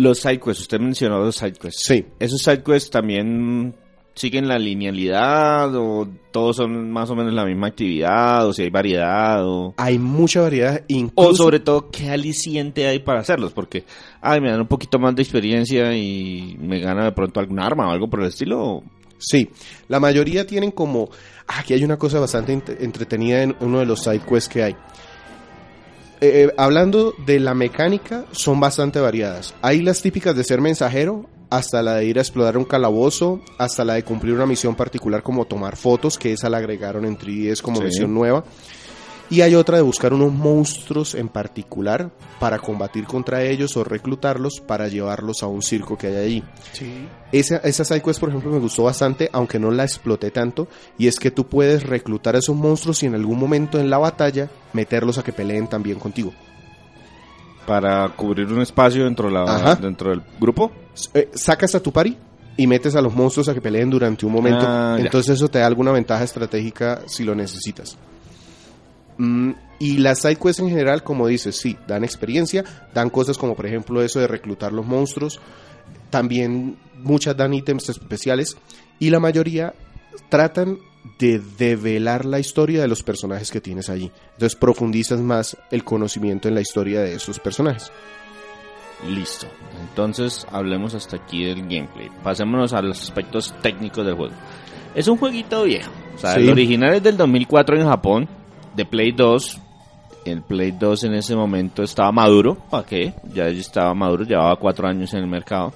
Los 0.00 0.18
sidequests, 0.20 0.62
usted 0.62 0.80
mencionó 0.80 1.18
los 1.18 1.36
sidequests. 1.36 1.82
Sí. 1.84 2.04
¿Esos 2.18 2.40
sidequests 2.42 2.90
también 2.90 3.74
siguen 4.14 4.48
la 4.48 4.58
linealidad 4.58 5.74
o 5.76 6.06
todos 6.30 6.56
son 6.56 6.90
más 6.90 7.08
o 7.10 7.14
menos 7.16 7.32
la 7.32 7.44
misma 7.44 7.68
actividad 7.68 8.46
o 8.46 8.52
si 8.52 8.62
hay 8.62 8.70
variedad 8.70 9.46
o... 9.46 9.72
Hay 9.78 9.98
mucha 9.98 10.42
variedad, 10.42 10.80
O 10.80 10.84
incluso 10.88 11.34
sobre 11.44 11.60
todo, 11.60 11.90
¿qué 11.90 12.10
aliciente 12.10 12.86
hay 12.86 12.98
para 12.98 13.20
hacerlos? 13.20 13.52
Porque, 13.52 13.84
ay, 14.20 14.40
me 14.40 14.50
dan 14.50 14.60
un 14.60 14.66
poquito 14.66 14.98
más 14.98 15.14
de 15.14 15.22
experiencia 15.22 15.96
y 15.96 16.56
me 16.60 16.80
gana 16.80 17.04
de 17.04 17.12
pronto 17.12 17.40
algún 17.40 17.60
arma 17.60 17.88
o 17.88 17.92
algo 17.92 18.08
por 18.10 18.20
el 18.20 18.26
estilo. 18.28 18.82
Sí, 19.18 19.48
la 19.88 20.00
mayoría 20.00 20.46
tienen 20.46 20.70
como... 20.70 21.08
Aquí 21.46 21.74
hay 21.74 21.84
una 21.84 21.96
cosa 21.98 22.20
bastante 22.20 22.54
ent- 22.54 22.76
entretenida 22.80 23.42
en 23.42 23.56
uno 23.60 23.78
de 23.80 23.86
los 23.86 24.02
side 24.02 24.20
quests 24.20 24.48
que 24.48 24.62
hay. 24.64 24.76
Eh, 26.20 26.44
eh, 26.48 26.54
hablando 26.58 27.14
de 27.26 27.40
la 27.40 27.54
mecánica, 27.54 28.24
son 28.32 28.60
bastante 28.60 29.00
variadas. 29.00 29.54
Hay 29.62 29.80
las 29.80 30.02
típicas 30.02 30.36
de 30.36 30.44
ser 30.44 30.60
mensajero, 30.60 31.26
hasta 31.48 31.82
la 31.82 31.94
de 31.96 32.04
ir 32.04 32.18
a 32.18 32.20
explorar 32.20 32.58
un 32.58 32.64
calabozo, 32.64 33.40
hasta 33.58 33.84
la 33.84 33.94
de 33.94 34.04
cumplir 34.04 34.34
una 34.34 34.46
misión 34.46 34.74
particular 34.74 35.22
como 35.22 35.46
tomar 35.46 35.76
fotos, 35.76 36.18
que 36.18 36.32
esa 36.32 36.48
la 36.50 36.58
agregaron 36.58 37.04
en 37.06 37.16
3DS 37.16 37.62
como 37.62 37.78
Sí. 37.78 37.84
misión 37.84 38.12
nueva. 38.14 38.44
Y 39.30 39.42
hay 39.42 39.54
otra 39.54 39.76
de 39.76 39.82
buscar 39.82 40.12
unos 40.12 40.32
monstruos 40.32 41.14
en 41.14 41.28
particular 41.28 42.10
para 42.40 42.58
combatir 42.58 43.04
contra 43.04 43.44
ellos 43.44 43.76
o 43.76 43.84
reclutarlos 43.84 44.60
para 44.60 44.88
llevarlos 44.88 45.44
a 45.44 45.46
un 45.46 45.62
circo 45.62 45.96
que 45.96 46.08
hay 46.08 46.16
allí. 46.16 46.44
Sí. 46.72 47.06
Esa, 47.30 47.58
esa 47.58 47.84
side 47.84 48.02
quest, 48.02 48.18
por 48.18 48.30
ejemplo, 48.30 48.50
me 48.50 48.58
gustó 48.58 48.82
bastante, 48.82 49.30
aunque 49.32 49.60
no 49.60 49.70
la 49.70 49.84
exploté 49.84 50.32
tanto, 50.32 50.66
y 50.98 51.06
es 51.06 51.20
que 51.20 51.30
tú 51.30 51.46
puedes 51.46 51.84
reclutar 51.84 52.34
a 52.34 52.40
esos 52.40 52.56
monstruos 52.56 53.04
y 53.04 53.06
en 53.06 53.14
algún 53.14 53.38
momento 53.38 53.78
en 53.78 53.88
la 53.88 53.98
batalla 53.98 54.50
meterlos 54.72 55.16
a 55.18 55.22
que 55.22 55.32
peleen 55.32 55.68
también 55.68 56.00
contigo. 56.00 56.32
Para 57.66 58.08
cubrir 58.08 58.48
un 58.48 58.62
espacio 58.62 59.04
dentro, 59.04 59.28
de 59.28 59.34
la, 59.34 59.76
dentro 59.76 60.10
del 60.10 60.22
grupo. 60.40 60.72
Eh, 61.14 61.28
sacas 61.34 61.76
a 61.76 61.80
tu 61.80 61.92
pari 61.92 62.16
y 62.56 62.66
metes 62.66 62.96
a 62.96 63.00
los 63.00 63.14
monstruos 63.14 63.48
a 63.48 63.54
que 63.54 63.60
peleen 63.60 63.90
durante 63.90 64.26
un 64.26 64.32
momento, 64.32 64.64
Ah, 64.66 64.96
entonces 64.98 65.36
eso 65.36 65.48
te 65.48 65.60
da 65.60 65.66
alguna 65.66 65.92
ventaja 65.92 66.24
estratégica 66.24 67.02
si 67.06 67.22
lo 67.22 67.36
necesitas. 67.36 67.96
Mm, 69.22 69.52
y 69.78 69.98
las 69.98 70.20
side 70.22 70.36
quests 70.36 70.60
en 70.60 70.70
general, 70.70 71.02
como 71.02 71.26
dices, 71.26 71.56
sí, 71.56 71.76
dan 71.86 72.04
experiencia, 72.04 72.64
dan 72.94 73.10
cosas 73.10 73.36
como 73.36 73.54
por 73.54 73.66
ejemplo 73.66 74.02
eso 74.02 74.18
de 74.18 74.26
reclutar 74.26 74.72
los 74.72 74.86
monstruos, 74.86 75.40
también 76.08 76.78
muchas 76.96 77.36
dan 77.36 77.52
ítems 77.52 77.90
especiales 77.90 78.56
y 78.98 79.10
la 79.10 79.20
mayoría 79.20 79.74
tratan 80.30 80.78
de 81.18 81.38
develar 81.58 82.24
la 82.24 82.38
historia 82.38 82.80
de 82.80 82.88
los 82.88 83.02
personajes 83.02 83.50
que 83.50 83.60
tienes 83.60 83.90
allí. 83.90 84.10
Entonces 84.32 84.56
profundizas 84.58 85.20
más 85.20 85.54
el 85.70 85.84
conocimiento 85.84 86.48
en 86.48 86.54
la 86.54 86.62
historia 86.62 87.02
de 87.02 87.14
esos 87.14 87.38
personajes. 87.38 87.92
Listo. 89.06 89.46
Entonces, 89.82 90.46
hablemos 90.50 90.94
hasta 90.94 91.16
aquí 91.16 91.44
del 91.44 91.62
gameplay. 91.62 92.08
Pasémonos 92.22 92.72
a 92.72 92.80
los 92.82 93.02
aspectos 93.02 93.54
técnicos 93.62 94.04
del 94.04 94.14
juego. 94.14 94.34
Es 94.94 95.08
un 95.08 95.16
jueguito 95.18 95.64
viejo. 95.64 95.90
O 96.14 96.18
sea, 96.18 96.34
Sí. 96.34 96.40
el 96.40 96.50
original 96.50 96.94
es 96.94 97.02
del 97.02 97.16
2004 97.16 97.80
en 97.80 97.86
Japón, 97.86 98.28
de 98.74 98.84
Play 98.84 99.12
2. 99.12 99.58
El 100.26 100.42
Play 100.42 100.72
2 100.72 101.04
en 101.04 101.14
ese 101.14 101.34
momento 101.34 101.82
estaba 101.82 102.12
maduro. 102.12 102.56
¿Para 102.70 102.84
qué? 102.86 103.14
Ya 103.32 103.46
estaba 103.48 103.94
maduro, 103.94 104.24
llevaba 104.24 104.56
cuatro 104.56 104.86
años 104.86 105.12
en 105.14 105.20
el 105.20 105.26
mercado. 105.26 105.72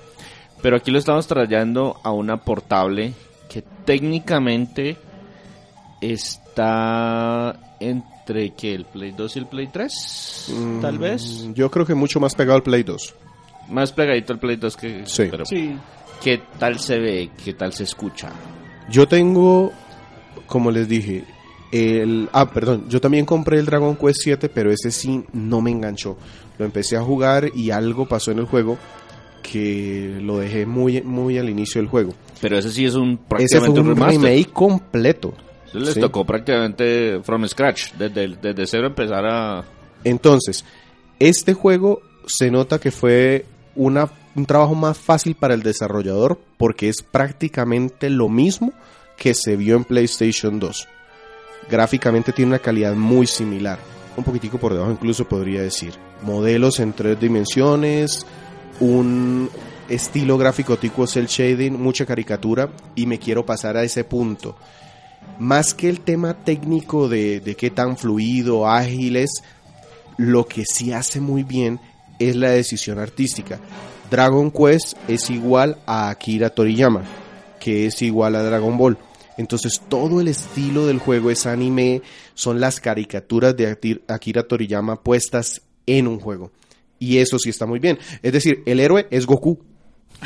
Pero 0.63 0.77
aquí 0.77 0.91
lo 0.91 0.99
estamos 0.99 1.27
trayendo 1.27 1.97
a 2.03 2.11
una 2.13 2.37
portable 2.39 3.13
que 3.49 3.63
técnicamente 3.85 4.97
está 6.01 7.77
entre 7.81 8.51
que 8.51 8.75
el 8.75 8.85
Play 8.85 9.13
2 9.13 9.37
y 9.37 9.39
el 9.39 9.47
Play 9.47 9.69
3, 9.69 10.53
tal 10.81 10.99
vez. 10.99 11.45
Mm, 11.47 11.53
Yo 11.55 11.71
creo 11.71 11.85
que 11.87 11.95
mucho 11.95 12.21
más 12.21 12.35
pegado 12.35 12.57
al 12.57 12.63
Play 12.63 12.83
2. 12.83 13.15
Más 13.71 13.93
pegadito 13.93 14.33
al 14.33 14.39
Play 14.39 14.57
2 14.57 14.77
que... 14.77 15.03
Sí. 15.07 15.29
Pero, 15.31 15.45
Sí. 15.45 15.77
¿Qué 16.23 16.41
tal 16.59 16.79
se 16.79 16.99
ve? 16.99 17.31
¿Qué 17.45 17.53
tal 17.55 17.73
se 17.73 17.85
escucha? 17.85 18.31
Yo 18.89 19.07
tengo, 19.07 19.73
como 20.47 20.71
les 20.71 20.89
dije, 20.89 21.25
el... 21.75 22.29
Ah, 22.33 22.51
perdón, 22.51 22.85
yo 22.89 23.01
también 23.01 23.25
compré 23.27 23.59
el 23.59 23.67
Dragon 23.67 23.97
Quest 23.97 24.21
7, 24.23 24.49
pero 24.49 24.71
ese 24.71 24.91
sí 24.91 25.25
no 25.33 25.61
me 25.61 25.71
enganchó. 25.71 26.17
Lo 26.59 26.65
empecé 26.65 26.97
a 26.97 27.03
jugar 27.03 27.51
y 27.55 27.71
algo 27.71 28.07
pasó 28.07 28.31
en 28.31 28.39
el 28.39 28.47
juego 28.47 28.79
que 29.43 30.19
lo 30.23 30.39
dejé 30.39 30.67
muy, 30.67 31.03
muy 31.03 31.39
al 31.39 31.51
inicio 31.51 31.81
del 31.81 31.89
juego. 31.89 32.15
Pero 32.41 32.59
ese 32.59 32.71
sí 32.71 32.85
es 32.85 32.95
un 32.95 33.21
Ese 33.39 33.59
fue 33.61 33.69
prácticamente 33.69 33.81
un 33.81 33.97
remake 33.97 34.51
completo. 34.53 35.35
Eso 35.67 35.79
les 35.81 35.95
Sí. 35.95 36.01
tocó 36.01 36.25
prácticamente 36.25 37.21
from 37.23 37.47
scratch, 37.47 37.93
desde, 37.99 38.29
desde 38.41 38.67
cero 38.67 38.87
empezar 38.87 39.25
a... 39.27 39.65
Entonces, 40.05 40.65
este 41.19 41.53
juego 41.55 42.01
se 42.27 42.51
nota 42.51 42.79
que 42.79 42.91
fue 42.91 43.45
una, 43.75 44.09
un 44.35 44.47
trabajo 44.47 44.75
más 44.75 44.97
fácil 44.97 45.35
para 45.35 45.55
el 45.55 45.63
desarrollador 45.63 46.39
porque 46.57 46.89
es 46.89 47.03
prácticamente 47.03 48.09
lo 48.11 48.29
mismo 48.29 48.73
que 49.17 49.35
se 49.35 49.57
vio 49.57 49.77
en 49.77 49.85
PlayStation 49.85 50.59
2. 50.59 50.89
Gráficamente 51.71 52.33
tiene 52.33 52.51
una 52.51 52.59
calidad 52.59 52.95
muy 52.95 53.27
similar, 53.27 53.79
un 54.17 54.25
poquitico 54.25 54.59
por 54.59 54.73
debajo 54.73 54.93
incluso 54.93 55.27
podría 55.27 55.63
decir. 55.63 55.95
Modelos 56.23 56.81
en 56.81 56.93
tres 56.93 57.19
dimensiones, 57.19 58.27
un 58.81 59.51
estilo 59.89 60.39
gráfico 60.39 60.77
tipo 60.77 61.07
cel 61.07 61.27
shading, 61.27 61.81
mucha 61.81 62.07
caricatura 62.07 62.71
y 62.95 63.07
me 63.07 63.19
quiero 63.19 63.45
pasar 63.45 63.77
a 63.77 63.83
ese 63.83 64.05
punto. 64.05 64.57
Más 65.39 65.75
que 65.75 65.89
el 65.89 66.01
tema 66.01 66.35
técnico 66.35 67.09
de, 67.09 67.41
de 67.41 67.57
qué 67.57 67.71
tan 67.71 67.97
fluido, 67.97 68.69
ágil 68.69 69.17
es, 69.17 69.43
lo 70.17 70.47
que 70.47 70.65
sí 70.65 70.93
hace 70.93 71.21
muy 71.21 71.43
bien 71.43 71.81
es 72.19 72.37
la 72.37 72.51
decisión 72.51 72.99
artística. 72.99 73.59
Dragon 74.11 74.51
Quest 74.51 74.97
es 75.09 75.31
igual 75.31 75.79
a 75.87 76.11
Akira 76.11 76.51
Toriyama, 76.51 77.03
que 77.59 77.87
es 77.87 78.03
igual 78.03 78.37
a 78.37 78.43
Dragon 78.43 78.77
Ball. 78.77 78.99
Entonces 79.37 79.83
todo 79.89 80.21
el 80.21 80.29
estilo 80.29 80.87
del 80.87 80.99
juego 80.99 81.31
es 81.31 81.47
anime, 81.47 82.03
son 82.35 82.61
las 82.61 82.81
caricaturas 82.81 83.57
de 83.57 83.69
Akir- 83.77 84.03
Akira 84.09 84.45
Toriyama 84.45 85.03
puestas 85.03 85.63
en 85.87 86.07
un 86.07 86.21
juego. 86.21 86.53
Y 86.99 87.19
eso 87.19 87.39
sí 87.39 87.51
está 87.51 87.67
muy 87.67 87.81
bien. 87.81 87.99
Es 88.23 88.33
decir, 88.33 88.63
el 88.67 88.81
héroe 88.81 89.07
es 89.11 89.27
Goku. 89.27 89.59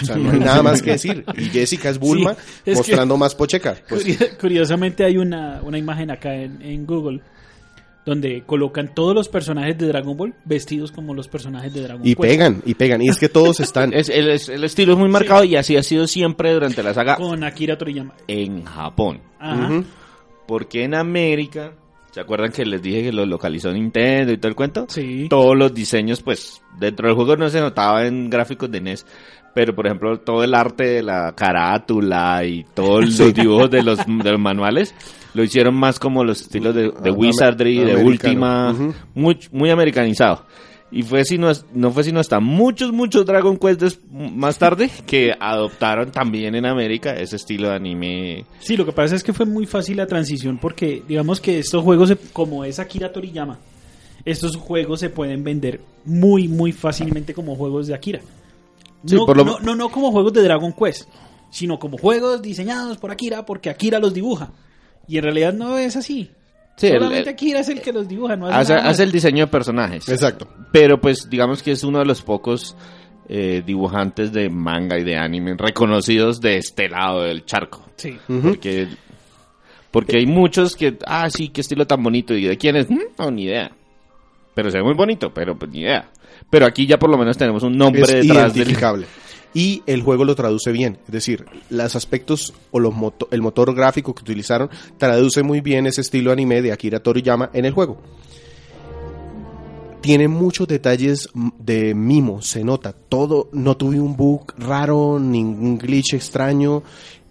O 0.00 0.04
sea, 0.04 0.16
no 0.16 0.30
hay 0.30 0.38
nada 0.38 0.62
más 0.62 0.82
que 0.82 0.92
decir. 0.92 1.24
Y 1.36 1.44
Jessica 1.46 1.88
es 1.88 1.98
Bulma 1.98 2.34
Sí, 2.34 2.40
es 2.40 2.64
que- 2.64 2.74
mostrando 2.74 3.16
más 3.16 3.34
pocheca. 3.34 3.76
Pues, 3.88 4.04
Curio- 4.04 4.38
Curiosamente 4.38 5.04
hay 5.04 5.16
una, 5.16 5.60
una 5.62 5.78
imagen 5.78 6.10
acá 6.10 6.34
en, 6.34 6.60
en 6.62 6.86
Google 6.86 7.20
donde 8.08 8.42
colocan 8.46 8.94
todos 8.94 9.14
los 9.14 9.28
personajes 9.28 9.76
de 9.78 9.86
Dragon 9.86 10.16
Ball 10.16 10.34
vestidos 10.44 10.90
como 10.92 11.14
los 11.14 11.28
personajes 11.28 11.72
de 11.74 11.82
Dragon 11.82 12.00
y 12.06 12.14
Quest. 12.14 12.20
pegan, 12.20 12.62
y 12.64 12.74
pegan. 12.74 13.02
Y 13.02 13.08
es 13.08 13.18
que 13.18 13.28
todos 13.28 13.60
están... 13.60 13.92
Es, 13.92 14.08
el, 14.08 14.28
es- 14.30 14.48
el 14.48 14.64
estilo 14.64 14.92
es 14.94 14.98
muy 14.98 15.08
marcado 15.08 15.44
y 15.44 15.56
así 15.56 15.76
ha 15.76 15.82
sido 15.82 16.06
siempre 16.06 16.52
durante 16.52 16.82
la 16.82 16.94
saga 16.94 17.16
Con 17.16 17.44
Akira 17.44 17.76
Toriyama. 17.76 18.14
en 18.26 18.64
Japón. 18.64 19.20
Ajá. 19.38 19.82
Porque 20.46 20.84
en 20.84 20.94
América, 20.94 21.72
¿se 22.10 22.20
acuerdan 22.20 22.50
que 22.52 22.64
les 22.64 22.80
dije 22.80 23.02
que 23.02 23.12
lo 23.12 23.26
localizó 23.26 23.70
Nintendo 23.70 24.32
y 24.32 24.38
todo 24.38 24.48
el 24.48 24.56
cuento? 24.56 24.86
Sí. 24.88 25.26
Todos 25.28 25.56
los 25.56 25.74
diseños, 25.74 26.22
pues, 26.22 26.62
dentro 26.78 27.06
del 27.08 27.14
juego 27.16 27.36
no 27.36 27.50
se 27.50 27.60
notaba 27.60 28.06
en 28.06 28.30
gráficos 28.30 28.70
de 28.70 28.80
NES. 28.80 29.04
Pero, 29.54 29.74
por 29.74 29.86
ejemplo, 29.86 30.18
todo 30.20 30.44
el 30.44 30.54
arte 30.54 30.84
de 30.84 31.02
la 31.02 31.34
carátula 31.34 32.44
y 32.44 32.64
todos 32.74 33.04
los 33.18 33.34
dibujos 33.34 33.70
de 33.70 33.82
los, 33.82 33.98
de 33.98 34.30
los 34.32 34.40
manuales 34.40 34.94
lo 35.34 35.42
hicieron 35.42 35.74
más 35.74 35.98
como 35.98 36.24
los 36.24 36.40
estilos 36.40 36.74
de, 36.74 36.84
de 36.90 37.10
Ah, 37.10 37.12
Wizardry, 37.12 37.78
de 37.84 37.94
Ujú. 38.74 38.94
muy, 39.14 39.38
muy 39.52 39.70
americanizado. 39.70 40.44
Y 40.90 41.02
fue 41.02 41.22
sino, 41.26 41.50
no 41.74 41.90
fue 41.90 42.02
sino 42.02 42.18
hasta 42.18 42.40
muchos, 42.40 42.92
muchos 42.92 43.26
Dragon 43.26 43.58
Quest 43.58 43.98
más 44.10 44.56
tarde 44.58 44.90
que 45.06 45.34
adoptaron 45.38 46.10
también 46.10 46.54
en 46.54 46.64
América 46.64 47.14
ese 47.14 47.36
estilo 47.36 47.68
de 47.68 47.74
anime. 47.74 48.44
Sí, 48.60 48.74
lo 48.74 48.86
que 48.86 48.92
pasa 48.92 49.14
es 49.14 49.22
que 49.22 49.34
fue 49.34 49.44
muy 49.44 49.66
fácil 49.66 49.98
la 49.98 50.06
transición 50.06 50.56
porque 50.56 51.02
digamos 51.06 51.42
que 51.42 51.58
estos 51.58 51.84
juegos, 51.84 52.14
como 52.32 52.64
es 52.64 52.78
Akira 52.78 53.12
Toriyama, 53.12 53.58
estos 54.24 54.56
juegos 54.56 55.00
se 55.00 55.10
pueden 55.10 55.44
vender 55.44 55.82
muy, 56.06 56.48
muy 56.48 56.72
fácilmente 56.72 57.34
como 57.34 57.54
juegos 57.54 57.86
de 57.86 57.94
Akira. 57.94 58.20
Sí, 59.04 59.14
No, 59.14 59.26
por 59.26 59.36
lo- 59.36 59.44
no, 59.44 59.58
no, 59.60 59.74
no 59.76 59.90
como 59.90 60.10
juegos 60.10 60.32
de 60.32 60.42
Dragon 60.42 60.72
Quest, 60.72 61.06
sino 61.50 61.78
como 61.78 61.98
juegos 61.98 62.40
diseñados 62.40 62.96
por 62.96 63.10
Akira 63.10 63.44
porque 63.44 63.68
Akira 63.68 63.98
los 63.98 64.14
dibuja. 64.14 64.52
Y 65.08 65.18
en 65.18 65.24
realidad 65.24 65.52
no 65.52 65.78
es 65.78 65.96
así. 65.96 66.30
Sí, 66.76 66.86
el- 66.86 66.94
Solamente 66.98 67.22
el- 67.30 67.34
Akira 67.34 67.60
es 67.60 67.68
el 67.68 67.80
que 67.80 67.92
los 67.92 68.06
dibuja, 68.06 68.36
no 68.36 68.46
hace, 68.46 68.74
hace, 68.74 68.88
hace 68.88 69.02
el 69.02 69.10
diseño 69.12 69.46
de 69.46 69.50
personajes. 69.50 70.08
Exacto. 70.08 70.46
Pero 70.72 71.00
pues 71.00 71.28
digamos 71.28 71.62
que 71.62 71.72
es 71.72 71.82
uno 71.82 71.98
de 71.98 72.04
los 72.04 72.22
pocos 72.22 72.76
eh, 73.28 73.62
dibujantes 73.66 74.32
de 74.32 74.48
manga 74.48 74.96
y 74.98 75.04
de 75.04 75.16
anime 75.16 75.54
reconocidos 75.58 76.40
de 76.40 76.58
este 76.58 76.88
lado 76.88 77.22
del 77.22 77.44
charco. 77.44 77.84
Sí. 77.96 78.16
Porque, 78.26 78.86
porque 79.90 80.18
hay 80.18 80.26
muchos 80.26 80.76
que, 80.76 80.96
ah, 81.06 81.28
sí, 81.30 81.48
qué 81.48 81.60
estilo 81.62 81.86
tan 81.86 82.02
bonito. 82.02 82.32
¿Y 82.34 82.44
de 82.44 82.56
quién 82.56 82.76
es? 82.76 82.88
Mm, 82.88 82.98
No, 83.18 83.30
ni 83.30 83.44
idea. 83.44 83.70
Pero 84.54 84.70
se 84.70 84.78
ve 84.78 84.84
muy 84.84 84.94
bonito, 84.94 85.32
pero 85.34 85.58
pues 85.58 85.70
ni 85.72 85.80
idea. 85.80 86.08
Pero 86.48 86.64
aquí 86.66 86.86
ya 86.86 86.98
por 86.98 87.10
lo 87.10 87.18
menos 87.18 87.36
tenemos 87.36 87.62
un 87.64 87.76
nombre 87.76 88.02
es 88.02 88.08
detrás 88.26 88.54
del... 88.54 88.68
Y 89.58 89.82
el 89.86 90.02
juego 90.02 90.24
lo 90.24 90.36
traduce 90.36 90.70
bien, 90.70 90.98
es 91.04 91.10
decir, 91.10 91.44
los 91.68 91.96
aspectos 91.96 92.54
o 92.70 92.78
los 92.78 92.94
el 93.32 93.42
motor 93.42 93.74
gráfico 93.74 94.14
que 94.14 94.22
utilizaron 94.22 94.70
traduce 94.98 95.42
muy 95.42 95.60
bien 95.60 95.88
ese 95.88 96.00
estilo 96.00 96.30
anime 96.30 96.62
de 96.62 96.70
Akira 96.70 97.00
Toriyama 97.00 97.50
en 97.52 97.64
el 97.64 97.72
juego. 97.72 97.98
Tiene 100.00 100.28
muchos 100.28 100.68
detalles 100.68 101.28
de 101.58 101.92
mimo, 101.92 102.40
se 102.40 102.62
nota. 102.62 102.92
Todo, 102.92 103.48
no 103.50 103.76
tuve 103.76 103.98
un 103.98 104.16
bug 104.16 104.54
raro, 104.58 105.18
ningún 105.18 105.76
glitch 105.76 106.14
extraño, 106.14 106.84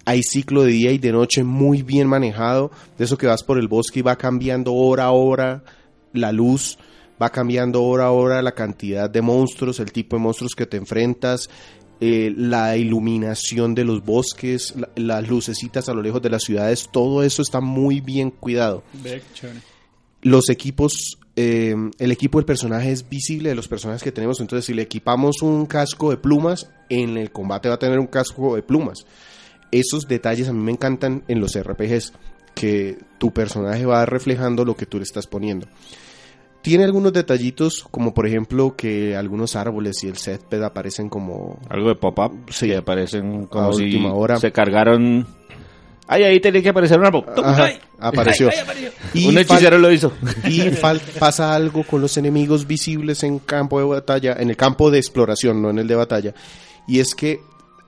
hay 0.03 0.21
ciclo 0.21 0.63
de 0.63 0.73
día 0.73 0.91
y 0.91 0.97
de 0.97 1.13
noche 1.13 1.45
muy 1.45 1.81
bien 1.81 2.09
manejado, 2.09 2.71
de 2.97 3.05
eso 3.05 3.17
que 3.17 3.27
vas 3.27 3.43
por 3.43 3.57
el 3.57 3.69
bosque 3.69 3.99
y 3.99 4.03
va 4.03 4.17
cambiando 4.17 4.73
hora 4.73 5.05
a 5.05 5.11
hora 5.11 5.63
la 6.11 6.33
luz, 6.33 6.77
va 7.21 7.29
cambiando 7.29 7.83
hora 7.83 8.05
a 8.05 8.11
hora 8.11 8.41
la 8.41 8.53
cantidad 8.53 9.09
de 9.09 9.21
monstruos, 9.21 9.79
el 9.79 9.91
tipo 9.91 10.15
de 10.15 10.21
monstruos 10.21 10.55
que 10.55 10.65
te 10.65 10.77
enfrentas, 10.77 11.49
eh, 12.01 12.33
la 12.35 12.77
iluminación 12.77 13.73
de 13.75 13.83
los 13.85 14.03
bosques, 14.05 14.73
la- 14.75 14.89
las 14.95 15.27
lucecitas 15.27 15.89
a 15.89 15.93
lo 15.93 16.01
lejos 16.01 16.21
de 16.21 16.29
las 16.29 16.43
ciudades, 16.43 16.89
todo 16.91 17.23
eso 17.23 17.41
está 17.41 17.59
muy 17.61 18.01
bien 18.01 18.31
cuidado. 18.31 18.83
Los 20.21 20.49
equipos, 20.49 21.17
eh, 21.35 21.75
el 21.99 22.11
equipo 22.11 22.39
del 22.39 22.45
personaje 22.45 22.91
es 22.91 23.07
visible 23.07 23.49
de 23.49 23.55
los 23.55 23.67
personajes 23.67 24.03
que 24.03 24.11
tenemos, 24.11 24.39
entonces 24.39 24.65
si 24.65 24.73
le 24.73 24.81
equipamos 24.83 25.41
un 25.41 25.65
casco 25.67 26.09
de 26.09 26.17
plumas, 26.17 26.69
en 26.89 27.17
el 27.17 27.31
combate 27.31 27.69
va 27.69 27.75
a 27.75 27.79
tener 27.79 27.99
un 27.99 28.07
casco 28.07 28.55
de 28.55 28.63
plumas. 28.63 29.05
Esos 29.71 30.07
detalles 30.07 30.47
a 30.49 30.53
mí 30.53 30.63
me 30.63 30.71
encantan 30.71 31.23
en 31.27 31.39
los 31.39 31.55
RPGs, 31.55 32.13
que 32.55 32.97
tu 33.19 33.31
personaje 33.31 33.85
va 33.85 34.05
reflejando 34.05 34.65
lo 34.65 34.75
que 34.75 34.85
tú 34.87 34.97
le 34.97 35.03
estás 35.03 35.27
poniendo. 35.27 35.67
Tiene 36.61 36.83
algunos 36.83 37.13
detallitos, 37.13 37.85
como 37.89 38.13
por 38.13 38.27
ejemplo 38.27 38.75
que 38.75 39.15
algunos 39.15 39.55
árboles 39.55 40.03
y 40.03 40.07
el 40.07 40.17
césped 40.17 40.61
aparecen 40.63 41.07
como... 41.07 41.59
Algo 41.69 41.89
de 41.89 41.95
pop-up. 41.95 42.33
Sí. 42.49 42.67
Que 42.67 42.77
aparecen 42.77 43.45
como 43.45 43.73
si 43.73 43.83
última 43.83 44.13
hora. 44.13 44.37
se 44.37 44.51
cargaron... 44.51 45.25
Ay, 46.09 46.23
ahí 46.23 46.39
tenía 46.39 46.61
que 46.61 46.69
aparecer 46.69 46.99
un 46.99 47.05
árbol. 47.05 47.25
Ay, 47.43 47.79
apareció. 47.99 48.47
ay, 48.49 48.55
ay, 48.55 48.63
apareció. 48.63 48.91
Y 49.13 49.27
un 49.27 49.37
hechicero 49.37 49.77
lo 49.77 49.91
hizo. 49.91 50.13
Y 50.45 50.61
pasa 51.19 51.53
algo 51.53 51.83
con 51.83 52.01
los 52.01 52.17
enemigos 52.17 52.65
visibles 52.65 53.23
en 53.23 53.39
campo 53.39 53.79
de 53.79 53.85
batalla, 53.85 54.37
en 54.39 54.49
el 54.49 54.55
campo 54.55 54.89
de 54.89 54.99
exploración, 54.99 55.61
no 55.61 55.69
en 55.69 55.79
el 55.79 55.87
de 55.87 55.95
batalla. 55.95 56.33
Y 56.87 56.99
es 56.99 57.13
que, 57.13 57.41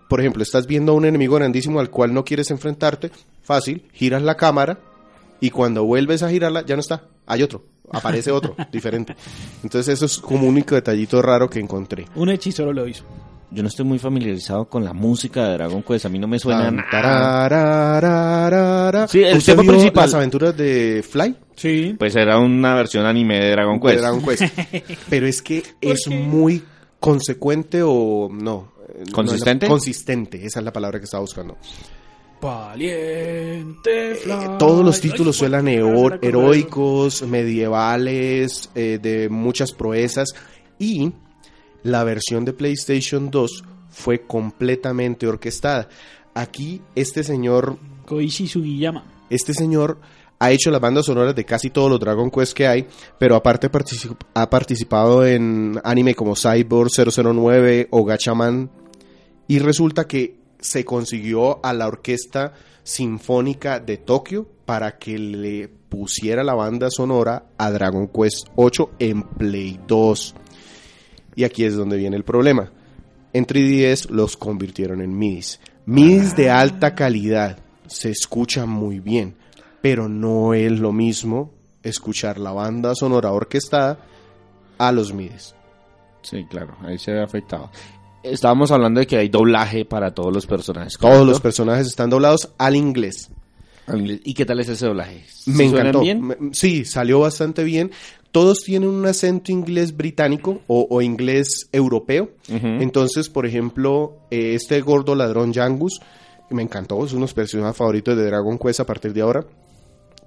por 0.09 0.19
ejemplo, 0.19 0.43
estás 0.43 0.67
viendo 0.67 0.91
a 0.91 0.95
un 0.95 1.05
enemigo 1.05 1.35
grandísimo 1.35 1.79
al 1.79 1.89
cual 1.89 2.13
no 2.13 2.25
quieres 2.25 2.51
enfrentarte, 2.51 3.11
fácil, 3.41 3.85
giras 3.93 4.21
la 4.21 4.35
cámara 4.35 4.79
y 5.39 5.49
cuando 5.51 5.85
vuelves 5.85 6.21
a 6.23 6.29
girarla 6.29 6.65
ya 6.65 6.75
no 6.75 6.81
está, 6.81 7.03
hay 7.25 7.43
otro, 7.43 7.63
aparece 7.91 8.31
otro, 8.31 8.55
diferente. 8.71 9.15
Entonces 9.63 9.95
eso 9.95 10.05
es 10.05 10.17
como 10.19 10.43
un 10.43 10.49
único 10.49 10.75
detallito 10.75 11.21
raro 11.21 11.49
que 11.49 11.59
encontré. 11.59 12.05
Un 12.15 12.29
hechicero 12.29 12.71
lo 12.73 12.87
hizo. 12.87 13.03
Yo 13.51 13.63
no 13.63 13.69
estoy 13.69 13.85
muy 13.85 13.97
familiarizado 13.97 14.65
con 14.65 14.85
la 14.85 14.93
música 14.93 15.47
de 15.47 15.53
Dragon 15.53 15.81
Quest. 15.81 16.05
A 16.05 16.09
mí 16.09 16.19
no 16.19 16.27
me 16.27 16.37
suena 16.37 16.65
Tan, 16.65 16.75
nada. 16.75 16.87
Sí, 19.07 19.23
el 19.23 19.37
¿Usted 19.37 19.55
tema 19.55 19.71
principal. 19.71 20.05
las 20.05 20.13
aventuras 20.13 20.55
de 20.55 21.03
Fly? 21.07 21.35
Sí. 21.55 21.95
Pues 21.97 22.15
era 22.15 22.37
una 22.37 22.75
versión 22.75 23.07
anime 23.07 23.39
de 23.39 23.49
Dragon 23.51 23.79
de 23.79 23.87
Quest. 23.87 23.99
Dragon 24.01 24.21
Quest. 24.23 24.43
Pero 25.09 25.25
es 25.25 25.41
que 25.41 25.63
es 25.81 26.07
muy 26.09 26.63
consecuente 26.99 27.81
o 27.83 28.29
no. 28.31 28.71
no, 29.05 29.11
¿Consistente? 29.11 29.65
no, 29.65 29.71
consistente, 29.71 30.45
esa 30.45 30.59
es 30.59 30.65
la 30.65 30.73
palabra 30.73 30.99
que 30.99 31.05
estaba 31.05 31.21
buscando. 31.21 31.57
Valiente 32.41 34.15
Fly. 34.15 34.31
Eh, 34.31 34.49
Todos 34.57 34.85
los 34.85 34.99
títulos 35.01 35.35
suenan 35.37 35.67
heroicos, 35.67 37.21
medievales, 37.23 38.69
eh, 38.75 38.99
de 39.01 39.29
muchas 39.29 39.71
proezas. 39.71 40.29
Y 40.77 41.11
la 41.83 42.03
versión 42.03 42.45
de 42.45 42.53
PlayStation 42.53 43.29
2 43.29 43.63
fue 43.89 44.21
completamente 44.21 45.27
orquestada. 45.27 45.89
Aquí 46.33 46.81
este 46.95 47.23
señor 47.23 47.77
Koichi 48.05 48.47
Sugiyama. 48.47 49.03
Este 49.29 49.53
señor 49.53 49.99
ha 50.39 50.51
hecho 50.51 50.71
las 50.71 50.79
bandas 50.81 51.05
sonoras 51.05 51.35
de 51.35 51.43
casi 51.43 51.69
todos 51.69 51.89
los 51.89 51.99
Dragon 51.99 52.31
Quest 52.31 52.53
que 52.53 52.65
hay, 52.67 52.87
pero 53.17 53.35
aparte 53.35 53.69
particip- 53.69 54.15
ha 54.33 54.49
participado 54.49 55.25
en 55.25 55.79
anime 55.83 56.15
como 56.15 56.35
Cyborg 56.35 56.89
009 56.91 57.87
o 57.91 58.05
Gachaman. 58.05 58.69
Y 59.47 59.59
resulta 59.59 60.07
que 60.07 60.38
se 60.59 60.85
consiguió 60.85 61.63
a 61.65 61.73
la 61.73 61.87
Orquesta 61.87 62.53
Sinfónica 62.83 63.79
de 63.79 63.97
Tokio 63.97 64.47
para 64.65 64.97
que 64.97 65.17
le 65.17 65.67
pusiera 65.67 66.43
la 66.43 66.53
banda 66.53 66.89
sonora 66.89 67.45
a 67.57 67.71
Dragon 67.71 68.07
Quest 68.07 68.47
8 68.55 68.91
en 68.99 69.23
Play 69.23 69.79
2. 69.87 70.35
Y 71.35 71.43
aquí 71.43 71.63
es 71.63 71.75
donde 71.75 71.97
viene 71.97 72.17
el 72.17 72.23
problema. 72.23 72.71
En 73.33 73.45
3DS 73.45 74.09
los 74.09 74.37
convirtieron 74.37 75.01
en 75.01 75.17
MIDIs. 75.17 75.59
MIDIs 75.85 76.35
de 76.35 76.49
alta 76.49 76.95
calidad. 76.95 77.59
Se 77.87 78.09
escucha 78.09 78.65
muy 78.65 78.99
bien. 78.99 79.35
Pero 79.81 80.09
no 80.09 80.53
es 80.53 80.71
lo 80.79 80.91
mismo 80.91 81.51
escuchar 81.83 82.37
la 82.37 82.51
banda 82.51 82.93
sonora 82.95 83.31
orquestada 83.31 83.99
a 84.77 84.91
los 84.91 85.13
MIDIs. 85.13 85.55
Sí, 86.21 86.45
claro, 86.49 86.75
ahí 86.81 86.97
se 86.97 87.11
ve 87.13 87.23
afectado. 87.23 87.71
Estábamos 88.23 88.71
hablando 88.71 88.99
de 88.99 89.07
que 89.07 89.17
hay 89.17 89.29
doblaje 89.29 89.85
para 89.85 90.13
todos 90.13 90.33
los 90.33 90.45
personajes. 90.45 90.97
Todos 90.99 91.25
los 91.25 91.39
personajes 91.39 91.87
están 91.87 92.09
doblados 92.09 92.49
al 92.57 92.75
inglés. 92.75 93.29
Al 93.87 93.99
inglés. 94.01 94.21
¿Y 94.23 94.33
qué 94.33 94.45
tal 94.45 94.59
es 94.59 94.69
ese 94.69 94.85
doblaje? 94.87 95.23
¿Sí 95.27 95.51
Me 95.51 95.65
encantó. 95.65 96.01
bien? 96.01 96.51
Sí, 96.51 96.85
salió 96.85 97.19
bastante 97.21 97.63
bien. 97.63 97.91
Todos 98.31 98.59
tienen 98.59 98.89
un 98.89 99.05
acento 99.05 99.51
inglés 99.51 99.95
británico 99.95 100.61
o, 100.67 100.85
o 100.89 101.01
inglés 101.01 101.67
europeo. 101.71 102.29
Entonces, 102.47 103.29
por 103.29 103.45
ejemplo, 103.45 104.17
eh, 104.29 104.53
este 104.53 104.79
gordo 104.81 105.15
ladrón 105.15 105.53
Jangus, 105.53 105.99
me 106.51 106.61
encantó, 106.61 107.03
es 107.05 107.11
uno 107.11 107.21
de 107.21 107.23
los 107.23 107.33
personajes 107.33 107.77
favoritos 107.77 108.15
de 108.17 108.25
Dragon 108.25 108.57
Quest 108.59 108.81
a 108.81 108.85
partir 108.85 109.13
de 109.13 109.21
ahora. 109.21 109.45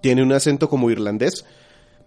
Tiene 0.00 0.22
un 0.22 0.32
acento 0.32 0.68
como 0.68 0.90
irlandés, 0.90 1.44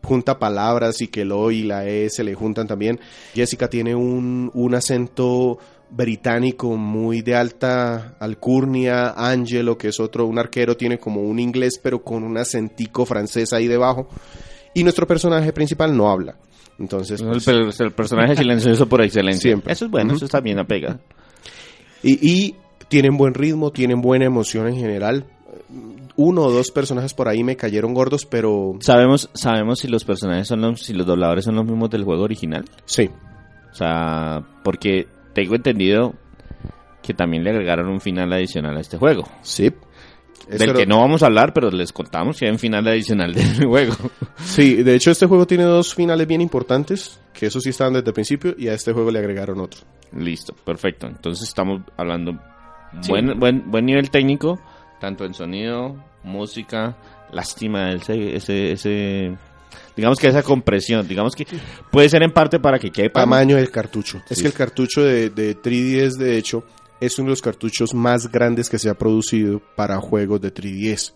junta 0.04 0.38
palabras 0.38 1.00
y 1.02 1.08
que 1.08 1.22
el 1.22 1.32
O 1.32 1.50
y 1.52 1.64
la 1.64 1.88
E 1.88 2.10
se 2.10 2.26
le 2.26 2.34
juntan 2.34 2.68
también. 2.68 3.00
Jessica 3.34 3.70
tiene 3.70 3.96
un, 3.96 4.52
un 4.54 4.76
acento 4.76 5.60
británico 5.90 6.76
muy 6.78 7.22
de 7.22 7.36
alta 7.36 8.16
alcurnia. 8.20 9.14
Angelo, 9.16 9.78
que 9.78 9.90
es 9.90 10.00
otro, 10.00 10.26
un 10.26 10.40
arquero, 10.40 10.76
tiene 10.78 10.98
como 10.98 11.22
un 11.22 11.40
inglés, 11.40 11.80
pero 11.82 12.02
con 12.04 12.24
un 12.24 12.38
acentico 12.38 13.06
francés 13.06 13.54
ahí 13.54 13.68
debajo. 13.68 14.08
Y 14.74 14.84
nuestro 14.84 15.08
personaje 15.08 15.54
principal 15.54 15.96
no 15.96 16.10
habla. 16.10 16.38
Entonces, 16.78 17.22
El, 17.22 17.42
pues, 17.64 17.80
el 17.80 17.92
personaje 17.92 18.36
silencioso 18.38 18.88
por 18.88 19.02
excelencia. 19.02 19.50
Siempre. 19.50 19.74
Eso 19.74 19.86
es 19.86 19.92
bueno, 19.92 20.14
eso 20.14 20.26
está 20.26 20.42
bien 20.42 20.60
apegado. 20.60 21.00
Y, 22.04 22.20
y 22.30 22.56
tienen 22.88 23.18
buen 23.18 23.34
ritmo, 23.34 23.72
tienen 23.72 24.02
buena 24.02 24.26
emoción 24.26 24.68
en 24.68 24.76
general. 24.76 25.26
Uno 26.18 26.44
o 26.44 26.52
dos 26.52 26.72
personajes 26.72 27.14
por 27.14 27.28
ahí 27.28 27.44
me 27.44 27.56
cayeron 27.58 27.94
gordos, 27.94 28.26
pero 28.26 28.74
¿Sabemos, 28.80 29.30
sabemos 29.34 29.80
si 29.80 29.88
los 29.88 30.06
personajes 30.06 30.48
son 30.48 30.62
los, 30.62 30.82
si 30.82 30.94
los 30.94 31.06
dobladores 31.06 31.46
son 31.46 31.56
los 31.56 31.66
mismos 31.66 31.90
del 31.90 32.04
juego 32.04 32.24
original? 32.24 32.66
sí. 32.86 33.10
O 33.72 33.78
sea, 33.78 34.42
porque 34.64 35.06
tengo 35.36 35.54
entendido 35.56 36.16
que 37.04 37.14
también 37.14 37.44
le 37.44 37.52
agregaron 37.52 37.88
un 37.90 38.02
final 38.02 38.34
adicional 38.34 38.76
a 38.78 38.80
este 38.82 38.98
juego. 38.98 39.30
Sí. 39.44 39.72
Eso 40.48 40.58
del 40.60 40.70
era- 40.70 40.80
que 40.80 40.86
no 40.88 41.00
vamos 41.02 41.22
a 41.22 41.28
hablar, 41.28 41.54
pero 41.54 41.70
les 41.70 41.92
contamos 41.94 42.38
que 42.40 42.46
hay 42.46 42.52
un 42.52 42.60
final 42.60 42.88
adicional 42.88 43.34
del 43.34 43.66
juego. 43.68 43.94
Sí, 44.38 44.82
de 44.82 44.96
hecho 44.96 45.12
este 45.12 45.28
juego 45.28 45.46
tiene 45.46 45.64
dos 45.66 45.94
finales 45.94 46.26
bien 46.28 46.42
importantes, 46.42 47.20
que 47.34 47.46
eso 47.48 47.60
sí 47.60 47.70
estaban 47.70 47.94
desde 47.94 48.08
el 48.10 48.14
principio, 48.14 48.56
y 48.58 48.68
a 48.68 48.74
este 48.74 48.92
juego 48.94 49.12
le 49.12 49.20
agregaron 49.20 49.60
otro. 49.60 49.82
Listo, 50.18 50.54
perfecto. 50.54 51.08
Entonces 51.08 51.48
estamos 51.48 51.82
hablando 51.98 52.40
Sí. 53.02 53.10
buen, 53.12 53.40
buen, 53.40 53.70
buen 53.70 53.86
nivel 53.86 54.10
técnico, 54.10 54.60
tanto 55.02 55.26
en 55.26 55.34
sonido, 55.34 55.96
música, 56.24 56.96
lástima 57.32 57.92
ese, 57.92 58.36
ese, 58.36 58.72
ese, 58.72 59.36
digamos 59.96 60.20
que 60.20 60.28
esa 60.28 60.44
compresión, 60.44 61.08
digamos 61.08 61.36
que 61.36 61.46
puede 61.92 62.10
ser 62.10 62.24
en 62.24 62.32
parte 62.32 62.60
para 62.60 62.80
que 62.80 62.92
quepa. 62.92 63.22
Tamaño 63.22 63.56
del 63.56 63.72
cartucho. 63.72 64.22
Es 64.30 64.42
que 64.42 64.48
el 64.48 64.54
cartucho 64.54 65.04
de, 65.04 65.30
de 65.30 65.56
3DS, 65.60 66.18
de 66.18 66.38
hecho, 66.38 66.64
es 67.00 67.18
uno 67.20 67.28
de 67.28 67.32
los 67.32 67.42
cartuchos 67.42 67.94
más 67.94 68.32
grandes 68.32 68.70
que 68.70 68.80
se 68.80 68.90
ha 68.90 68.94
producido 68.96 69.62
para 69.76 69.98
juegos 70.00 70.42
de 70.42 70.54
3DS. 70.54 71.12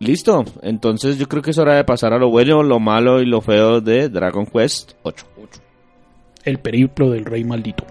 Listo, 0.00 0.44
entonces 0.62 1.18
yo 1.18 1.28
creo 1.28 1.42
que 1.42 1.50
es 1.50 1.58
hora 1.58 1.76
de 1.76 1.84
pasar 1.84 2.14
a 2.14 2.18
lo 2.18 2.30
bueno, 2.30 2.62
lo 2.62 2.80
malo 2.80 3.20
y 3.20 3.26
lo 3.26 3.42
feo 3.42 3.82
de 3.82 4.08
Dragon 4.08 4.46
Quest 4.46 4.92
8. 5.02 5.26
El 6.44 6.58
periplo 6.58 7.10
del 7.10 7.26
rey 7.26 7.44
maldito. 7.44 7.84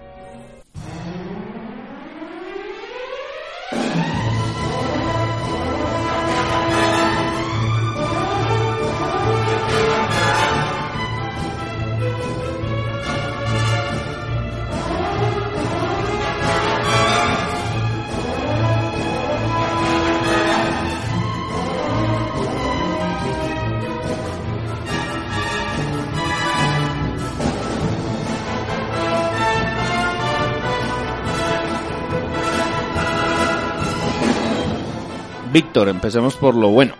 Víctor, 35.52 35.88
empecemos 35.88 36.36
por 36.36 36.54
lo 36.54 36.68
bueno. 36.68 36.94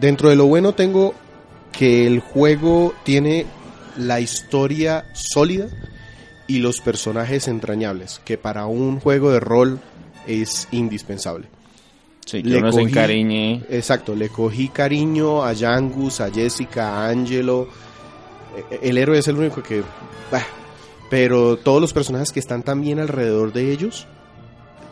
Dentro 0.00 0.28
de 0.28 0.36
lo 0.36 0.46
bueno 0.46 0.72
tengo 0.74 1.14
que 1.72 2.06
el 2.06 2.20
juego 2.20 2.94
tiene 3.04 3.46
la 3.98 4.20
historia 4.20 5.06
sólida 5.14 5.68
y 6.46 6.58
los 6.58 6.80
personajes 6.80 7.48
entrañables, 7.48 8.20
que 8.24 8.38
para 8.38 8.66
un 8.66 9.00
juego 9.00 9.30
de 9.30 9.40
rol 9.40 9.80
es 10.26 10.68
indispensable. 10.70 11.46
Sí, 12.24 12.42
que 12.42 12.48
Le 12.50 12.58
uno 12.58 12.72
se 12.72 12.80
cogí- 12.82 12.88
encariñe. 12.88 13.62
Exacto, 13.70 14.14
le 14.14 14.28
cogí 14.28 14.68
cariño 14.68 15.42
a 15.44 15.52
Yangus, 15.52 16.20
a 16.20 16.30
Jessica, 16.30 16.88
a 17.04 17.08
Angelo. 17.08 17.68
Eh, 18.70 18.78
El 18.82 18.98
héroe 18.98 19.18
es 19.18 19.28
el 19.28 19.36
único 19.36 19.62
que... 19.62 19.82
bah, 20.30 20.44
pero 21.08 21.56
todos 21.56 21.80
los 21.80 21.92
personajes 21.92 22.32
que 22.32 22.40
están 22.40 22.62
también 22.64 22.98
alrededor 22.98 23.52
de 23.52 23.70
ellos 23.72 24.06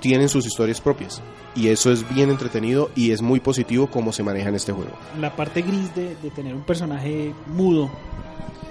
tienen 0.04 0.28
sus 0.28 0.44
historias 0.44 0.82
propias. 0.82 1.22
Y 1.56 1.68
eso 1.68 1.90
es 1.90 2.06
bien 2.14 2.28
entretenido 2.28 2.90
y 2.94 3.12
es 3.12 3.22
muy 3.22 3.40
positivo 3.40 3.86
cómo 3.86 4.12
se 4.12 4.22
maneja 4.22 4.50
en 4.50 4.54
este 4.54 4.70
juego. 4.70 4.90
La 5.18 5.34
parte 5.34 5.62
gris 5.62 5.94
de, 5.94 6.14
de 6.16 6.28
tener 6.28 6.54
un 6.54 6.60
personaje 6.60 7.32
mudo 7.46 7.90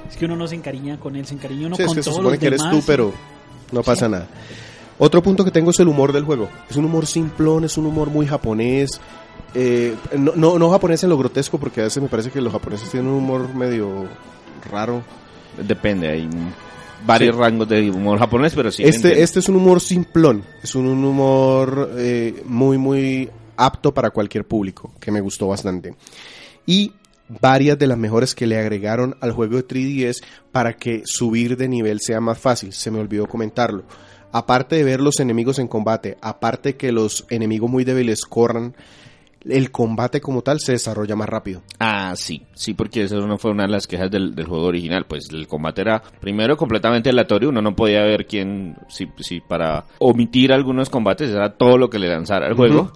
es 0.07 0.15
que 0.15 0.25
uno 0.25 0.35
no 0.35 0.47
se 0.47 0.53
encariña 0.53 0.99
con 0.99 1.15
él, 1.15 1.25
se 1.25 1.33
encariña 1.33 1.65
uno 1.65 1.75
Sí, 1.75 1.81
es 1.81 1.87
con 1.87 1.95
que 1.95 2.03
se 2.03 2.11
supone 2.11 2.29
los 2.29 2.37
que 2.37 2.45
eres 2.45 2.61
tú, 2.69 2.83
pero 2.85 3.11
no 3.71 3.81
pasa 3.81 4.07
nada. 4.07 4.27
Otro 4.99 5.23
punto 5.23 5.43
que 5.43 5.49
tengo 5.49 5.71
es 5.71 5.79
el 5.79 5.87
humor 5.87 6.13
del 6.13 6.23
juego. 6.23 6.49
Es 6.69 6.75
un 6.75 6.85
humor 6.85 7.07
simplón, 7.07 7.63
es 7.63 7.79
un 7.79 7.87
humor 7.87 8.11
muy 8.11 8.27
japonés. 8.27 9.01
Eh, 9.55 9.95
no, 10.15 10.33
no, 10.35 10.59
no 10.59 10.69
japonés 10.69 11.03
en 11.03 11.09
lo 11.09 11.17
grotesco, 11.17 11.57
porque 11.57 11.81
a 11.81 11.85
veces 11.85 12.03
me 12.03 12.09
parece 12.09 12.29
que 12.29 12.41
los 12.41 12.53
japoneses 12.53 12.91
tienen 12.91 13.09
un 13.09 13.17
humor 13.17 13.55
medio 13.55 14.07
raro. 14.69 15.01
Depende, 15.67 16.09
hay 16.09 16.29
varios 17.05 17.35
Sí. 17.35 17.41
rangos 17.41 17.69
de 17.69 17.89
humor 17.91 18.19
japonés, 18.19 18.53
pero 18.55 18.71
sí. 18.71 18.83
este, 18.83 19.21
este 19.21 19.39
es 19.39 19.49
un 19.49 19.55
humor 19.55 19.81
simplón, 19.81 20.43
es 20.63 20.75
un, 20.75 20.87
un 20.87 21.03
humor 21.03 21.91
eh, 21.97 22.41
muy, 22.45 22.77
muy 22.77 23.29
apto 23.57 23.93
para 23.93 24.09
cualquier 24.11 24.45
público, 24.45 24.93
que 24.99 25.11
me 25.11 25.21
gustó 25.21 25.47
bastante. 25.47 25.95
Y 26.65 26.93
varias 27.41 27.77
de 27.79 27.87
las 27.87 27.97
mejores 27.97 28.35
que 28.35 28.47
le 28.47 28.57
agregaron 28.57 29.15
al 29.21 29.31
juego 29.31 29.55
de 29.57 29.67
3DS 29.67 30.23
para 30.51 30.73
que 30.73 31.01
subir 31.05 31.57
de 31.57 31.67
nivel 31.67 31.99
sea 31.99 32.19
más 32.21 32.37
fácil, 32.37 32.73
se 32.73 32.91
me 32.91 32.99
olvidó 32.99 33.27
comentarlo. 33.27 33.83
Aparte 34.31 34.75
de 34.75 34.83
ver 34.83 34.99
los 34.99 35.19
enemigos 35.19 35.59
en 35.59 35.67
combate, 35.67 36.17
aparte 36.21 36.75
que 36.75 36.91
los 36.91 37.25
enemigos 37.29 37.69
muy 37.69 37.83
débiles 37.83 38.21
corran, 38.25 38.75
el 39.45 39.71
combate 39.71 40.21
como 40.21 40.41
tal 40.41 40.59
se 40.59 40.73
desarrolla 40.73 41.15
más 41.15 41.29
rápido. 41.29 41.61
Ah, 41.79 42.13
sí, 42.15 42.43
sí, 42.53 42.73
porque 42.73 43.03
eso 43.03 43.25
no 43.27 43.37
fue 43.37 43.51
una 43.51 43.63
de 43.63 43.69
las 43.69 43.87
quejas 43.87 44.09
del, 44.09 44.35
del 44.35 44.45
juego 44.45 44.65
original. 44.65 45.05
Pues 45.05 45.29
el 45.31 45.47
combate 45.47 45.81
era 45.81 46.01
primero 46.19 46.57
completamente 46.57 47.09
aleatorio, 47.09 47.49
uno 47.49 47.61
no 47.61 47.75
podía 47.75 48.03
ver 48.03 48.25
quién, 48.25 48.77
si, 48.87 49.07
si 49.19 49.41
para 49.41 49.85
omitir 49.99 50.53
algunos 50.53 50.89
combates 50.89 51.29
era 51.29 51.53
todo 51.53 51.77
lo 51.77 51.89
que 51.89 51.99
le 51.99 52.07
lanzara 52.07 52.47
el 52.47 52.53
juego. 52.53 52.93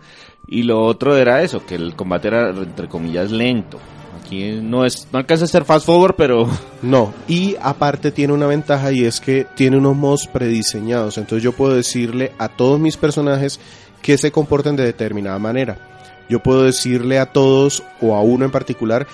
Y 0.47 0.63
lo 0.63 0.81
otro 0.81 1.17
era 1.17 1.41
eso, 1.41 1.65
que 1.65 1.75
el 1.75 1.95
combate 1.95 2.29
era 2.29 2.49
entre 2.49 2.87
comillas 2.87 3.31
lento. 3.31 3.79
Aquí 4.21 4.59
no 4.61 4.85
es, 4.85 5.07
no 5.11 5.19
alcanza 5.19 5.45
a 5.45 5.47
ser 5.47 5.65
fast 5.65 5.85
forward, 5.85 6.15
pero 6.15 6.49
No, 6.81 7.13
y 7.27 7.55
aparte 7.61 8.11
tiene 8.11 8.33
una 8.33 8.47
ventaja 8.47 8.91
y 8.91 9.03
es 9.03 9.19
que 9.19 9.45
tiene 9.55 9.77
unos 9.77 9.95
mods 9.95 10.27
prediseñados. 10.27 11.17
Entonces 11.17 11.43
yo 11.43 11.51
puedo 11.51 11.75
decirle 11.75 12.31
a 12.37 12.47
todos 12.47 12.79
mis 12.79 12.97
personajes 12.97 13.59
que 14.01 14.17
se 14.17 14.31
comporten 14.31 14.75
de 14.75 14.85
determinada 14.85 15.39
manera. 15.39 15.96
Yo 16.29 16.39
puedo 16.39 16.63
decirle 16.63 17.19
a 17.19 17.27
todos 17.27 17.83
o 18.01 18.15
a 18.15 18.21
uno 18.21 18.45
en 18.45 18.51
particular 18.51 19.07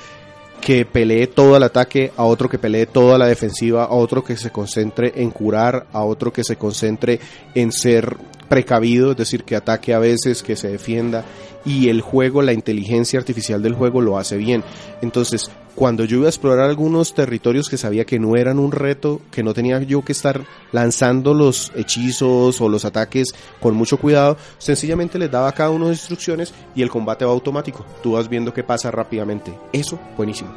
que 0.61 0.86
pelee 0.86 1.28
todo 1.28 1.57
el 1.57 1.64
ataque, 1.64 2.14
a 2.16 2.24
otro 2.24 2.47
que 2.47 2.57
pelee 2.57 2.86
toda 2.86 3.18
la 3.18 3.28
defensiva, 3.28 3.84
a 3.84 3.93
otro 3.93 4.24
que 4.24 4.38
se 4.38 4.49
concentre 4.49 5.11
en 5.18 5.30
curar, 5.30 5.88
a 5.91 6.03
otro 6.03 6.32
que 6.32 6.45
se 6.45 6.55
concentre 6.55 7.20
en 7.53 7.74
ser 7.74 8.16
precavido, 8.47 9.11
es 9.11 9.18
decir, 9.18 9.43
que 9.43 9.57
ataque 9.57 9.93
a 9.93 9.99
veces, 9.99 10.41
que 10.41 10.55
se 10.55 10.70
defienda. 10.70 11.26
Y 11.66 11.89
el 11.89 12.01
juego, 12.01 12.41
la 12.41 12.53
inteligencia 12.53 13.20
artificial 13.20 13.61
del 13.61 13.74
juego 13.74 14.01
lo 14.01 14.18
hace 14.18 14.38
bien. 14.38 14.64
Entonces, 15.01 15.49
cuando 15.76 16.05
yo 16.05 16.18
iba 16.18 16.28
a 16.28 16.30
explorar 16.30 16.70
algunos 16.70 17.16
territorios 17.16 17.68
que 17.68 17.78
sabía 17.78 18.05
que 18.05 18.20
no 18.20 18.36
eran 18.36 18.59
un 18.59 18.72
reto, 18.72 19.22
que 19.32 19.41
no 19.41 19.55
tenía 19.55 19.82
yo 19.82 20.03
que 20.03 20.11
estar 20.11 20.45
lanzando 20.72 21.34
los 21.34 21.72
hechizos 21.76 22.61
o 22.61 22.70
los 22.70 22.86
ataques 22.86 23.34
con 23.59 23.76
mucho 23.76 23.97
cuidado, 23.97 24.38
sencillamente 24.59 25.18
les 25.18 25.32
daba 25.32 25.47
a 25.47 25.53
cada 25.53 25.72
uno 25.72 25.89
instrucciones 25.89 26.53
y 26.76 26.84
el 26.84 26.89
combate 26.89 27.26
va 27.26 27.32
automático. 27.32 27.86
Tú 28.03 28.11
vas 28.11 28.30
viendo 28.30 28.53
qué 28.53 28.64
pasa 28.64 28.91
rápidamente. 28.91 29.51
Eso, 29.72 29.99
buenísimo. 30.16 30.51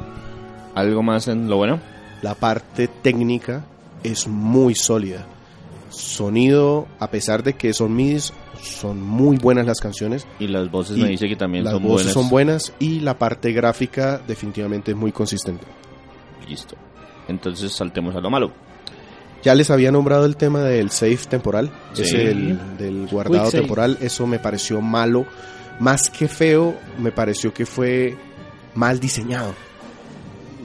algo 0.75 1.01
más 1.01 1.27
en 1.27 1.49
lo 1.49 1.57
bueno. 1.57 1.79
La 2.21 2.35
parte 2.35 2.87
técnica 2.87 3.65
es 4.03 4.27
muy 4.27 4.75
sólida. 4.75 5.25
Sonido, 5.89 6.87
a 6.99 7.09
pesar 7.09 7.41
de 7.43 7.53
que 7.53 7.73
son 7.73 7.95
midis, 7.95 8.33
son 8.61 9.01
muy 9.01 9.37
buenas 9.37 9.65
las 9.65 9.79
canciones. 9.79 10.27
Y 10.39 10.47
las 10.47 10.69
voces 10.71 10.97
Y 10.97 11.01
me 11.01 11.09
dice 11.09 11.27
que 11.27 11.35
también 11.35 11.63
las 11.63 11.73
son 11.73 11.83
voces 11.83 12.07
buenas. 12.07 12.13
son 12.13 12.29
buenas 12.29 12.73
y 12.79 12.99
la 12.99 13.17
parte 13.17 13.51
gráfica 13.51 14.21
definitivamente 14.27 14.91
es 14.91 14.97
muy 14.97 15.11
consistente. 15.11 15.65
Listo. 16.47 16.75
Entonces 17.27 17.73
saltemos 17.73 18.15
a 18.15 18.21
lo 18.21 18.29
malo. 18.29 18.51
Ya 19.43 19.53
les 19.53 19.69
había 19.69 19.91
nombrado 19.91 20.25
el 20.25 20.35
tema 20.35 20.61
del 20.61 20.89
save 20.91 21.17
temporal, 21.29 21.71
Sí. 21.93 22.01
ese 22.03 22.17
del, 22.17 22.77
del 22.77 23.07
guardado 23.07 23.43
Quick 23.43 23.51
save. 23.51 23.61
temporal, 23.61 23.97
eso 24.01 24.25
me 24.27 24.39
pareció 24.39 24.81
malo, 24.81 25.25
más 25.79 26.09
que 26.09 26.27
feo, 26.27 26.75
me 26.97 27.11
pareció 27.11 27.53
que 27.53 27.65
fue 27.65 28.17
mal 28.75 28.99
diseñado. 28.99 29.53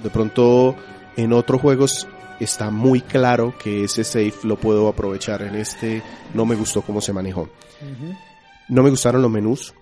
De 0.03 0.11
pronto 0.11 0.74
en 1.16 1.32
otros 1.32 1.61
juegos 1.61 2.09
está 2.45 2.70
muy 2.70 3.01
claro 3.01 3.55
que 3.62 3.84
ese 3.84 4.05
save 4.05 4.34
lo 4.45 4.57
puedo 4.57 4.88
aprovechar, 4.88 5.43
en 5.43 5.55
este 5.57 6.03
no 6.34 6.45
me 6.47 6.55
gustó 6.55 6.82
cómo 6.82 7.01
se 7.01 7.12
manejó. 7.12 7.49
No 8.68 8.82
me 8.82 8.90
gustaron 8.90 9.22
los 9.22 9.30
menús. 9.30 9.74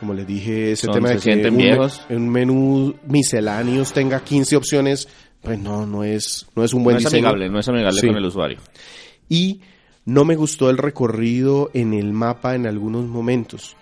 Como 0.00 0.12
les 0.12 0.26
dije, 0.26 0.72
ese 0.72 0.86
Son- 0.86 0.94
tema 0.94 1.08
de 1.10 1.14
se 1.14 1.18
que 1.20 1.22
sienten 1.32 1.52
un, 1.54 1.58
viejos. 1.58 2.02
un 2.10 2.28
menú 2.28 2.94
misceláneos 3.06 3.92
tenga 3.92 4.20
15 4.22 4.56
opciones, 4.56 5.08
pues 5.40 5.58
no, 5.58 5.86
no 5.86 6.04
es, 6.04 6.46
no 6.54 6.64
es 6.64 6.74
un 6.74 6.82
buen 6.84 6.94
no 6.96 7.00
es 7.00 7.06
amigable, 7.06 7.48
no 7.48 7.58
es 7.60 7.68
amigable 7.68 8.00
Sí. 8.00 8.06
con 8.08 8.16
el 8.16 8.24
usuario. 8.26 8.58
Y 9.28 9.60
no 10.04 10.24
me 10.24 10.36
gustó 10.36 10.68
el 10.68 10.76
recorrido 10.78 11.70
en 11.72 11.94
el 11.94 12.12
mapa 12.12 12.54
en 12.54 12.66
algunos 12.66 13.06
momentos. 13.06 13.76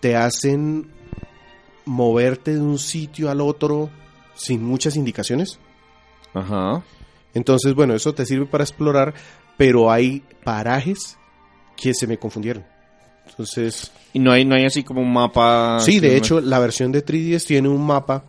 Te 0.00 0.14
hacen 0.14 0.88
moverte 1.86 2.54
de 2.54 2.60
un 2.60 2.78
sitio 2.78 3.30
al 3.30 3.40
otro 3.40 3.90
sin 4.34 4.62
muchas 4.62 4.94
indicaciones. 4.96 5.58
Ajá. 6.34 6.82
Entonces, 7.34 7.74
bueno, 7.74 7.94
eso 7.94 8.14
te 8.14 8.26
sirve 8.26 8.46
para 8.46 8.64
explorar, 8.64 9.14
pero 9.56 9.90
hay 9.90 10.22
parajes 10.44 11.18
que 11.76 11.92
se 11.94 12.06
me 12.06 12.18
confundieron. 12.18 12.64
Entonces, 13.28 13.90
Y 14.12 14.18
no 14.18 14.32
hay, 14.32 14.44
no 14.44 14.54
hay 14.54 14.64
así 14.64 14.84
como 14.84 15.00
un 15.00 15.12
mapa. 15.12 15.78
sí, 15.80 16.00
de 16.00 16.16
hecho, 16.16 16.40
la 16.40 16.58
versión 16.58 16.92
de 16.92 17.04
3DS 17.04 17.46
tiene 17.46 17.68
un 17.68 17.84
mapa 17.84 18.24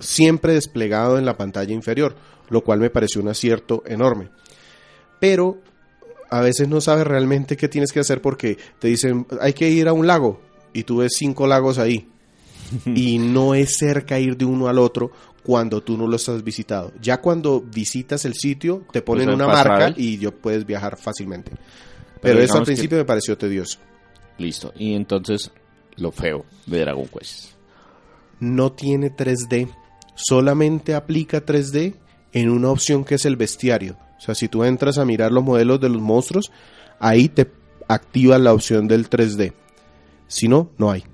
siempre 0.00 0.54
desplegado 0.54 1.18
en 1.18 1.24
la 1.24 1.36
pantalla 1.36 1.74
inferior, 1.74 2.14
lo 2.50 2.62
cual 2.62 2.80
me 2.80 2.90
pareció 2.90 3.20
un 3.20 3.28
acierto 3.28 3.82
enorme. 3.86 4.28
Pero 5.20 5.58
a 6.30 6.40
veces 6.40 6.68
no 6.68 6.80
sabes 6.80 7.06
realmente 7.06 7.56
qué 7.56 7.68
tienes 7.68 7.92
que 7.92 8.00
hacer 8.00 8.20
porque 8.20 8.58
te 8.78 8.88
dicen, 8.88 9.26
hay 9.40 9.52
que 9.52 9.68
ir 9.68 9.88
a 9.88 9.92
un 9.92 10.06
lago 10.06 10.40
y 10.72 10.84
tú 10.84 10.98
ves 10.98 11.12
cinco 11.16 11.46
lagos 11.46 11.78
ahí. 11.78 12.08
y 12.84 13.18
no 13.18 13.54
es 13.54 13.78
cerca 13.78 14.20
ir 14.20 14.36
de 14.36 14.44
uno 14.44 14.68
al 14.68 14.78
otro 14.78 15.10
cuando 15.48 15.80
tú 15.82 15.96
no 15.96 16.06
los 16.06 16.28
has 16.28 16.44
visitado. 16.44 16.92
Ya 17.00 17.22
cuando 17.22 17.62
visitas 17.62 18.26
el 18.26 18.34
sitio, 18.34 18.84
te 18.92 19.00
ponen 19.00 19.24
Pues, 19.24 19.34
una 19.36 19.46
marca 19.46 19.94
y 19.96 20.18
yo 20.18 20.30
puedes 20.30 20.66
viajar 20.66 20.98
fácilmente. 20.98 21.52
Pero 21.52 22.20
Pero, 22.20 22.40
eso 22.40 22.52
al 22.52 22.60
que- 22.60 22.66
principio 22.66 22.98
me 22.98 23.06
pareció 23.06 23.38
tedioso. 23.38 23.78
Listo. 24.36 24.74
Y 24.76 24.92
entonces, 24.92 25.50
lo 25.96 26.12
feo 26.12 26.44
de 26.66 26.80
Dragon 26.80 27.06
Quest. 27.08 27.52
no 28.40 28.72
tiene 28.72 29.08
3D, 29.10 29.70
solamente 30.14 30.94
aplica 30.94 31.40
3D 31.46 31.94
en 32.34 32.50
una 32.50 32.68
opción 32.70 33.02
que 33.06 33.14
es 33.14 33.24
el 33.24 33.36
bestiario. 33.36 33.96
O 34.18 34.20
sea, 34.20 34.34
si 34.34 34.48
tú 34.48 34.64
entras 34.64 34.98
a 34.98 35.06
mirar 35.06 35.32
los 35.32 35.42
modelos 35.44 35.80
de 35.80 35.88
los 35.88 36.02
monstruos, 36.02 36.52
ahí 37.00 37.30
te 37.30 37.50
activa 37.88 38.38
la 38.38 38.52
opción 38.52 38.86
del 38.86 39.08
3D. 39.08 39.54
Si 40.26 40.46
no, 40.46 40.70
no 40.76 40.90
hay. 40.90 41.04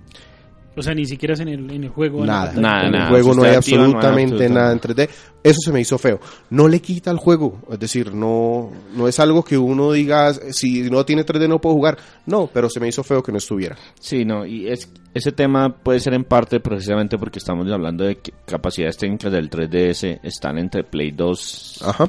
O 0.76 0.82
sea, 0.82 0.94
ni 0.94 1.06
siquiera 1.06 1.34
es 1.34 1.40
en 1.40 1.48
el, 1.48 1.70
en 1.70 1.84
el 1.84 1.90
juego. 1.90 2.24
Nada. 2.24 2.52
Nada, 2.52 2.88
en 2.88 2.94
el 2.94 3.08
juego 3.08 3.34
no 3.34 3.42
hay 3.42 3.54
absolutamente 3.54 4.48
nada 4.48 4.72
en 4.72 4.80
3D. 4.80 5.08
Eso 5.42 5.58
se 5.62 5.72
me 5.72 5.80
hizo 5.80 5.98
feo. 5.98 6.20
No 6.50 6.68
le 6.68 6.80
quita 6.80 7.10
al 7.10 7.18
juego. 7.18 7.60
Es 7.70 7.78
decir, 7.78 8.14
no, 8.14 8.70
no 8.96 9.08
es 9.08 9.20
algo 9.20 9.44
que 9.44 9.58
uno 9.58 9.92
diga, 9.92 10.32
si 10.32 10.90
no 10.90 11.04
tiene 11.04 11.24
3D 11.24 11.48
no 11.48 11.60
puedo 11.60 11.76
jugar. 11.76 11.98
No, 12.26 12.48
pero 12.52 12.68
se 12.68 12.80
me 12.80 12.88
hizo 12.88 13.04
feo 13.04 13.22
que 13.22 13.32
no 13.32 13.38
estuviera. 13.38 13.76
Sí, 14.00 14.24
no, 14.24 14.46
y 14.46 14.68
es, 14.68 14.90
ese 15.12 15.32
tema 15.32 15.74
puede 15.74 16.00
ser 16.00 16.14
en 16.14 16.24
parte 16.24 16.60
precisamente 16.60 17.18
porque 17.18 17.38
estamos 17.38 17.70
hablando 17.70 18.04
de 18.04 18.16
que 18.16 18.32
capacidades 18.46 18.96
técnicas 18.96 19.30
del 19.32 19.50
3DS 19.50 20.20
están 20.22 20.58
entre 20.58 20.82
Play 20.82 21.12
2, 21.12 21.82
Ajá. 21.84 22.08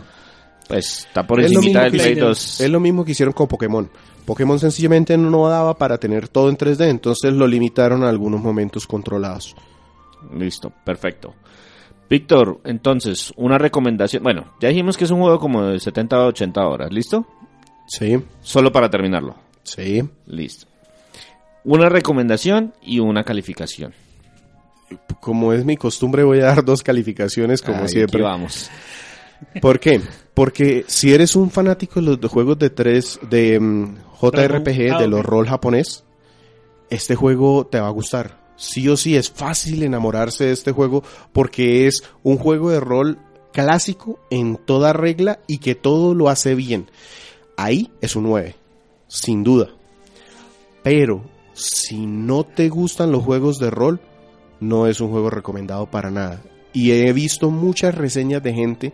Pues 0.67 0.99
está 1.07 1.25
por 1.25 1.41
encima 1.41 1.81
del 1.83 1.91
Play 1.91 2.11
hicieron- 2.13 2.29
2. 2.29 2.61
Es 2.61 2.69
lo 2.69 2.79
mismo 2.79 3.05
que 3.05 3.11
hicieron 3.11 3.33
con 3.33 3.47
Pokémon. 3.47 3.89
Pokémon 4.25 4.59
sencillamente 4.59 5.17
no 5.17 5.47
daba 5.47 5.77
para 5.77 5.97
tener 5.99 6.27
todo 6.27 6.49
en 6.49 6.57
3D, 6.57 6.89
entonces 6.89 7.31
lo 7.33 7.45
limitaron 7.47 8.03
a 8.03 8.09
algunos 8.09 8.41
momentos 8.41 8.87
controlados. 8.87 9.55
Listo, 10.35 10.71
perfecto. 10.83 11.35
Víctor, 12.09 12.59
entonces, 12.65 13.33
una 13.35 13.57
recomendación. 13.57 14.23
Bueno, 14.23 14.53
ya 14.59 14.69
dijimos 14.69 14.97
que 14.97 15.03
es 15.05 15.11
un 15.11 15.19
juego 15.21 15.39
como 15.39 15.63
de 15.63 15.79
70 15.79 16.15
a 16.15 16.25
80 16.27 16.67
horas, 16.67 16.91
¿listo? 16.91 17.25
Sí, 17.87 18.17
Solo 18.41 18.71
para 18.71 18.89
terminarlo. 18.89 19.35
sí. 19.63 20.03
Listo. 20.27 20.67
Una 21.63 21.89
recomendación 21.89 22.73
y 22.81 22.99
una 22.99 23.23
calificación. 23.23 23.91
Como 25.19 25.51
es 25.53 25.65
mi 25.65 25.77
costumbre, 25.77 26.23
voy 26.23 26.39
a 26.41 26.45
dar 26.45 26.63
dos 26.63 26.83
calificaciones, 26.83 27.63
como 27.63 27.87
siempre. 27.87 28.19
aquí 28.19 28.23
vamos. 28.23 28.69
¿Por 29.61 29.79
qué? 29.79 29.99
Porque 30.35 30.83
si 30.87 31.13
eres 31.13 31.35
un 31.35 31.49
fanático 31.49 32.01
de 32.01 32.17
los 32.17 32.31
juegos 32.31 32.59
de 32.59 32.69
3, 32.69 33.21
de 33.29 33.59
mm, 33.59 33.95
JRPG, 34.21 34.93
Ah, 34.93 34.99
de 34.99 35.07
los 35.07 35.25
rol 35.25 35.47
japonés, 35.47 36.03
este 36.89 37.15
juego 37.15 37.65
te 37.65 37.79
va 37.79 37.87
a 37.87 37.91
gustar. 37.91 38.45
Sí 38.57 38.87
o 38.89 38.97
sí, 38.97 39.15
es 39.15 39.31
fácil 39.31 39.81
enamorarse 39.83 40.45
de 40.45 40.51
este 40.51 40.71
juego 40.71 41.03
porque 41.33 41.87
es 41.87 42.03
un 42.21 42.37
juego 42.37 42.69
de 42.69 42.79
rol 42.79 43.17
clásico 43.53 44.19
en 44.29 44.57
toda 44.57 44.93
regla 44.93 45.39
y 45.47 45.59
que 45.59 45.73
todo 45.73 46.13
lo 46.13 46.29
hace 46.29 46.53
bien. 46.53 46.91
Ahí 47.57 47.89
es 48.01 48.17
un 48.17 48.23
9, 48.23 48.55
sin 49.07 49.43
duda. 49.43 49.69
Pero 50.83 51.23
si 51.53 52.05
no 52.05 52.43
te 52.43 52.67
gustan 52.67 53.13
los 53.13 53.23
juegos 53.23 53.57
de 53.57 53.71
rol, 53.71 54.01
no 54.59 54.87
es 54.87 54.99
un 54.99 55.11
juego 55.11 55.29
recomendado 55.29 55.89
para 55.89 56.11
nada. 56.11 56.41
Y 56.73 56.91
he 56.91 57.13
visto 57.13 57.49
muchas 57.49 57.95
reseñas 57.95 58.43
de 58.43 58.53
gente 58.53 58.93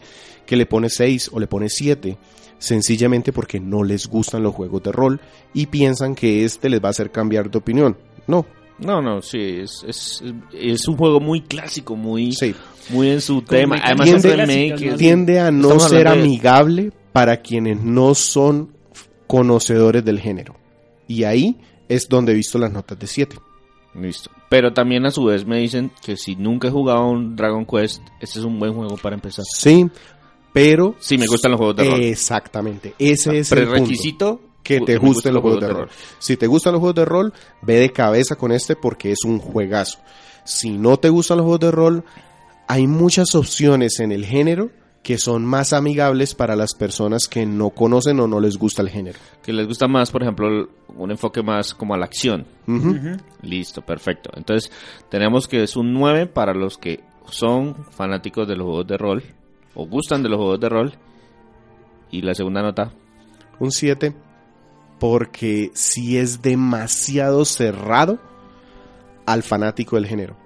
que 0.52 0.58
le 0.58 0.66
pone 0.66 0.90
6 0.90 1.30
o 1.32 1.40
le 1.40 1.48
pone 1.48 1.70
7, 1.70 2.18
sencillamente 2.58 3.32
porque 3.32 3.58
no 3.62 3.84
les 3.84 4.08
gustan 4.08 4.44
los 4.44 4.54
juegos 4.54 4.84
de 4.84 4.92
rol 4.92 5.22
y 5.54 5.68
piensan 5.68 6.14
que 6.14 6.44
este 6.44 6.68
les 6.70 6.84
va 6.84 6.88
a 6.88 6.90
hacer 6.90 7.10
cambiar 7.10 7.50
de 7.50 7.58
opinión. 7.58 7.96
No, 8.28 8.46
No, 8.80 9.02
no, 9.02 9.22
sí, 9.22 9.40
es, 9.62 9.82
es, 9.88 10.22
es 10.52 10.88
un 10.90 10.98
juego 10.98 11.22
muy 11.22 11.40
clásico, 11.40 11.96
muy, 11.96 12.34
sí. 12.34 12.54
muy 12.90 13.12
en 13.12 13.22
su 13.22 13.42
tema. 13.44 13.78
Además, 13.82 14.10
Tiende 14.98 15.40
a 15.40 15.52
no 15.52 15.80
ser 15.80 16.04
de- 16.04 16.10
amigable 16.20 16.92
para 17.14 17.38
quienes 17.38 17.82
no 17.82 18.14
son 18.14 18.74
conocedores 19.28 20.04
del 20.04 20.20
género. 20.20 20.56
Y 21.08 21.24
ahí 21.24 21.62
es 21.88 22.10
donde 22.10 22.34
he 22.34 22.36
visto 22.36 22.58
las 22.60 22.74
notas 22.74 23.00
de 23.00 23.08
7. 23.08 23.38
Listo. 23.96 24.30
Pero 24.50 24.74
también 24.74 25.06
a 25.06 25.12
su 25.12 25.24
vez 25.26 25.46
me 25.46 25.58
dicen 25.60 25.92
que 26.04 26.18
si 26.18 26.36
nunca 26.36 26.68
he 26.68 26.72
jugado 26.72 27.08
un 27.10 27.36
Dragon 27.38 27.66
Quest, 27.66 28.02
este 28.20 28.40
es 28.40 28.46
un 28.46 28.60
buen 28.60 28.74
juego 28.74 28.98
para 28.98 29.16
empezar. 29.16 29.46
Sí, 29.54 29.86
pero... 30.54 30.96
Sí, 31.00 31.18
me 31.18 31.28
gustan 31.28 31.52
los 31.52 31.58
juegos 31.58 31.76
de 31.78 31.90
rol. 31.90 32.02
Exactamente, 32.02 32.96
ese 33.00 33.40
es 33.40 33.52
el 33.52 33.60
punto. 33.60 33.74
Prerequisito 33.74 34.42
que 34.64 34.80
te 34.82 34.98
gusten 34.98 35.34
los 35.34 35.42
juegos 35.42 35.62
de 35.62 35.70
rol. 35.70 35.90
Si 36.20 36.38
te 36.38 36.48
gustan 36.48 36.74
los 36.74 36.80
juegos 36.80 36.96
de 36.96 37.06
rol, 37.06 37.34
ve 37.62 37.76
de 37.76 37.92
cabeza 37.92 38.36
con 38.36 38.52
este 38.52 38.76
porque 38.76 39.12
es 39.12 39.24
un 39.26 39.40
juegazo. 39.40 40.00
Si 40.44 40.72
no 40.72 40.98
te 40.98 41.10
gustan 41.10 41.38
los 41.38 41.46
juegos 41.46 41.60
de 41.62 41.72
rol, 41.72 42.04
hay 42.68 42.88
muchas 42.88 43.36
opciones 43.36 44.00
en 44.00 44.12
el 44.12 44.26
género 44.26 44.70
que 45.04 45.18
son 45.18 45.44
más 45.44 45.74
amigables 45.74 46.36
para 46.36 46.56
las 46.56 46.76
personas 46.76 47.28
que 47.28 47.46
no 47.46 47.72
conocen 47.72 48.20
o 48.20 48.28
no 48.28 48.40
les 48.40 48.58
gusta 48.58 48.84
el 48.84 48.90
género. 48.90 49.18
Que 49.42 49.52
les 49.52 49.68
gusta 49.68 49.88
más, 49.88 50.12
por 50.12 50.22
ejemplo, 50.22 50.70
un 50.96 51.12
enfoque 51.12 51.42
más 51.42 51.74
como 51.74 51.96
a 51.96 51.98
la 51.98 52.06
acción. 52.06 52.46
Listo, 53.42 53.82
perfecto. 53.82 54.30
Entonces, 54.36 54.72
tenemos 55.10 55.48
que 55.48 55.64
es 55.64 55.76
un 55.76 55.92
9 55.94 56.28
para 56.28 56.54
los 56.54 56.78
que 56.78 57.00
son 57.30 57.76
fanáticos 57.90 58.48
de 58.48 58.56
los 58.56 58.66
juegos 58.66 58.88
de 58.88 58.98
rol 58.98 59.24
o 59.76 59.86
gustan 59.86 60.24
de 60.24 60.30
los 60.30 60.38
juegos 60.38 60.60
de 60.60 60.70
rol. 60.70 60.94
Y 62.10 62.22
la 62.22 62.36
segunda 62.36 62.62
nota, 62.62 62.92
Un 63.60 63.72
7 63.72 64.14
porque 65.02 65.72
si 65.74 66.20
es 66.20 66.44
demasiado 66.44 67.44
cerrado 67.44 68.20
al 69.26 69.42
fanático 69.42 69.96
del 69.96 70.06
género. 70.06 70.38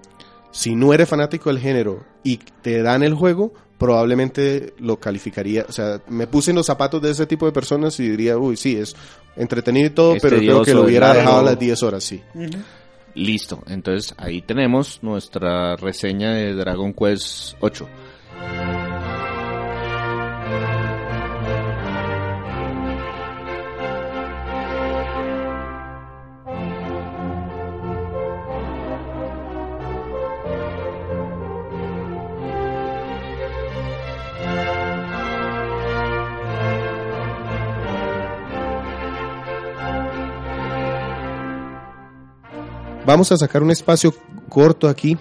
Si 0.52 0.78
no 0.78 0.94
eres 0.94 1.10
fanático 1.10 1.50
del 1.50 1.60
género 1.60 2.06
y 2.24 2.38
te 2.62 2.82
dan 2.82 3.04
el 3.04 3.16
juego, 3.16 3.54
probablemente 3.78 4.74
lo 4.80 4.98
calificaría. 4.98 5.66
O 5.68 5.74
sea, 5.74 6.02
me 6.08 6.28
puse 6.28 6.52
en 6.52 6.56
los 6.56 6.66
zapatos 6.66 7.02
de 7.02 7.12
ese 7.12 7.26
tipo 7.26 7.46
de 7.46 7.52
personas 7.52 8.00
y 8.00 8.08
diría, 8.08 8.38
uy, 8.38 8.56
sí, 8.56 8.78
es 8.78 8.96
entretenido 9.36 9.88
y 9.88 9.90
todo, 9.90 10.16
pero 10.22 10.38
creo 10.38 10.64
que 10.64 10.74
lo 10.74 10.84
hubiera 10.84 11.14
dejado 11.14 11.40
a 11.40 11.44
las 11.44 11.60
10 11.60 11.84
horas, 11.84 12.06
sí. 12.06 12.22
Listo. 13.14 13.62
Entonces, 13.68 14.16
ahí 14.18 14.42
tenemos 14.42 15.04
nuestra 15.04 15.76
reseña 15.76 16.32
de 16.32 16.54
Dragon 16.54 16.94
Quest 16.94 17.56
8. 17.60 17.88
Vamos 43.06 43.32
a 43.32 43.38
sacar 43.38 43.62
un 43.62 43.70
espacio 43.70 44.16
corto 44.50 44.88
aquí 44.88 45.16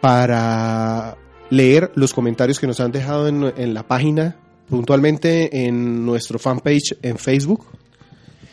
para 0.00 1.18
leer 1.50 1.92
los 1.94 2.14
comentarios 2.14 2.58
que 2.58 2.66
nos 2.66 2.80
han 2.80 2.92
dejado 2.92 3.28
en, 3.28 3.74
la 3.74 3.82
página, 3.86 4.36
puntualmente 4.70 5.66
en 5.66 6.06
nuestro 6.06 6.38
fanpage 6.38 6.96
en 7.02 7.18
Facebook. 7.18 7.66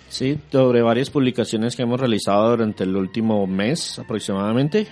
Sí, 0.10 0.38
sobre 0.52 0.82
varias 0.82 1.10
publicaciones 1.10 1.78
que 1.78 1.84
hemos 1.84 1.98
realizado 1.98 2.50
durante 2.50 2.84
el 2.84 2.94
último 2.98 3.48
mes 3.48 4.00
aproximadamente. 4.00 4.88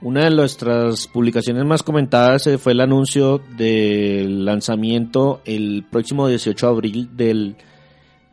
Una 0.00 0.24
de 0.24 0.34
nuestras 0.34 1.06
publicaciones 1.06 1.64
más 1.64 1.84
comentadas 1.84 2.48
eh, 2.48 2.58
fue 2.58 2.72
el 2.72 2.80
anuncio 2.80 3.40
del 3.56 4.44
lanzamiento 4.44 5.42
el 5.44 5.84
próximo 5.88 6.26
18 6.26 6.66
de 6.66 6.72
abril 6.72 7.08
del 7.16 7.56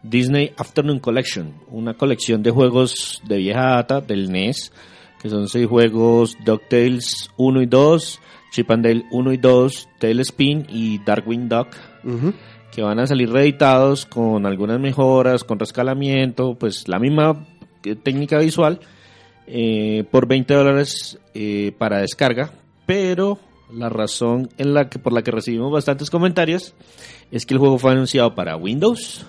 Disney 0.04 0.52
Afternoon 0.58 1.00
Collection, 1.00 1.54
una 1.70 1.94
colección 1.96 2.44
de 2.44 2.52
juegos 2.52 3.22
de 3.28 3.38
vieja 3.38 3.76
data 3.76 4.02
del 4.02 4.32
NES, 4.32 4.72
que 5.22 5.30
son 5.30 5.48
seis 5.48 5.68
juegos 5.68 6.38
DuckTales 6.46 7.30
1 7.38 7.62
y 7.62 7.66
2, 7.66 8.20
Chip 8.52 8.72
and 8.72 8.86
Dale 8.86 9.06
1 9.12 9.34
y 9.34 9.38
2, 9.38 9.90
Tailspin 10.00 10.66
y 10.70 11.00
Darkwing 11.00 11.50
Duck 11.50 11.76
que 12.72 12.82
van 12.82 13.00
a 13.00 13.08
salir 13.08 13.32
reeditados 13.32 14.06
con 14.06 14.46
algunas 14.46 14.80
mejoras, 14.80 15.44
con 15.44 15.60
rescalamiento, 15.60 16.56
pues 16.56 16.88
la 16.88 17.00
misma 17.00 17.46
eh, 17.84 17.96
técnica 17.96 18.38
visual 18.40 18.80
eh, 19.48 20.04
por 20.12 20.28
20 20.28 20.54
dólares 20.54 21.20
eh, 21.34 21.74
para 21.78 22.00
descarga, 22.00 22.52
pero 22.86 23.40
la 23.74 23.90
razón 23.90 24.50
en 24.58 24.74
la 24.74 24.90
que 24.90 25.00
por 25.00 25.14
la 25.14 25.24
que 25.24 25.32
recibimos 25.32 25.72
bastantes 25.72 26.10
comentarios 26.10 26.74
es 27.32 27.46
que 27.46 27.54
el 27.54 27.60
juego 27.60 27.78
fue 27.78 27.92
anunciado 27.92 28.36
para 28.36 28.56
Windows, 28.56 29.26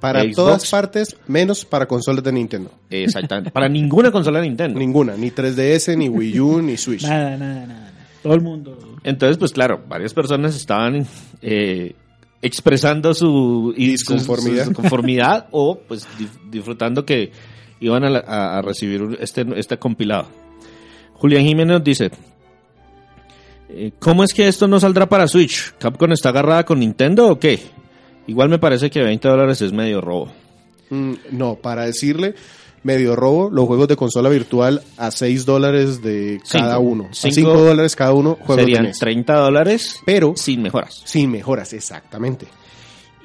Para 0.00 0.22
Xbox. 0.22 0.34
todas 0.36 0.70
partes, 0.70 1.16
menos 1.28 1.64
para 1.64 1.86
consolas 1.86 2.24
de 2.24 2.32
Nintendo. 2.32 2.70
Exactamente. 2.88 3.50
Para 3.50 3.68
ninguna 3.68 4.10
consola 4.10 4.40
de 4.40 4.48
Nintendo. 4.48 4.78
Ninguna, 4.78 5.14
ni 5.16 5.30
3DS, 5.30 5.96
ni 5.96 6.08
Wii 6.08 6.40
U, 6.40 6.62
ni 6.62 6.76
Switch. 6.76 7.02
Nada, 7.04 7.36
nada, 7.36 7.54
nada. 7.54 7.66
nada. 7.66 7.92
Todo 8.22 8.34
el 8.34 8.40
mundo. 8.40 8.96
Entonces, 9.04 9.36
pues 9.38 9.52
claro, 9.52 9.82
varias 9.88 10.12
personas 10.14 10.56
estaban 10.56 11.06
eh, 11.42 11.94
expresando 12.42 13.12
su 13.14 13.74
Disconformidad. 13.76 14.64
su- 14.64 14.70
su 14.70 14.74
conformidad 14.76 15.46
o 15.52 15.78
pues 15.86 16.06
dif- 16.18 16.50
disfrutando 16.50 17.04
que 17.04 17.32
iban 17.80 18.04
a, 18.04 18.10
la- 18.10 18.24
a- 18.26 18.58
a 18.58 18.62
recibir 18.62 19.18
este, 19.20 19.46
este 19.56 19.78
compilado. 19.78 20.28
Julián 21.14 21.44
Jiménez 21.44 21.74
nos 21.78 21.84
dice, 21.84 22.10
eh, 23.68 23.92
¿cómo 23.98 24.24
es 24.24 24.32
que 24.34 24.48
esto 24.48 24.66
no 24.66 24.80
saldrá 24.80 25.08
para 25.08 25.28
Switch? 25.28 25.72
¿Capcom 25.78 26.12
está 26.12 26.30
agarrada 26.30 26.64
con 26.64 26.80
Nintendo 26.80 27.28
o 27.28 27.38
qué? 27.38 27.60
Igual 28.26 28.48
me 28.48 28.58
parece 28.58 28.90
que 28.90 29.02
20 29.02 29.26
dólares 29.28 29.60
es 29.62 29.72
medio 29.72 30.00
robo. 30.00 30.30
Mm, 30.90 31.12
no, 31.32 31.56
para 31.56 31.84
decirle, 31.84 32.34
medio 32.82 33.16
robo, 33.16 33.50
los 33.50 33.66
juegos 33.66 33.88
de 33.88 33.96
consola 33.96 34.28
virtual 34.28 34.82
a 34.96 35.10
6 35.10 35.46
dólares 35.46 36.02
de 36.02 36.40
cada 36.50 36.76
Cinco. 36.76 36.88
uno. 36.90 37.04
A 37.10 37.14
Cinco 37.14 37.34
5 37.34 37.52
dólares 37.64 37.96
cada 37.96 38.12
uno, 38.12 38.34
juegos 38.40 38.56
de 38.56 38.62
Serían 38.62 38.84
NES. 38.84 38.98
30 38.98 39.34
dólares, 39.36 40.00
Pero 40.04 40.32
sin 40.36 40.62
mejoras. 40.62 41.02
sin 41.04 41.30
mejoras, 41.30 41.72
exactamente. 41.72 42.46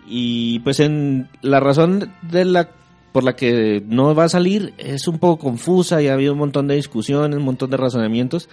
Y 0.08 0.60
pues 0.60 0.80
en 0.80 1.30
la 1.41 1.60
razón 1.60 2.12
de 2.22 2.46
la 2.46 2.70
por 3.12 3.24
la 3.24 3.36
que 3.36 3.82
no 3.88 4.14
va 4.14 4.26
a 4.26 4.30
salir 4.30 4.74
es 4.78 5.08
un 5.08 5.20
poco 5.20 5.41
confusa 5.46 6.02
y 6.02 6.10
ha 6.10 6.14
habido 6.14 6.34
un 6.34 6.39
montón 6.39 6.68
de 6.68 6.76
discusiones, 6.76 7.38
un 7.38 7.46
montón 7.46 7.70
de 7.70 7.78
razonamientos, 7.78 8.50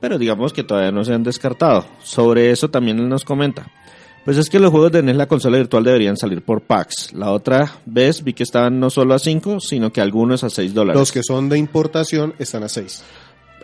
pero 0.00 0.18
digamos 0.18 0.52
que 0.52 0.64
todavía 0.64 0.90
no 0.90 1.04
se 1.04 1.14
han 1.14 1.22
descartado. 1.22 1.84
Sobre 2.02 2.50
eso 2.50 2.70
también 2.70 2.98
él 2.98 3.08
nos 3.08 3.24
comenta. 3.24 3.70
Pues 4.24 4.36
es 4.36 4.50
que 4.50 4.60
los 4.60 4.70
juegos 4.70 4.92
de 4.92 5.02
NES 5.02 5.16
la 5.16 5.26
consola 5.26 5.56
virtual 5.56 5.82
deberían 5.82 6.16
salir 6.16 6.42
por 6.42 6.60
packs. 6.60 7.12
La 7.14 7.32
otra 7.32 7.80
vez 7.86 8.22
vi 8.22 8.34
que 8.34 8.42
estaban 8.42 8.78
no 8.78 8.90
solo 8.90 9.14
a 9.14 9.18
5, 9.18 9.60
sino 9.60 9.92
que 9.92 10.00
algunos 10.00 10.44
a 10.44 10.50
6 10.50 10.74
dólares. 10.74 11.00
Los 11.00 11.10
que 11.10 11.22
son 11.22 11.48
de 11.48 11.58
importación 11.58 12.34
están 12.38 12.62
a 12.62 12.68
6. 12.68 13.02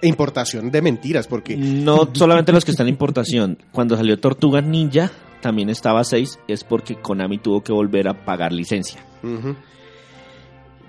Importación 0.03 0.71
de 0.71 0.83
mentiras, 0.83 1.27
porque 1.27 1.57
No 1.57 2.09
solamente 2.13 2.53
los 2.53 2.65
que 2.65 2.71
están 2.71 2.87
en 2.87 2.95
importación. 2.95 3.59
Cuando 3.71 3.97
salió 3.97 4.19
Tortuga 4.19 4.61
Ninja 4.61 5.11
también 5.41 5.69
estaba 5.69 6.01
a 6.01 6.05
6, 6.05 6.39
es 6.49 6.65
porque 6.65 6.97
Konami 6.97 7.39
tuvo 7.39 7.63
que 7.63 7.73
volver 7.73 8.09
a 8.09 8.25
pagar 8.25 8.53
licencia. 8.53 9.05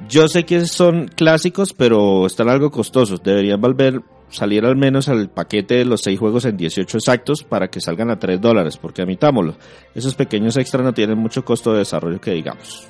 Yo 0.07 0.27
sé 0.27 0.45
que 0.45 0.65
son 0.65 1.07
clásicos, 1.07 1.73
pero 1.73 2.25
están 2.25 2.49
algo 2.49 2.71
costosos. 2.71 3.21
Deberían 3.21 3.59
volver 3.59 4.01
salir 4.29 4.65
al 4.65 4.75
menos 4.75 5.07
al 5.09 5.29
paquete 5.29 5.75
de 5.75 5.85
los 5.85 6.01
seis 6.01 6.19
juegos 6.19 6.45
en 6.45 6.57
18 6.57 6.97
exactos 6.97 7.43
para 7.43 7.69
que 7.69 7.79
salgan 7.81 8.09
a 8.09 8.19
3 8.19 8.39
dólares, 8.41 8.77
porque 8.77 9.01
admitámoslo, 9.01 9.55
esos 9.95 10.15
pequeños 10.15 10.57
extras 10.57 10.83
no 10.83 10.93
tienen 10.93 11.17
mucho 11.17 11.45
costo 11.45 11.71
de 11.73 11.79
desarrollo 11.79 12.19
que 12.19 12.31
digamos. 12.31 12.87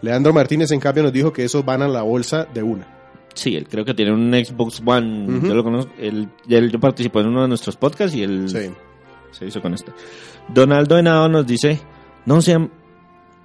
Leandro 0.00 0.32
Martínez, 0.32 0.70
en 0.70 0.80
cambio, 0.80 1.02
nos 1.02 1.12
dijo 1.12 1.32
que 1.32 1.44
esos 1.44 1.64
van 1.64 1.82
a 1.82 1.88
la 1.88 2.02
bolsa 2.02 2.46
de 2.52 2.62
una. 2.62 2.86
Sí, 3.34 3.54
él 3.56 3.66
creo 3.68 3.84
que 3.84 3.94
tiene 3.94 4.12
un 4.12 4.32
Xbox 4.32 4.80
One, 4.84 5.40
yo 5.46 5.54
lo 5.54 5.62
conozco, 5.62 5.92
él, 5.98 6.28
él- 6.48 6.70
yo 6.72 6.80
participó 6.80 7.20
en 7.20 7.28
uno 7.28 7.42
de 7.42 7.48
nuestros 7.48 7.76
podcasts 7.76 8.16
y 8.16 8.22
él 8.22 8.48
Sí. 8.48 8.70
se 9.32 9.46
hizo 9.46 9.60
con 9.60 9.74
este. 9.74 9.92
Donaldo 10.48 10.98
Henao 10.98 11.28
nos 11.28 11.46
dice, 11.46 11.80
no 12.26 12.40
sean 12.40 12.70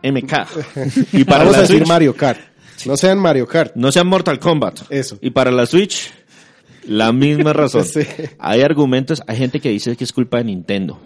MK. 0.02 0.34
y 1.14 1.24
para 1.26 1.40
Vamos 1.40 1.54
a 1.56 1.58
la 1.58 1.62
decir 1.64 1.78
Switch, 1.78 1.88
Mario 1.88 2.16
Kart. 2.16 2.40
No 2.86 2.98
sean 2.98 3.20
Mario 3.20 3.48
Kart. 3.48 3.76
no 3.76 3.92
sean 3.92 4.08
Mortal 4.08 4.40
Kombat. 4.40 4.82
Eso. 4.90 5.18
Y 5.22 5.30
para 5.30 5.52
la 5.52 5.66
Switch, 5.66 6.12
la 6.88 7.12
misma 7.14 7.54
razón. 7.54 7.84
Sí. 7.86 8.02
Hay 8.40 8.62
argumentos, 8.62 9.22
hay 9.28 9.38
gente 9.38 9.60
que 9.60 9.70
dice 9.70 9.96
que 9.96 10.04
es 10.04 10.14
culpa 10.14 10.38
de 10.38 10.46
Nintendo, 10.46 11.00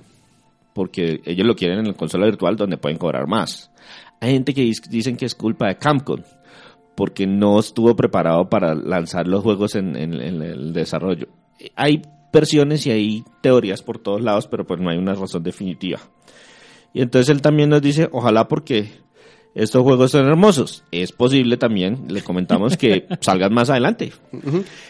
porque 0.73 1.21
ellos 1.25 1.45
lo 1.45 1.55
quieren 1.55 1.79
en 1.79 1.87
la 1.87 1.93
consola 1.93 2.25
virtual 2.25 2.55
donde 2.55 2.77
pueden 2.77 2.97
cobrar 2.97 3.27
más. 3.27 3.71
Hay 4.19 4.33
gente 4.33 4.53
que 4.53 4.71
dicen 4.89 5.15
que 5.17 5.25
es 5.25 5.35
culpa 5.35 5.67
de 5.67 5.77
Capcom, 5.77 6.21
porque 6.95 7.27
no 7.27 7.59
estuvo 7.59 7.95
preparado 7.95 8.49
para 8.49 8.73
lanzar 8.73 9.27
los 9.27 9.43
juegos 9.43 9.75
en, 9.75 9.95
en- 9.95 10.19
en 10.21 10.41
el 10.41 10.73
desarrollo. 10.73 11.27
Hay 11.75 12.01
versiones 12.33 12.85
y 12.87 12.91
hay 12.91 13.23
teorías 13.41 13.83
por 13.83 13.99
todos 13.99 14.21
lados, 14.21 14.47
pero 14.47 14.65
pues 14.65 14.79
no 14.79 14.89
hay 14.89 14.97
una 14.97 15.13
razón 15.13 15.43
definitiva. 15.43 15.99
Y 16.93 17.01
entonces 17.01 17.29
él 17.29 17.41
también 17.41 17.69
nos 17.69 17.81
dice, 17.81 18.09
ojalá 18.11 18.47
porque 18.47 18.89
estos 19.53 19.83
juegos 19.83 20.11
son 20.11 20.25
hermosos. 20.27 20.83
Es 20.91 21.11
posible 21.11 21.57
también, 21.57 22.05
le 22.09 22.21
comentamos 22.23 22.77
que 22.77 23.07
salgan 23.21 23.53
más 23.53 23.69
adelante. 23.69 24.11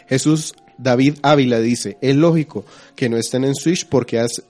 Jesús 0.07 0.53
David 0.77 1.15
Ávila 1.21 1.59
dice, 1.59 1.97
es 2.01 2.15
lógico 2.15 2.65
que 2.95 3.09
no 3.09 3.17
estén 3.17 3.43
en 3.43 3.55
Switch 3.55 3.87
porque 3.87 4.19
hace, 4.19 4.43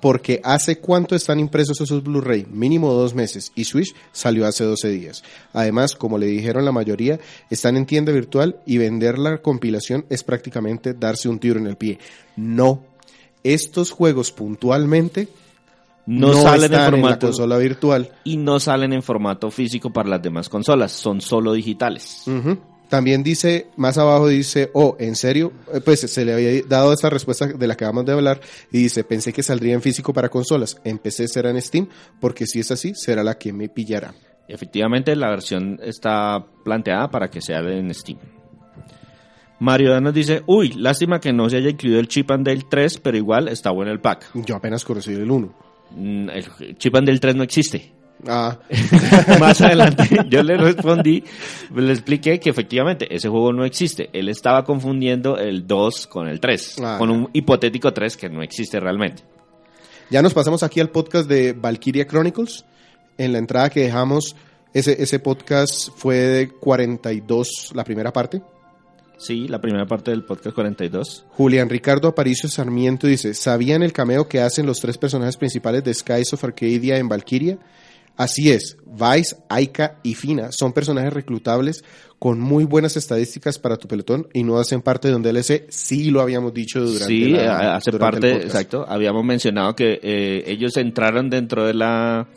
porque 0.00 0.40
hace 0.44 0.78
cuánto 0.78 1.14
están 1.14 1.40
impresos 1.40 1.80
esos 1.80 2.02
Blu-ray, 2.04 2.46
mínimo 2.50 2.92
dos 2.92 3.14
meses, 3.14 3.50
y 3.54 3.64
Switch 3.64 3.94
salió 4.12 4.46
hace 4.46 4.64
12 4.64 4.88
días. 4.90 5.22
Además, 5.54 5.94
como 5.94 6.18
le 6.18 6.26
dijeron 6.26 6.64
la 6.66 6.72
mayoría, 6.72 7.18
están 7.48 7.76
en 7.78 7.86
tienda 7.86 8.12
virtual 8.12 8.56
y 8.66 8.76
vender 8.78 9.18
la 9.18 9.38
compilación 9.38 10.04
es 10.10 10.22
prácticamente 10.22 10.92
darse 10.92 11.28
un 11.28 11.38
tiro 11.38 11.58
en 11.58 11.66
el 11.66 11.76
pie. 11.76 11.98
No, 12.36 12.82
estos 13.42 13.90
juegos 13.90 14.30
puntualmente 14.32 15.28
No, 16.06 16.34
salen 16.34 16.72
en 16.72 16.74
en 16.74 16.84
la 16.84 16.90
formato 16.90 17.26
consola 17.28 17.56
virtual. 17.56 18.12
y 18.24 18.36
no 18.36 18.60
salen 18.60 18.92
en 18.92 19.02
formato 19.02 19.50
físico 19.50 19.90
para 19.90 20.10
las 20.10 20.22
demás 20.22 20.50
consolas, 20.50 20.92
son 20.92 21.22
solo 21.22 21.54
digitales. 21.54 22.24
También 22.88 23.22
dice, 23.22 23.68
más 23.76 23.98
abajo 23.98 24.28
dice, 24.28 24.70
oh, 24.74 24.96
¿en 25.00 25.16
serio? 25.16 25.52
Eh, 25.72 25.80
Pues 25.80 26.00
se 26.00 26.24
le 26.24 26.34
había 26.34 26.62
dado 26.68 26.92
esta 26.92 27.10
respuesta 27.10 27.46
de 27.46 27.66
la 27.66 27.76
que 27.76 27.84
acabamos 27.84 28.06
de 28.06 28.12
hablar 28.12 28.40
y 28.70 28.78
dice, 28.78 29.04
pensé 29.04 29.32
que 29.32 29.42
saldría 29.42 29.74
en 29.74 29.82
físico 29.82 30.12
para 30.12 30.28
consolas. 30.28 30.76
Empecé 30.84 31.26
será 31.28 31.50
en 31.50 31.60
Steam, 31.60 31.88
porque 32.20 32.46
si 32.46 32.60
es 32.60 32.70
así, 32.70 32.94
será 32.94 33.24
la 33.24 33.36
que 33.38 33.52
me 33.52 33.68
pillará. 33.68 34.14
Efectivamente, 34.46 35.16
la 35.16 35.30
versión 35.30 35.80
está 35.82 36.44
planteada 36.64 37.10
para 37.10 37.28
que 37.30 37.40
sea 37.40 37.60
en 37.60 37.92
Steam. 37.94 38.18
Mario 39.60 39.90
Dan 39.90 40.04
nos 40.04 40.14
dice, 40.14 40.42
uy, 40.46 40.72
lástima 40.74 41.20
que 41.20 41.32
no 41.32 41.48
se 41.48 41.56
haya 41.56 41.70
incluido 41.70 41.98
el 42.00 42.08
Chip 42.08 42.30
and 42.30 42.46
Dale 42.46 42.64
3, 42.68 42.98
pero 42.98 43.16
igual 43.16 43.48
está 43.48 43.70
bueno 43.70 43.92
el 43.92 44.00
pack. 44.00 44.30
Yo 44.34 44.56
apenas 44.56 44.84
conocí 44.84 45.12
el 45.12 45.30
1. 45.30 45.54
Mm, 45.92 46.28
El 46.28 46.76
Chip 46.76 46.94
and 46.94 47.06
Dale 47.06 47.18
3 47.18 47.36
no 47.36 47.42
existe. 47.44 47.92
Ah, 48.26 48.58
Más 49.40 49.60
adelante 49.60 50.08
yo 50.28 50.42
le 50.42 50.56
respondí, 50.56 51.24
le 51.74 51.92
expliqué 51.92 52.40
que 52.40 52.50
efectivamente 52.50 53.14
ese 53.14 53.28
juego 53.28 53.52
no 53.52 53.64
existe. 53.64 54.08
Él 54.12 54.28
estaba 54.28 54.64
confundiendo 54.64 55.36
el 55.38 55.66
2 55.66 56.06
con 56.06 56.28
el 56.28 56.40
3, 56.40 56.76
Ah, 56.82 56.96
con 56.98 57.10
un 57.10 57.28
hipotético 57.32 57.92
3 57.92 58.16
que 58.16 58.28
no 58.28 58.42
existe 58.42 58.80
realmente. 58.80 59.22
ya 60.10 60.22
nos 60.22 60.32
pasamos 60.34 60.62
aquí 60.62 60.80
al 60.80 60.90
podcast 60.90 61.28
de 61.28 61.52
Valkyria 61.52 62.06
Chronicles. 62.06 62.64
En 63.18 63.32
la 63.32 63.38
entrada 63.38 63.70
que 63.70 63.80
dejamos, 63.80 64.34
ese, 64.72 65.00
ese 65.02 65.18
podcast 65.20 65.90
fue 65.96 66.16
de 66.16 66.48
42, 66.48 67.70
la 67.74 67.84
primera 67.84 68.12
parte. 68.12 68.42
Sí, 69.16 69.46
la 69.46 69.60
primera 69.60 69.86
parte 69.86 70.10
del 70.10 70.24
podcast 70.24 70.54
42. 70.54 71.24
Julián 71.30 71.68
Ricardo 71.70 72.08
Aparicio 72.08 72.48
Sarmiento 72.48 73.06
dice, 73.06 73.32
¿sabían 73.34 73.82
el 73.84 73.92
cameo 73.92 74.28
que 74.28 74.40
hacen 74.40 74.66
los 74.66 74.80
tres 74.80 74.98
personajes 74.98 75.36
principales 75.36 75.84
de 75.84 75.94
Skies 75.94 76.32
of 76.32 76.42
Arcadia 76.44 76.96
en 76.98 77.08
Valkyria? 77.08 77.56
Así 78.16 78.50
es, 78.50 78.76
Vice, 78.86 79.36
Aika 79.48 79.98
y 80.04 80.14
Fina 80.14 80.50
son 80.52 80.72
personajes 80.72 81.12
reclutables 81.12 81.84
con 82.20 82.38
muy 82.40 82.64
buenas 82.64 82.96
estadísticas 82.96 83.58
para 83.58 83.76
tu 83.76 83.88
pelotón 83.88 84.28
y 84.32 84.44
no 84.44 84.58
hacen 84.58 84.82
parte 84.82 85.08
de 85.08 85.16
un 85.16 85.22
DLC, 85.22 85.66
sí 85.68 86.10
lo 86.10 86.20
habíamos 86.20 86.54
dicho 86.54 86.80
durante 86.80 87.06
Sí, 87.06 87.28
la- 87.30 87.74
hace 87.76 87.90
durante 87.90 88.30
parte, 88.30 88.46
exacto. 88.46 88.86
Habíamos 88.88 89.24
mencionado 89.24 89.74
que 89.74 89.98
eh, 90.02 90.44
ellos 90.46 90.76
entraron 90.76 91.28
dentro 91.28 91.66
de 91.66 91.74
la, 91.74 92.28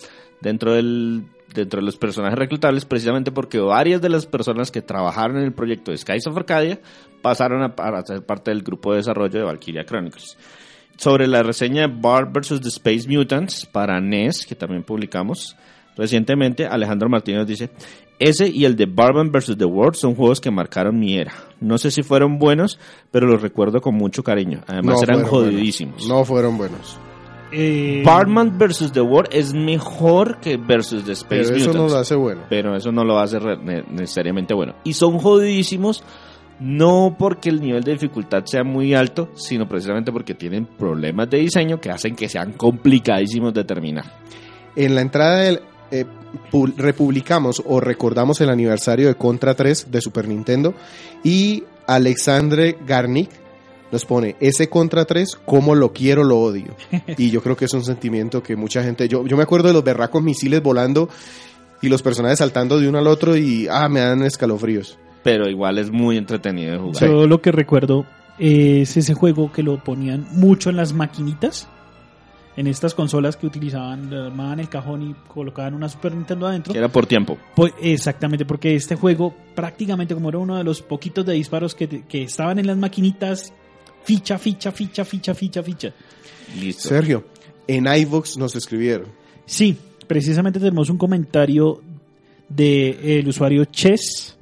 dentro 0.42 0.74
del, 0.74 1.24
dentro 1.54 1.80
de 1.80 1.86
los 1.86 1.96
personajes 1.98 2.38
reclutables 2.40 2.84
precisamente 2.86 3.32
porque 3.32 3.60
varias 3.60 4.02
de 4.02 4.10
las 4.10 4.26
personas 4.26 4.72
que 4.72 4.82
trabajaron 4.82 5.38
en 5.38 5.44
el 5.44 5.54
proyecto 5.54 5.92
de 5.92 5.98
Skies 6.00 6.26
of 6.28 6.36
Arcadia 6.36 6.80
pasaron 7.22 7.62
a, 7.62 7.68
a 7.78 8.04
ser 8.04 8.26
parte 8.26 8.50
del 8.52 8.64
grupo 8.64 8.92
de 8.92 8.98
desarrollo 8.98 9.38
de 9.40 9.44
Valkyria 9.46 9.86
Chronicles. 9.86 10.38
Sobre 10.98 11.28
la 11.28 11.44
reseña 11.44 11.88
de 11.88 11.94
Bart 11.96 12.32
vs. 12.34 12.60
The 12.62 12.70
Space 12.70 13.08
Mutants 13.08 13.66
para 13.66 14.02
NES, 14.02 14.46
que 14.46 14.56
también 14.56 14.84
publicamos 14.84 15.56
recientemente, 15.96 16.66
Alejandro 16.66 17.10
Martínez 17.10 17.48
dice, 17.48 17.70
ese 18.20 18.48
y 18.50 18.66
el 18.66 18.76
de 18.76 18.86
Barban 18.88 19.32
vs. 19.32 19.58
The 19.58 19.66
World 19.66 19.96
son 19.96 20.16
juegos 20.16 20.42
que 20.42 20.50
marcaron 20.52 21.00
mi 21.00 21.18
era. 21.18 21.34
No 21.60 21.78
sé 21.78 21.92
si 21.92 22.02
fueron 22.04 22.40
buenos, 22.40 22.80
pero 23.12 23.28
los 23.28 23.42
recuerdo 23.42 23.80
con 23.82 23.96
mucho 23.96 24.24
cariño. 24.24 24.62
Además 24.68 24.98
No 24.98 25.04
eran 25.04 25.24
jodidísimos. 25.24 25.96
buenos. 25.98 26.10
No 26.18 26.26
fueron 26.26 26.58
buenos. 26.58 26.98
Eh, 27.52 28.02
Batman 28.06 28.58
vs. 28.58 28.92
The 28.92 29.02
World 29.02 29.30
es 29.32 29.54
mejor 29.54 30.40
que 30.40 30.58
vs. 30.58 31.04
The 31.06 31.12
Space 31.14 31.26
Pero 31.30 31.42
eso 31.56 31.56
Mutants. 31.70 31.76
no 31.78 31.88
lo 31.90 31.96
hace 31.98 32.16
bueno. 32.16 32.42
Pero 32.50 32.76
eso 32.76 32.92
no 32.92 33.04
lo 33.06 33.20
hace 33.20 33.38
necesariamente 33.90 34.54
bueno. 34.54 34.76
Y 34.84 34.94
son 34.94 35.18
jodidísimos 35.20 36.04
no 36.60 37.16
porque 37.18 37.50
el 37.50 37.62
nivel 37.62 37.84
de 37.84 37.94
dificultad 37.94 38.44
sea 38.46 38.64
muy 38.64 38.94
alto, 38.94 39.30
sino 39.36 39.68
precisamente 39.68 40.12
porque 40.12 40.34
tienen 40.34 40.66
problemas 40.66 41.30
de 41.30 41.38
diseño 41.40 41.80
que 41.80 41.90
hacen 41.92 42.16
que 42.16 42.30
sean 42.30 42.54
complicadísimos 42.54 43.54
de 43.54 43.64
terminar. 43.64 44.06
En 44.76 44.96
la 44.96 45.02
entrada 45.02 45.38
del, 45.40 45.62
eh, 45.92 46.06
pu- 46.52 46.74
republicamos 46.76 47.62
o 47.66 47.80
recordamos 47.80 48.42
el 48.42 48.50
aniversario 48.50 49.08
de 49.08 49.16
Contra 49.16 49.54
3 49.56 49.88
de 49.92 50.02
Super 50.02 50.28
Nintendo 50.28 50.74
y 51.24 51.64
Alexandre 51.86 52.78
Garnick 52.86 53.30
nos 53.92 54.04
pone 54.06 54.36
ese 54.42 54.68
Contra 54.70 55.06
3, 55.06 55.38
como 55.46 55.74
lo 55.74 55.94
quiero, 55.94 56.24
lo 56.24 56.40
odio. 56.40 56.76
Y 57.18 57.30
yo 57.32 57.42
creo 57.42 57.56
que 57.56 57.66
es 57.66 57.74
un 57.74 57.84
sentimiento 57.86 58.44
que 58.44 58.56
mucha 58.56 58.84
gente, 58.84 59.08
yo, 59.08 59.26
yo 59.26 59.38
me 59.38 59.44
acuerdo 59.44 59.68
de 59.70 59.74
los 59.74 59.84
berracos 59.84 60.22
misiles 60.22 60.62
volando 60.62 61.08
y 61.82 61.88
los 61.90 62.02
personajes 62.02 62.40
saltando 62.40 62.80
de 62.80 62.90
uno 62.90 62.98
al 63.00 63.08
otro 63.08 63.38
y 63.38 63.68
ah, 63.72 63.88
me 63.88 64.00
dan 64.02 64.24
escalofríos. 64.24 64.98
Pero 65.28 65.50
igual 65.50 65.78
es 65.78 65.92
muy 65.92 66.16
entretenido 66.16 66.72
de 66.72 66.78
jugar. 66.78 67.04
Yo 67.04 67.28
lo 67.28 67.42
que 67.42 67.52
recuerdo 67.52 68.06
es 68.40 68.96
ese 68.96 69.14
juego 69.14 69.52
que 69.52 69.62
lo 69.62 69.84
ponían 69.84 70.26
mucho 70.32 70.70
en 70.70 70.78
las 70.78 70.94
maquinitas. 70.94 71.68
En 72.56 72.66
estas 72.66 72.94
consolas 72.96 73.36
que 73.36 73.46
utilizaban, 73.46 74.10
le 74.10 74.28
armaban 74.28 74.62
el 74.62 74.70
cajón 74.70 75.02
y 75.02 75.14
colocaban 75.28 75.74
una 75.74 75.90
Super 75.90 76.16
Nintendo 76.16 76.48
adentro. 76.48 76.72
Que 76.72 76.80
era 76.80 76.88
por 76.88 77.08
tiempo. 77.08 77.38
Pues, 77.58 77.74
exactamente, 77.82 78.46
porque 78.46 78.74
este 78.74 78.96
juego 78.96 79.36
prácticamente 79.54 80.14
como 80.14 80.30
era 80.30 80.38
uno 80.38 80.56
de 80.56 80.64
los 80.64 80.82
poquitos 80.82 81.26
de 81.26 81.34
disparos 81.34 81.76
que, 81.76 81.88
que 82.06 82.24
estaban 82.24 82.58
en 82.58 82.68
las 82.68 82.78
maquinitas, 82.78 83.52
ficha, 84.06 84.38
ficha, 84.40 84.72
ficha, 84.72 85.04
ficha, 85.04 85.36
ficha, 85.36 85.62
ficha. 85.62 85.94
Listo. 86.58 86.88
Sergio, 86.88 87.26
en 87.68 87.86
iVox 87.86 88.38
nos 88.38 88.56
escribieron. 88.56 89.08
Sí, 89.46 89.78
precisamente 90.08 90.58
tenemos 90.58 90.90
un 90.90 90.98
comentario 90.98 91.82
del 92.48 93.28
usuario 93.28 93.66
Chess 93.66 94.37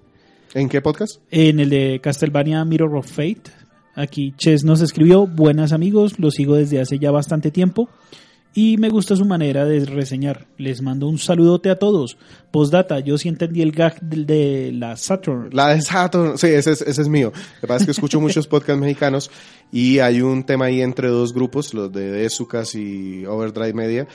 ¿En 0.56 0.70
qué 0.70 0.82
podcast? 0.82 1.20
en 1.32 1.60
el 1.60 1.70
de 1.70 1.99
Castlevania 2.01 2.64
Mirror 2.64 2.95
of 2.95 3.12
Fate. 3.12 3.51
Aquí 3.93 4.34
Chess 4.38 4.64
nos 4.64 4.80
escribió, 4.80 5.28
buenas 5.28 5.74
amigos, 5.74 6.18
lo 6.18 6.32
sigo 6.32 6.56
desde 6.56 6.80
hace 6.80 6.97
ya 6.97 7.12
bastante 7.12 7.51
tiempo 7.51 7.89
y 8.53 8.78
me 8.78 8.88
gusta 8.88 9.18
su 9.18 9.26
manera 9.26 9.66
de 9.66 9.84
reseñar. 9.84 10.47
Les 10.58 10.82
mando 10.82 11.10
un 11.10 11.18
saludote 11.18 11.70
a 11.70 11.78
todos. 11.78 12.18
Postdata, 12.51 13.01
yo 13.01 13.18
sí 13.18 13.28
entendí 13.28 13.62
el 13.62 13.74
gag 13.74 13.99
de 13.99 14.72
la 14.72 14.95
Saturn. 14.95 15.49
La 15.51 15.76
de 15.76 15.82
Saturn, 15.82 16.38
sí, 16.38 16.47
ese 16.47 16.72
es, 16.72 16.82
ese 16.82 17.01
es 17.01 17.10
mío. 17.10 17.34
Lo 17.56 17.62
que 17.62 17.68
pasa 17.68 17.80
es 17.80 17.86
que 17.88 17.91
escucho 17.91 18.22
muchos 18.22 18.47
podcasts 18.47 18.80
mexicanos 18.80 19.30
y 19.74 19.99
hay 19.99 20.22
un 20.22 20.45
tema 20.45 20.66
ahí 20.66 20.82
entre 20.82 21.10
dos 21.10 21.34
grupos, 21.34 21.74
los 21.74 21.91
de 21.91 22.12
Desucas 22.12 22.76
y 22.76 23.26
Overdrive 23.26 23.74
Media, 23.74 24.08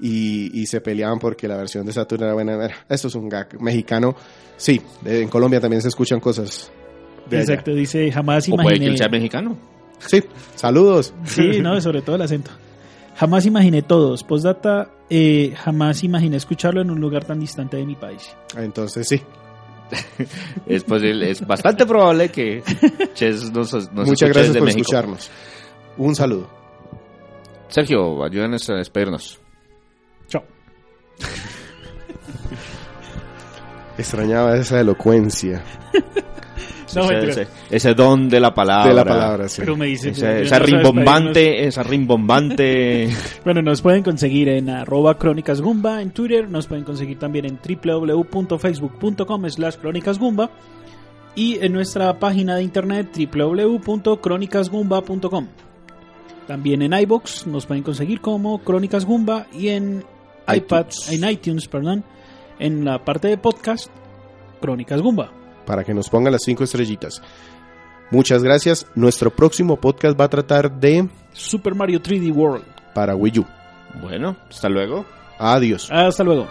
y, 0.00 0.60
y 0.60 0.66
se 0.66 0.80
peleaban 0.80 1.18
porque 1.18 1.46
la 1.48 1.56
versión 1.56 1.84
de 1.86 1.92
Saturn 1.92 2.24
era 2.24 2.34
buena. 2.34 2.54
Era, 2.64 2.74
Esto 2.88 3.08
es 3.08 3.14
un 3.14 3.28
gag 3.28 3.60
mexicano. 3.60 4.14
Sí, 4.56 4.80
en 5.04 5.28
Colombia 5.28 5.60
también 5.60 5.82
se 5.82 5.88
escuchan 5.88 6.20
cosas. 6.20 6.70
De 7.28 7.36
allá. 7.36 7.44
Exacto, 7.52 7.72
dice, 7.74 8.10
jamás 8.10 8.48
O 8.48 8.56
puede 8.56 8.68
que 8.68 8.74
imaginé... 8.76 8.86
él 8.92 8.98
sea 8.98 9.08
mexicano. 9.08 9.56
Sí, 9.98 10.22
saludos. 10.56 11.12
Sí, 11.24 11.60
no, 11.60 11.78
sobre 11.80 12.02
todo 12.02 12.16
el 12.16 12.22
acento. 12.22 12.50
Jamás 13.16 13.44
imaginé 13.44 13.82
todos. 13.82 14.24
Postdata, 14.24 14.90
eh, 15.10 15.52
jamás 15.56 16.02
imaginé 16.04 16.36
escucharlo 16.38 16.80
en 16.80 16.90
un 16.90 17.00
lugar 17.00 17.24
tan 17.24 17.38
distante 17.38 17.76
de 17.76 17.84
mi 17.84 17.94
país. 17.96 18.34
Entonces 18.56 19.06
sí. 19.08 19.20
Es 20.66 20.84
posible, 20.84 21.30
es 21.30 21.44
bastante 21.46 21.84
probable 21.84 22.28
que 22.30 22.62
Ches 23.14 23.50
nos, 23.52 23.72
nos 23.92 24.08
Muchas 24.08 24.28
gracias 24.28 24.48
desde 24.48 24.58
por 24.60 24.66
México. 24.66 24.82
escucharnos. 24.82 25.30
Un 25.98 26.14
saludo. 26.14 26.48
Sergio, 27.68 28.24
ayúdanos 28.24 28.68
a 28.70 28.74
despedirnos. 28.74 29.38
Extrañaba 33.98 34.56
esa 34.56 34.80
elocuencia 34.80 35.62
No, 36.92 37.08
ese, 37.08 37.30
ese- 37.42 37.46
ese 37.70 37.94
don 37.94 38.28
de 38.28 38.40
la 38.40 38.52
palabra. 38.52 38.88
de 38.88 38.94
la 38.94 39.04
palabra. 39.04 39.48
sí. 39.48 39.60
Pero 39.60 39.76
me 39.76 39.86
dice... 39.86 40.08
Esa, 40.10 40.38
yo 40.38 40.42
esa 40.42 40.58
no 40.58 40.66
rimbombante, 40.66 41.64
esa 41.68 41.84
rimbombante. 41.84 43.08
Bueno, 43.44 43.62
nos 43.62 43.80
pueden 43.80 44.02
conseguir 44.02 44.48
en 44.48 44.68
arroba 44.70 45.16
crónicasgumba 45.16 46.02
en 46.02 46.10
Twitter, 46.10 46.50
nos 46.50 46.66
pueden 46.66 46.82
conseguir 46.82 47.16
también 47.20 47.44
en 47.46 47.60
www.facebook.com 47.62 49.48
slash 49.50 49.76
crónicasgumba 49.76 50.50
y 51.36 51.64
en 51.64 51.72
nuestra 51.74 52.18
página 52.18 52.56
de 52.56 52.64
internet 52.64 53.16
www.crónicasgumba.com. 53.32 55.46
También 56.48 56.82
en 56.82 56.92
iBox 56.92 57.46
nos 57.46 57.66
pueden 57.66 57.84
conseguir 57.84 58.20
como 58.20 58.58
Crónicas 58.64 59.04
Gumba 59.04 59.46
y 59.52 59.68
en 59.68 60.02
iPad, 60.56 60.86
iTunes. 60.86 61.12
en 61.12 61.30
iTunes, 61.30 61.68
perdón, 61.68 62.04
en 62.58 62.84
la 62.84 63.04
parte 63.04 63.28
de 63.28 63.38
podcast 63.38 63.88
Crónicas 64.60 65.00
Gumba. 65.00 65.32
para 65.66 65.84
que 65.84 65.94
nos 65.94 66.08
pongan 66.08 66.32
las 66.32 66.42
cinco 66.44 66.64
estrellitas. 66.64 67.22
Muchas 68.10 68.42
gracias. 68.42 68.86
Nuestro 68.96 69.30
próximo 69.30 69.76
podcast 69.76 70.18
va 70.20 70.24
a 70.24 70.28
tratar 70.28 70.70
de 70.80 71.08
Super 71.32 71.74
Mario 71.74 72.00
3D 72.02 72.32
World. 72.34 72.64
para 72.94 73.14
Wii 73.14 73.38
U. 73.38 73.46
bueno, 74.00 74.36
hasta 74.48 74.68
luego. 74.68 75.04
Adiós. 75.38 75.88
Hasta 75.90 76.24
luego. 76.24 76.46